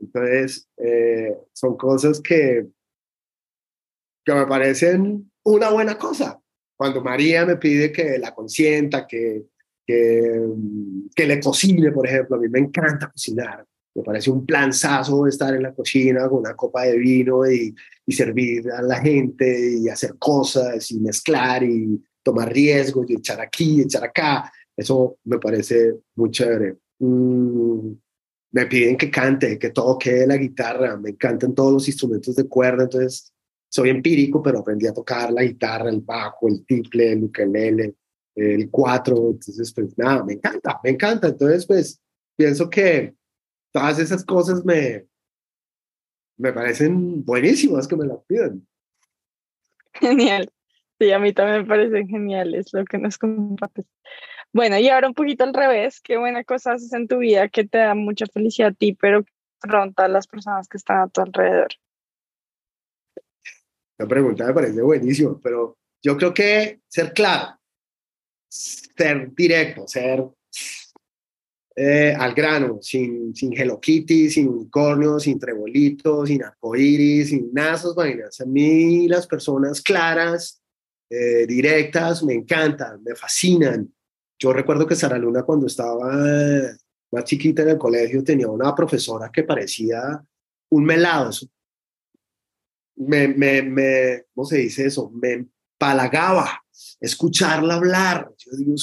Entonces, 0.00 0.68
eh, 0.78 1.38
son 1.52 1.76
cosas 1.76 2.20
que, 2.20 2.66
que 4.24 4.34
me 4.34 4.46
parecen 4.48 5.30
una 5.44 5.70
buena 5.70 5.96
cosa. 5.96 6.40
Cuando 6.76 7.02
María 7.02 7.46
me 7.46 7.56
pide 7.56 7.92
que 7.92 8.18
la 8.18 8.34
consienta, 8.34 9.06
que, 9.06 9.44
que, 9.86 10.42
que 11.14 11.26
le 11.28 11.38
cocine, 11.38 11.92
por 11.92 12.04
ejemplo, 12.04 12.34
a 12.34 12.40
mí 12.40 12.48
me 12.48 12.58
encanta 12.58 13.12
cocinar. 13.12 13.64
Me 13.94 14.02
parece 14.02 14.30
un 14.30 14.44
planzazo 14.44 15.26
estar 15.26 15.54
en 15.54 15.62
la 15.62 15.74
cocina 15.74 16.28
con 16.28 16.40
una 16.40 16.54
copa 16.54 16.82
de 16.82 16.98
vino 16.98 17.48
y, 17.48 17.74
y 18.06 18.12
servir 18.12 18.70
a 18.70 18.82
la 18.82 19.00
gente 19.00 19.78
y 19.78 19.88
hacer 19.88 20.16
cosas 20.18 20.90
y 20.90 20.98
mezclar 20.98 21.62
y 21.62 22.02
tomar 22.22 22.52
riesgos 22.52 23.08
y 23.08 23.14
echar 23.14 23.40
aquí, 23.40 23.82
echar 23.82 24.04
acá. 24.04 24.50
Eso 24.76 25.18
me 25.24 25.38
parece 25.38 25.94
muy 26.16 26.30
chévere. 26.30 26.78
Mm, 26.98 27.92
me 28.52 28.66
piden 28.66 28.96
que 28.96 29.10
cante, 29.10 29.58
que 29.58 29.70
toque 29.70 30.26
la 30.26 30.36
guitarra. 30.36 30.96
Me 30.96 31.10
encantan 31.10 31.54
todos 31.54 31.72
los 31.72 31.88
instrumentos 31.88 32.34
de 32.34 32.48
cuerda, 32.48 32.84
entonces 32.84 33.32
soy 33.68 33.90
empírico, 33.90 34.40
pero 34.42 34.60
aprendí 34.60 34.86
a 34.86 34.94
tocar 34.94 35.32
la 35.32 35.42
guitarra, 35.42 35.90
el 35.90 36.00
bajo, 36.00 36.48
el 36.48 36.64
tiple, 36.64 37.12
el 37.12 37.24
ukelele, 37.24 37.94
el 38.36 38.70
cuatro. 38.70 39.30
Entonces, 39.32 39.72
pues 39.72 39.98
nada, 39.98 40.24
me 40.24 40.34
encanta, 40.34 40.80
me 40.82 40.90
encanta. 40.90 41.28
Entonces, 41.28 41.66
pues 41.66 42.00
pienso 42.36 42.70
que 42.70 43.14
todas 43.74 43.98
esas 43.98 44.24
cosas 44.24 44.64
me, 44.64 45.04
me 46.38 46.52
parecen 46.52 47.24
buenísimas 47.24 47.88
que 47.88 47.96
me 47.96 48.06
las 48.06 48.18
pidan. 48.24 48.64
Genial. 49.94 50.50
Sí, 51.00 51.10
a 51.10 51.18
mí 51.18 51.32
también 51.32 51.62
me 51.62 51.66
parecen 51.66 52.06
geniales 52.06 52.72
lo 52.72 52.84
que 52.84 52.98
nos 52.98 53.18
compartes. 53.18 53.84
Bueno, 54.52 54.78
y 54.78 54.88
ahora 54.88 55.08
un 55.08 55.14
poquito 55.14 55.42
al 55.42 55.52
revés, 55.52 56.00
qué 56.00 56.16
buena 56.16 56.44
cosa 56.44 56.74
haces 56.74 56.92
en 56.92 57.08
tu 57.08 57.18
vida 57.18 57.48
que 57.48 57.64
te 57.64 57.78
da 57.78 57.96
mucha 57.96 58.26
felicidad 58.32 58.68
a 58.68 58.74
ti, 58.74 58.92
pero 58.92 59.24
que 59.24 59.32
afronta 59.60 60.04
a 60.04 60.08
las 60.08 60.28
personas 60.28 60.68
que 60.68 60.76
están 60.76 61.00
a 61.00 61.08
tu 61.08 61.20
alrededor. 61.20 61.72
La 63.98 64.06
pregunta 64.06 64.46
me 64.46 64.54
parece 64.54 64.82
buenísima, 64.82 65.36
pero 65.42 65.76
yo 66.00 66.16
creo 66.16 66.32
que 66.32 66.80
ser 66.86 67.12
claro, 67.12 67.58
ser 68.48 69.34
directo, 69.34 69.88
ser 69.88 70.24
eh, 71.76 72.14
al 72.16 72.34
grano, 72.34 72.78
sin, 72.80 73.34
sin 73.34 73.52
Hello 73.52 73.80
sin 73.82 74.48
unicornio, 74.48 75.18
sin 75.18 75.38
trebolito, 75.38 76.24
sin 76.24 76.44
arcoíris, 76.44 77.30
sin 77.30 77.52
nada 77.52 77.74
esas 77.74 77.94
vainas. 77.94 78.40
A 78.40 78.44
mí 78.44 79.08
las 79.08 79.26
personas 79.26 79.80
claras, 79.80 80.62
eh, 81.10 81.46
directas, 81.46 82.22
me 82.22 82.34
encantan, 82.34 83.02
me 83.02 83.14
fascinan. 83.14 83.92
Yo 84.38 84.52
recuerdo 84.52 84.86
que 84.86 84.96
Sara 84.96 85.18
Luna 85.18 85.42
cuando 85.42 85.66
estaba 85.66 86.12
más 87.12 87.24
chiquita 87.24 87.62
en 87.62 87.70
el 87.70 87.78
colegio 87.78 88.22
tenía 88.22 88.48
una 88.48 88.74
profesora 88.74 89.30
que 89.32 89.44
parecía 89.44 90.22
un 90.70 90.84
melado. 90.84 91.30
Me, 92.96 93.28
me, 93.28 93.62
me, 93.62 94.24
¿cómo 94.34 94.44
se 94.46 94.58
dice 94.58 94.86
eso? 94.86 95.10
Me 95.10 95.32
empalagaba 95.32 96.64
escucharla 97.00 97.74
hablar. 97.74 98.32
Yo 98.38 98.52
digo, 98.56 98.74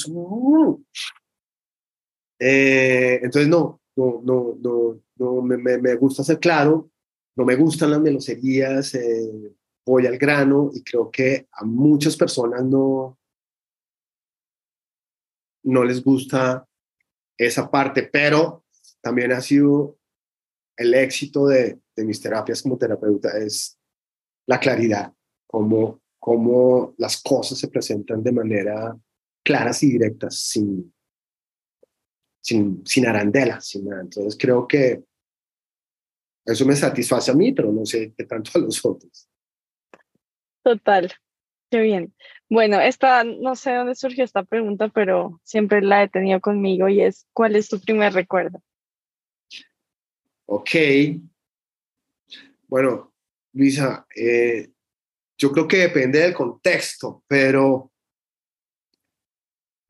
eh, 2.44 3.20
entonces, 3.22 3.48
no, 3.48 3.80
no, 3.96 4.20
no, 4.60 5.00
no, 5.16 5.42
me, 5.44 5.96
gusta 5.96 6.24
ser 6.24 6.40
claro, 6.40 6.90
no 7.36 7.46
me 7.46 7.56
gustan 7.56 7.92
las 7.92 8.02
meloserías, 8.02 8.96
eh, 8.96 9.54
voy 9.86 10.08
al 10.08 10.18
grano 10.18 10.72
y 10.74 10.82
creo 10.82 11.12
que 11.12 11.48
a 11.52 11.64
muchas 11.64 12.18
personas 12.18 12.64
no, 12.66 13.20
no 15.66 15.84
les 15.84 16.04
gusta 16.04 16.68
esa 17.38 17.70
parte, 17.70 18.10
pero 18.12 18.66
también 19.02 19.34
ha 19.34 19.42
sido 19.42 20.00
el 20.78 20.96
éxito 20.96 21.46
de, 21.46 21.80
de 21.96 22.06
mis 22.06 22.20
terapias 22.20 22.64
como 22.64 22.80
terapeuta, 22.80 23.38
es 23.38 23.78
la 24.48 24.60
claridad, 24.60 25.14
cómo, 25.46 26.02
cómo 26.18 26.96
las 26.98 27.22
cosas 27.22 27.60
se 27.60 27.68
presentan 27.68 28.24
de 28.24 28.32
manera 28.32 28.98
claras 29.44 29.84
y 29.84 29.92
directas, 29.92 30.40
sin, 30.40 30.92
sin, 32.42 32.86
sin 32.86 33.08
arandela, 33.08 33.62
sin 33.62 33.86
nada. 33.86 34.02
Entonces 34.02 34.38
creo 34.40 34.68
que 34.68 35.04
eso 36.46 36.66
me 36.66 36.76
satisface 36.76 37.32
a 37.32 37.36
mí, 37.36 37.52
pero 37.54 37.72
no 37.72 37.86
sé 37.86 38.14
qué 38.18 38.26
tanto 38.26 38.52
a 38.56 38.60
los 38.60 38.84
otros. 38.84 39.30
Total, 40.64 41.12
qué 41.70 41.80
bien. 41.80 42.14
Bueno, 42.50 42.80
esta, 42.80 43.24
no 43.24 43.56
sé 43.56 43.74
dónde 43.74 43.96
surgió 43.96 44.24
esta 44.24 44.44
pregunta, 44.44 44.90
pero 44.90 45.40
siempre 45.44 45.82
la 45.82 46.04
he 46.04 46.10
tenido 46.10 46.40
conmigo 46.42 46.90
y 46.90 47.02
es, 47.02 47.28
¿cuál 47.34 47.56
es 47.56 47.70
tu 47.70 47.80
primer 47.80 48.14
recuerdo? 48.14 48.62
Ok. 50.46 50.70
Bueno, 52.68 53.14
Luisa, 53.54 54.06
eh, 54.16 54.70
yo 55.38 55.52
creo 55.52 55.68
que 55.68 55.78
depende 55.78 56.20
del 56.20 56.34
contexto, 56.34 57.24
pero 57.28 57.91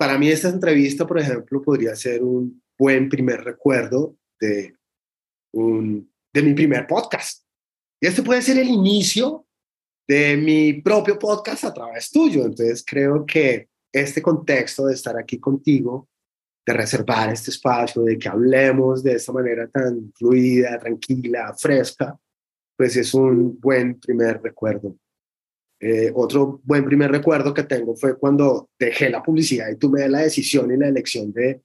para 0.01 0.17
mí 0.17 0.29
esta 0.29 0.49
entrevista, 0.49 1.05
por 1.05 1.19
ejemplo, 1.19 1.61
podría 1.61 1.95
ser 1.95 2.23
un 2.23 2.59
buen 2.75 3.07
primer 3.07 3.43
recuerdo 3.43 4.17
de, 4.39 4.75
un, 5.53 6.11
de 6.33 6.41
mi 6.41 6.55
primer 6.55 6.87
podcast. 6.87 7.45
Y 8.01 8.07
este 8.07 8.23
puede 8.23 8.41
ser 8.41 8.57
el 8.57 8.67
inicio 8.67 9.45
de 10.07 10.37
mi 10.37 10.81
propio 10.81 11.19
podcast 11.19 11.65
a 11.65 11.73
través 11.75 12.09
tuyo. 12.09 12.45
Entonces 12.45 12.83
creo 12.83 13.27
que 13.27 13.69
este 13.93 14.23
contexto 14.23 14.87
de 14.87 14.95
estar 14.95 15.15
aquí 15.19 15.39
contigo, 15.39 16.09
de 16.65 16.73
reservar 16.73 17.31
este 17.31 17.51
espacio, 17.51 18.01
de 18.01 18.17
que 18.17 18.27
hablemos 18.27 19.03
de 19.03 19.13
esta 19.13 19.31
manera 19.31 19.67
tan 19.67 20.11
fluida, 20.15 20.79
tranquila, 20.79 21.53
fresca, 21.55 22.19
pues 22.75 22.97
es 22.97 23.13
un 23.13 23.59
buen 23.59 23.99
primer 23.99 24.41
recuerdo 24.41 24.95
eh, 25.83 26.11
otro 26.13 26.61
buen 26.63 26.85
primer 26.85 27.09
recuerdo 27.09 27.55
que 27.55 27.63
tengo 27.63 27.95
fue 27.95 28.15
cuando 28.15 28.69
dejé 28.77 29.09
la 29.09 29.23
publicidad 29.23 29.67
y 29.67 29.77
tomé 29.77 30.07
la 30.07 30.19
decisión 30.19 30.71
y 30.71 30.77
la 30.77 30.87
elección 30.87 31.33
de, 31.33 31.63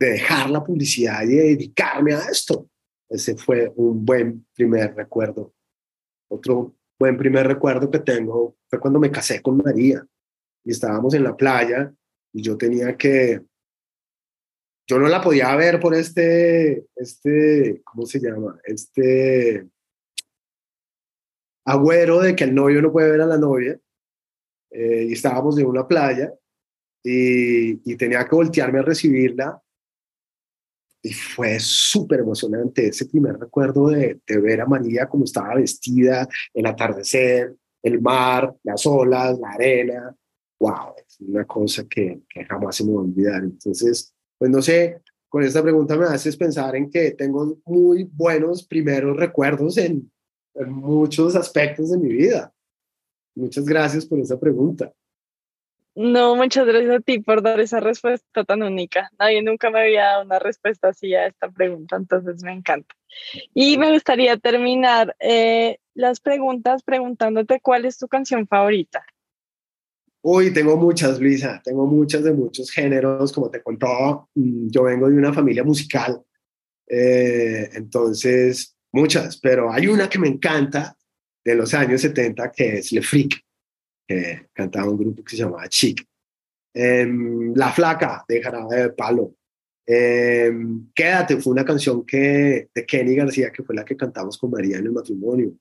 de 0.00 0.10
dejar 0.10 0.48
la 0.48 0.64
publicidad 0.64 1.22
y 1.24 1.34
dedicarme 1.34 2.14
a 2.14 2.20
esto. 2.30 2.70
Ese 3.10 3.36
fue 3.36 3.70
un 3.76 4.06
buen 4.06 4.46
primer 4.54 4.94
recuerdo. 4.94 5.52
Otro 6.30 6.76
buen 6.98 7.18
primer 7.18 7.46
recuerdo 7.46 7.90
que 7.90 7.98
tengo 7.98 8.56
fue 8.70 8.80
cuando 8.80 8.98
me 8.98 9.10
casé 9.10 9.42
con 9.42 9.58
María 9.58 10.02
y 10.64 10.70
estábamos 10.70 11.12
en 11.12 11.24
la 11.24 11.36
playa 11.36 11.92
y 12.32 12.40
yo 12.40 12.56
tenía 12.56 12.96
que, 12.96 13.42
yo 14.86 14.98
no 14.98 15.08
la 15.08 15.20
podía 15.20 15.54
ver 15.56 15.78
por 15.78 15.94
este, 15.94 16.86
este, 16.96 17.82
¿cómo 17.84 18.06
se 18.06 18.18
llama? 18.18 18.58
Este 18.64 19.68
agüero 21.68 22.20
de 22.20 22.34
que 22.34 22.44
el 22.44 22.54
novio 22.54 22.80
no 22.80 22.90
puede 22.90 23.10
ver 23.10 23.20
a 23.20 23.26
la 23.26 23.38
novia. 23.38 23.78
eh, 24.70 25.06
y 25.08 25.12
estábamos 25.12 25.58
en 25.58 25.66
una 25.66 25.86
playa 25.86 26.32
y, 27.02 27.96
tenía 27.96 28.24
que 28.26 28.36
voltearme 28.36 28.80
a 28.80 28.82
recibirla 28.82 29.62
y 31.02 31.12
fue 31.12 31.58
súper 31.58 32.20
emocionante 32.20 32.88
ese 32.88 33.06
primer 33.06 33.38
recuerdo 33.38 33.88
de, 33.88 34.20
de, 34.26 34.38
ver 34.40 34.60
a 34.60 34.66
María 34.66 35.08
como 35.08 35.24
estaba 35.24 35.54
vestida, 35.54 36.28
el 36.52 36.66
atardecer, 36.66 37.54
el 37.82 38.00
mar, 38.00 38.54
las 38.64 38.84
olas, 38.86 39.38
la 39.38 39.50
arena. 39.50 40.16
¡Wow! 40.60 40.94
Es 41.06 41.20
una 41.20 41.44
cosa 41.46 41.84
que, 41.88 42.22
que 42.28 42.44
jamás 42.44 42.76
se 42.76 42.84
me 42.84 42.92
va 42.92 43.00
a 43.00 43.04
olvidar. 43.04 43.42
Entonces, 43.44 44.12
pues 44.36 44.50
no 44.50 44.60
sé, 44.60 45.00
con 45.28 45.44
esta 45.44 45.62
pregunta 45.62 45.96
me 45.96 46.06
haces 46.06 46.36
pensar 46.36 46.76
en 46.76 46.90
que 46.90 47.12
tengo 47.12 47.58
muy 47.64 48.04
buenos 48.04 48.66
primeros 48.66 49.16
recuerdos 49.16 49.78
en, 49.78 50.10
en 50.54 50.72
muchos 50.72 51.36
aspectos 51.36 51.90
de 51.90 51.98
mi 51.98 52.08
vida. 52.08 52.52
Muchas 53.34 53.64
gracias 53.64 54.04
por 54.04 54.18
esa 54.18 54.38
pregunta. 54.38 54.92
No, 55.94 56.36
muchas 56.36 56.64
gracias 56.64 56.94
a 56.94 57.00
ti 57.00 57.18
por 57.18 57.42
dar 57.42 57.58
esa 57.58 57.80
respuesta 57.80 58.44
tan 58.44 58.62
única. 58.62 59.10
Nadie 59.18 59.42
nunca 59.42 59.68
me 59.68 59.80
había 59.80 60.04
dado 60.04 60.24
una 60.24 60.38
respuesta 60.38 60.90
así 60.90 61.12
a 61.12 61.26
esta 61.26 61.50
pregunta, 61.50 61.96
entonces 61.96 62.40
me 62.44 62.52
encanta. 62.52 62.94
Y 63.52 63.78
me 63.78 63.90
gustaría 63.92 64.36
terminar 64.36 65.16
eh, 65.18 65.78
las 65.94 66.20
preguntas 66.20 66.84
preguntándote 66.84 67.60
cuál 67.60 67.84
es 67.84 67.98
tu 67.98 68.06
canción 68.06 68.46
favorita. 68.46 69.04
Uy, 70.22 70.52
tengo 70.52 70.76
muchas, 70.76 71.18
Luisa, 71.20 71.60
tengo 71.64 71.84
muchas 71.84 72.22
de 72.22 72.32
muchos 72.32 72.70
géneros, 72.70 73.32
como 73.32 73.50
te 73.50 73.60
contó, 73.60 74.28
mm, 74.36 74.68
yo 74.68 74.84
vengo 74.84 75.08
de 75.08 75.16
una 75.16 75.32
familia 75.32 75.64
musical, 75.64 76.22
eh, 76.86 77.70
entonces 77.74 78.77
muchas, 78.92 79.38
pero 79.38 79.72
hay 79.72 79.86
una 79.86 80.08
que 80.08 80.18
me 80.18 80.28
encanta 80.28 80.96
de 81.44 81.54
los 81.54 81.72
años 81.74 82.00
70 82.00 82.52
que 82.52 82.78
es 82.78 82.92
Le 82.92 83.02
Freak 83.02 83.42
que 84.08 84.48
cantaba 84.54 84.90
un 84.90 84.98
grupo 84.98 85.22
que 85.22 85.36
se 85.36 85.42
llamaba 85.42 85.68
Chic. 85.68 86.02
Em, 86.74 87.52
la 87.54 87.70
Flaca 87.72 88.24
de 88.26 88.42
Jarabe 88.42 88.76
de 88.76 88.90
Palo. 88.90 89.34
Em, 89.86 90.90
Quédate 90.94 91.36
fue 91.38 91.52
una 91.52 91.64
canción 91.64 92.04
que, 92.04 92.68
de 92.74 92.86
Kenny 92.86 93.14
García, 93.14 93.52
que 93.52 93.62
fue 93.62 93.74
la 93.74 93.84
que 93.84 93.96
cantamos 93.96 94.38
con 94.38 94.50
María 94.50 94.78
en 94.78 94.86
el 94.86 94.92
matrimonio. 94.92 95.52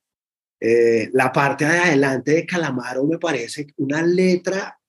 Eh, 0.59 1.09
la 1.13 1.31
parte 1.31 1.65
de 1.65 1.77
adelante 1.77 2.31
de 2.31 2.45
Calamaro 2.45 3.05
me 3.05 3.19
parece 3.19 3.67
una 3.77 4.01
letra, 4.01 4.79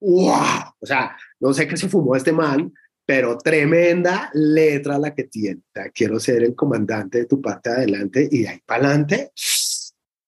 ¡wow! 0.00 0.74
O 0.78 0.86
sea, 0.86 1.16
no 1.40 1.52
sé 1.52 1.66
qué 1.66 1.76
se 1.76 1.88
fumó 1.88 2.16
este 2.16 2.32
man, 2.32 2.72
pero 3.08 3.38
tremenda 3.38 4.30
letra 4.34 4.98
la 4.98 5.14
que 5.14 5.24
tiene. 5.24 5.62
Quiero 5.94 6.20
ser 6.20 6.42
el 6.42 6.54
comandante 6.54 7.20
de 7.20 7.24
tu 7.24 7.40
parte 7.40 7.70
de 7.70 7.76
adelante 7.76 8.28
y 8.30 8.42
de 8.42 8.48
ahí 8.48 8.60
para 8.66 8.88
adelante 8.88 9.32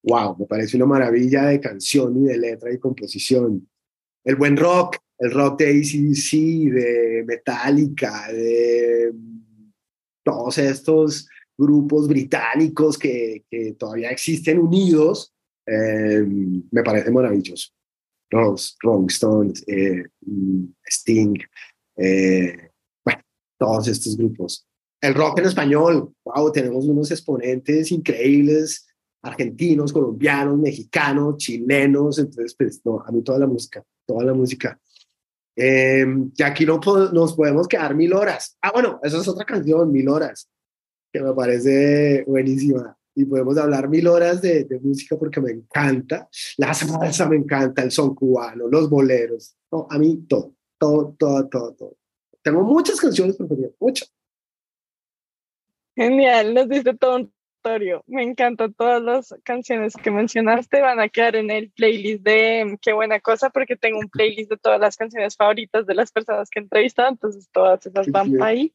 wow, 0.03 0.37
me 0.39 0.47
parece 0.47 0.78
una 0.78 0.87
maravilla 0.87 1.47
de 1.47 1.61
canción 1.61 2.24
y 2.24 2.28
de 2.28 2.39
letra 2.39 2.72
y 2.72 2.78
composición. 2.78 3.68
El 4.24 4.37
buen 4.37 4.57
rock, 4.57 4.97
el 5.18 5.31
rock 5.31 5.61
de 5.61 5.70
ACDC, 5.70 6.72
de 6.72 7.24
Metallica, 7.26 8.33
de 8.33 9.12
todos 10.24 10.59
estos 10.59 11.28
grupos 11.59 12.09
británicos 12.09 12.99
que, 12.99 13.45
que 13.51 13.74
todavía 13.74 14.11
existen 14.11 14.59
unidos, 14.59 15.35
eh, 15.66 16.24
me 16.70 16.83
parece 16.83 17.11
maravilloso. 17.11 17.68
Los 18.31 18.76
Rolling 18.81 19.09
Stones, 19.09 19.64
eh, 19.66 20.05
Sting, 20.87 21.37
eh, 21.97 22.70
todos 23.61 23.86
estos 23.88 24.16
grupos. 24.16 24.66
El 25.02 25.14
rock 25.14 25.38
en 25.38 25.46
español, 25.46 26.12
wow, 26.24 26.50
tenemos 26.50 26.86
unos 26.86 27.11
exponentes 27.11 27.92
increíbles 27.92 28.86
argentinos, 29.22 29.92
colombianos, 29.92 30.58
mexicanos, 30.58 31.36
chilenos, 31.36 32.18
entonces, 32.18 32.54
pues, 32.56 32.80
no, 32.84 33.00
a 33.06 33.11
mí 33.12 33.22
toda 33.22 33.38
la 33.38 33.46
música, 33.46 33.84
toda 34.06 34.24
la 34.24 34.34
música. 34.34 34.80
Eh, 35.56 36.06
y 36.34 36.42
aquí 36.42 36.64
no 36.64 36.80
nos 37.12 37.34
podemos 37.34 37.68
quedar 37.68 37.94
mil 37.94 38.14
horas. 38.14 38.56
Ah, 38.62 38.70
bueno, 38.72 38.98
esa 39.02 39.18
es 39.18 39.28
otra 39.28 39.44
canción, 39.44 39.92
Mil 39.92 40.08
Horas, 40.08 40.48
que 41.12 41.20
me 41.20 41.34
parece 41.34 42.24
buenísima. 42.26 42.96
Y 43.14 43.24
podemos 43.24 43.58
hablar 43.58 43.88
mil 43.88 44.06
horas 44.06 44.40
de, 44.40 44.64
de 44.64 44.78
música 44.78 45.18
porque 45.18 45.40
me 45.40 45.50
encanta. 45.50 46.28
La 46.56 46.72
salsa 46.72 47.28
me 47.28 47.36
encanta, 47.36 47.82
el 47.82 47.90
son 47.90 48.14
cubano, 48.14 48.68
los 48.68 48.88
boleros. 48.88 49.54
No, 49.70 49.86
a 49.90 49.98
mí 49.98 50.24
todo, 50.28 50.54
todo, 50.78 51.14
todo, 51.18 51.48
todo, 51.48 51.74
todo. 51.74 51.96
Tengo 52.43 52.62
muchas 52.62 53.01
canciones 53.01 53.36
preferidas, 53.36 53.72
muchas. 53.78 54.12
Genial, 55.97 56.55
nos 56.55 56.68
dice 56.68 56.95
todo 56.95 57.16
un 57.16 57.32
me 58.07 58.22
encanta 58.22 58.70
todas 58.70 59.03
las 59.03 59.34
canciones 59.45 59.95
que 59.95 60.11
mencionaste. 60.11 60.80
Van 60.80 61.01
a 61.01 61.09
quedar 61.09 61.36
en 61.36 61.51
el 61.51 61.70
playlist 61.70 62.22
de 62.22 62.78
Qué 62.80 62.93
buena 62.93 63.20
cosa, 63.20 63.51
porque 63.51 63.76
tengo 63.76 63.99
un 63.99 64.09
playlist 64.09 64.51
de 64.51 64.57
todas 64.57 64.80
las 64.80 64.97
canciones 64.97 65.36
favoritas 65.36 65.86
de 65.86 65.95
las 65.95 66.11
personas 66.11 66.49
que 66.49 66.61
he 66.61 66.62
entrevistado, 66.62 67.11
entonces 67.11 67.49
todas 67.53 67.84
esas 67.84 68.07
van 68.09 68.32
para 68.32 68.51
ahí. 68.51 68.72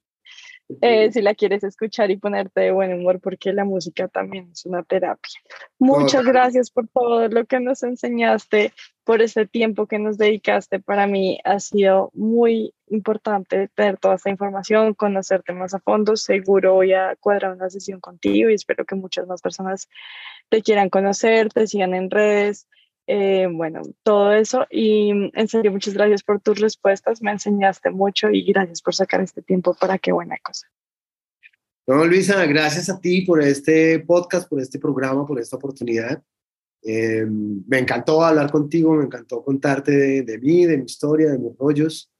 Eh, 0.82 1.12
si 1.12 1.22
la 1.22 1.36
quieres 1.36 1.64
escuchar 1.64 2.10
y 2.10 2.18
ponerte 2.18 2.62
de 2.62 2.72
buen 2.72 2.92
humor, 2.92 3.20
porque 3.20 3.54
la 3.54 3.66
música 3.66 4.08
también 4.08 4.50
es 4.52 4.66
una 4.66 4.82
terapia. 4.82 5.40
Muchas 5.78 6.26
gracias 6.26 6.72
por 6.72 6.88
todo 6.88 7.28
lo 7.28 7.46
que 7.46 7.60
nos 7.60 7.84
enseñaste, 7.84 8.74
por 9.04 9.22
ese 9.22 9.46
tiempo 9.46 9.86
que 9.86 10.00
nos 10.00 10.18
dedicaste. 10.18 10.80
Para 10.80 11.06
mí 11.06 11.40
ha 11.44 11.60
sido 11.60 12.10
muy 12.14 12.74
importante 12.88 13.70
tener 13.76 13.98
toda 13.98 14.16
esta 14.16 14.32
información, 14.32 14.96
conocerte 14.96 15.54
más 15.54 15.76
a 15.76 15.80
fondo. 15.80 16.16
Seguro 16.16 16.74
voy 16.74 16.94
a 16.94 17.16
cuadrar 17.16 17.54
una 17.54 17.70
sesión 17.70 18.00
contigo 18.00 18.50
y 18.50 18.56
espero 18.56 18.86
que 18.86 18.96
muchas 18.96 19.28
más 19.28 19.44
personas 19.44 19.88
te 20.50 20.64
quieran 20.64 20.90
conocer, 20.90 21.50
te 21.50 21.68
sigan 21.68 21.94
en 21.94 22.10
redes. 22.10 22.68
Eh, 23.08 23.48
bueno, 23.52 23.82
todo 24.04 24.32
eso. 24.34 24.66
Y 24.70 25.14
mm, 25.14 25.32
en 25.34 25.48
serio, 25.48 25.72
muchas 25.72 25.94
gracias 25.94 26.24
por 26.24 26.42
tus 26.42 26.60
respuestas. 26.60 27.22
Me 27.22 27.32
enseñaste 27.32 27.92
mucho 27.92 28.30
y 28.30 28.44
gracias 28.44 28.82
por 28.82 28.96
sacar 28.96 29.22
este 29.22 29.42
tiempo 29.42 29.76
para 29.80 29.98
qué 29.98 30.12
buena 30.12 30.38
cosa. 30.44 30.68
No, 31.88 32.04
Luisa, 32.04 32.44
gracias 32.48 32.90
a 32.90 33.00
ti 33.00 33.22
por 33.22 33.44
este 33.44 34.00
podcast, 34.00 34.50
por 34.50 34.60
este 34.60 34.80
programa, 34.80 35.26
por 35.26 35.40
esta 35.40 35.56
oportunidad. 35.56 36.24
Eh, 36.82 37.26
me 37.26 37.80
encantó 37.80 38.24
hablar 38.24 38.52
contigo, 38.52 38.94
me 38.96 39.06
encantó 39.06 39.44
contarte 39.44 40.24
de, 40.24 40.38
mí, 40.40 40.66
de 40.66 40.78
mi 40.78 40.86
historia, 40.86 41.32
de 41.32 41.40
mis 41.40 41.58
rollos 41.58 42.12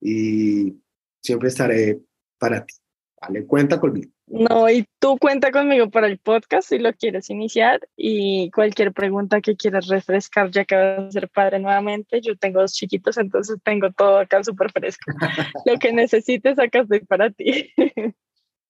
y 0.00 0.74
siempre 1.22 1.48
estaré 1.48 2.00
para 2.38 2.64
ti. 2.64 2.74
Vale, 3.20 3.46
cuenta 3.46 3.80
conmigo. 3.80 4.10
No, 4.26 4.70
y 4.70 4.86
tú 5.00 5.18
cuenta 5.18 5.52
conmigo 5.52 5.90
para 5.90 6.06
el 6.06 6.18
podcast 6.18 6.68
si 6.68 6.78
lo 6.78 6.92
quieres 6.94 7.28
iniciar 7.28 7.86
y 7.94 8.50
cualquier 8.52 8.92
pregunta 8.92 9.42
que 9.42 9.54
quieras 9.54 9.86
refrescar 9.88 10.50
ya 10.50 10.64
que 10.64 10.74
vas 10.74 10.98
a 10.98 11.10
ser 11.10 11.28
padre 11.28 11.58
nuevamente. 11.58 12.20
Yo 12.22 12.36
tengo 12.36 12.60
dos 12.60 12.72
chiquitos, 12.72 13.18
entonces 13.18 13.58
tengo 13.62 13.92
todo 13.92 14.18
acá 14.18 14.42
súper 14.42 14.72
fresco. 14.72 15.12
lo 15.66 15.78
que 15.78 15.92
necesites, 15.92 16.58
acá 16.58 16.80
estoy 16.80 17.00
para 17.00 17.30
ti. 17.30 17.70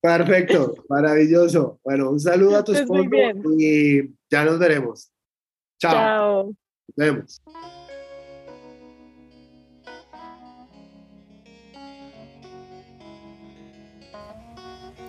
Perfecto, 0.03 0.75
maravilloso. 0.89 1.81
Bueno, 1.83 2.11
un 2.11 2.21
saludo 2.21 2.59
a 2.59 2.65
tu 2.65 2.73
esposo 2.73 3.09
y 3.59 4.03
ya 4.29 4.45
nos 4.45 4.59
veremos. 4.59 5.11
Chao. 5.79 5.93
Chao. 5.93 6.45
Nos 6.89 6.97
vemos. 6.97 7.43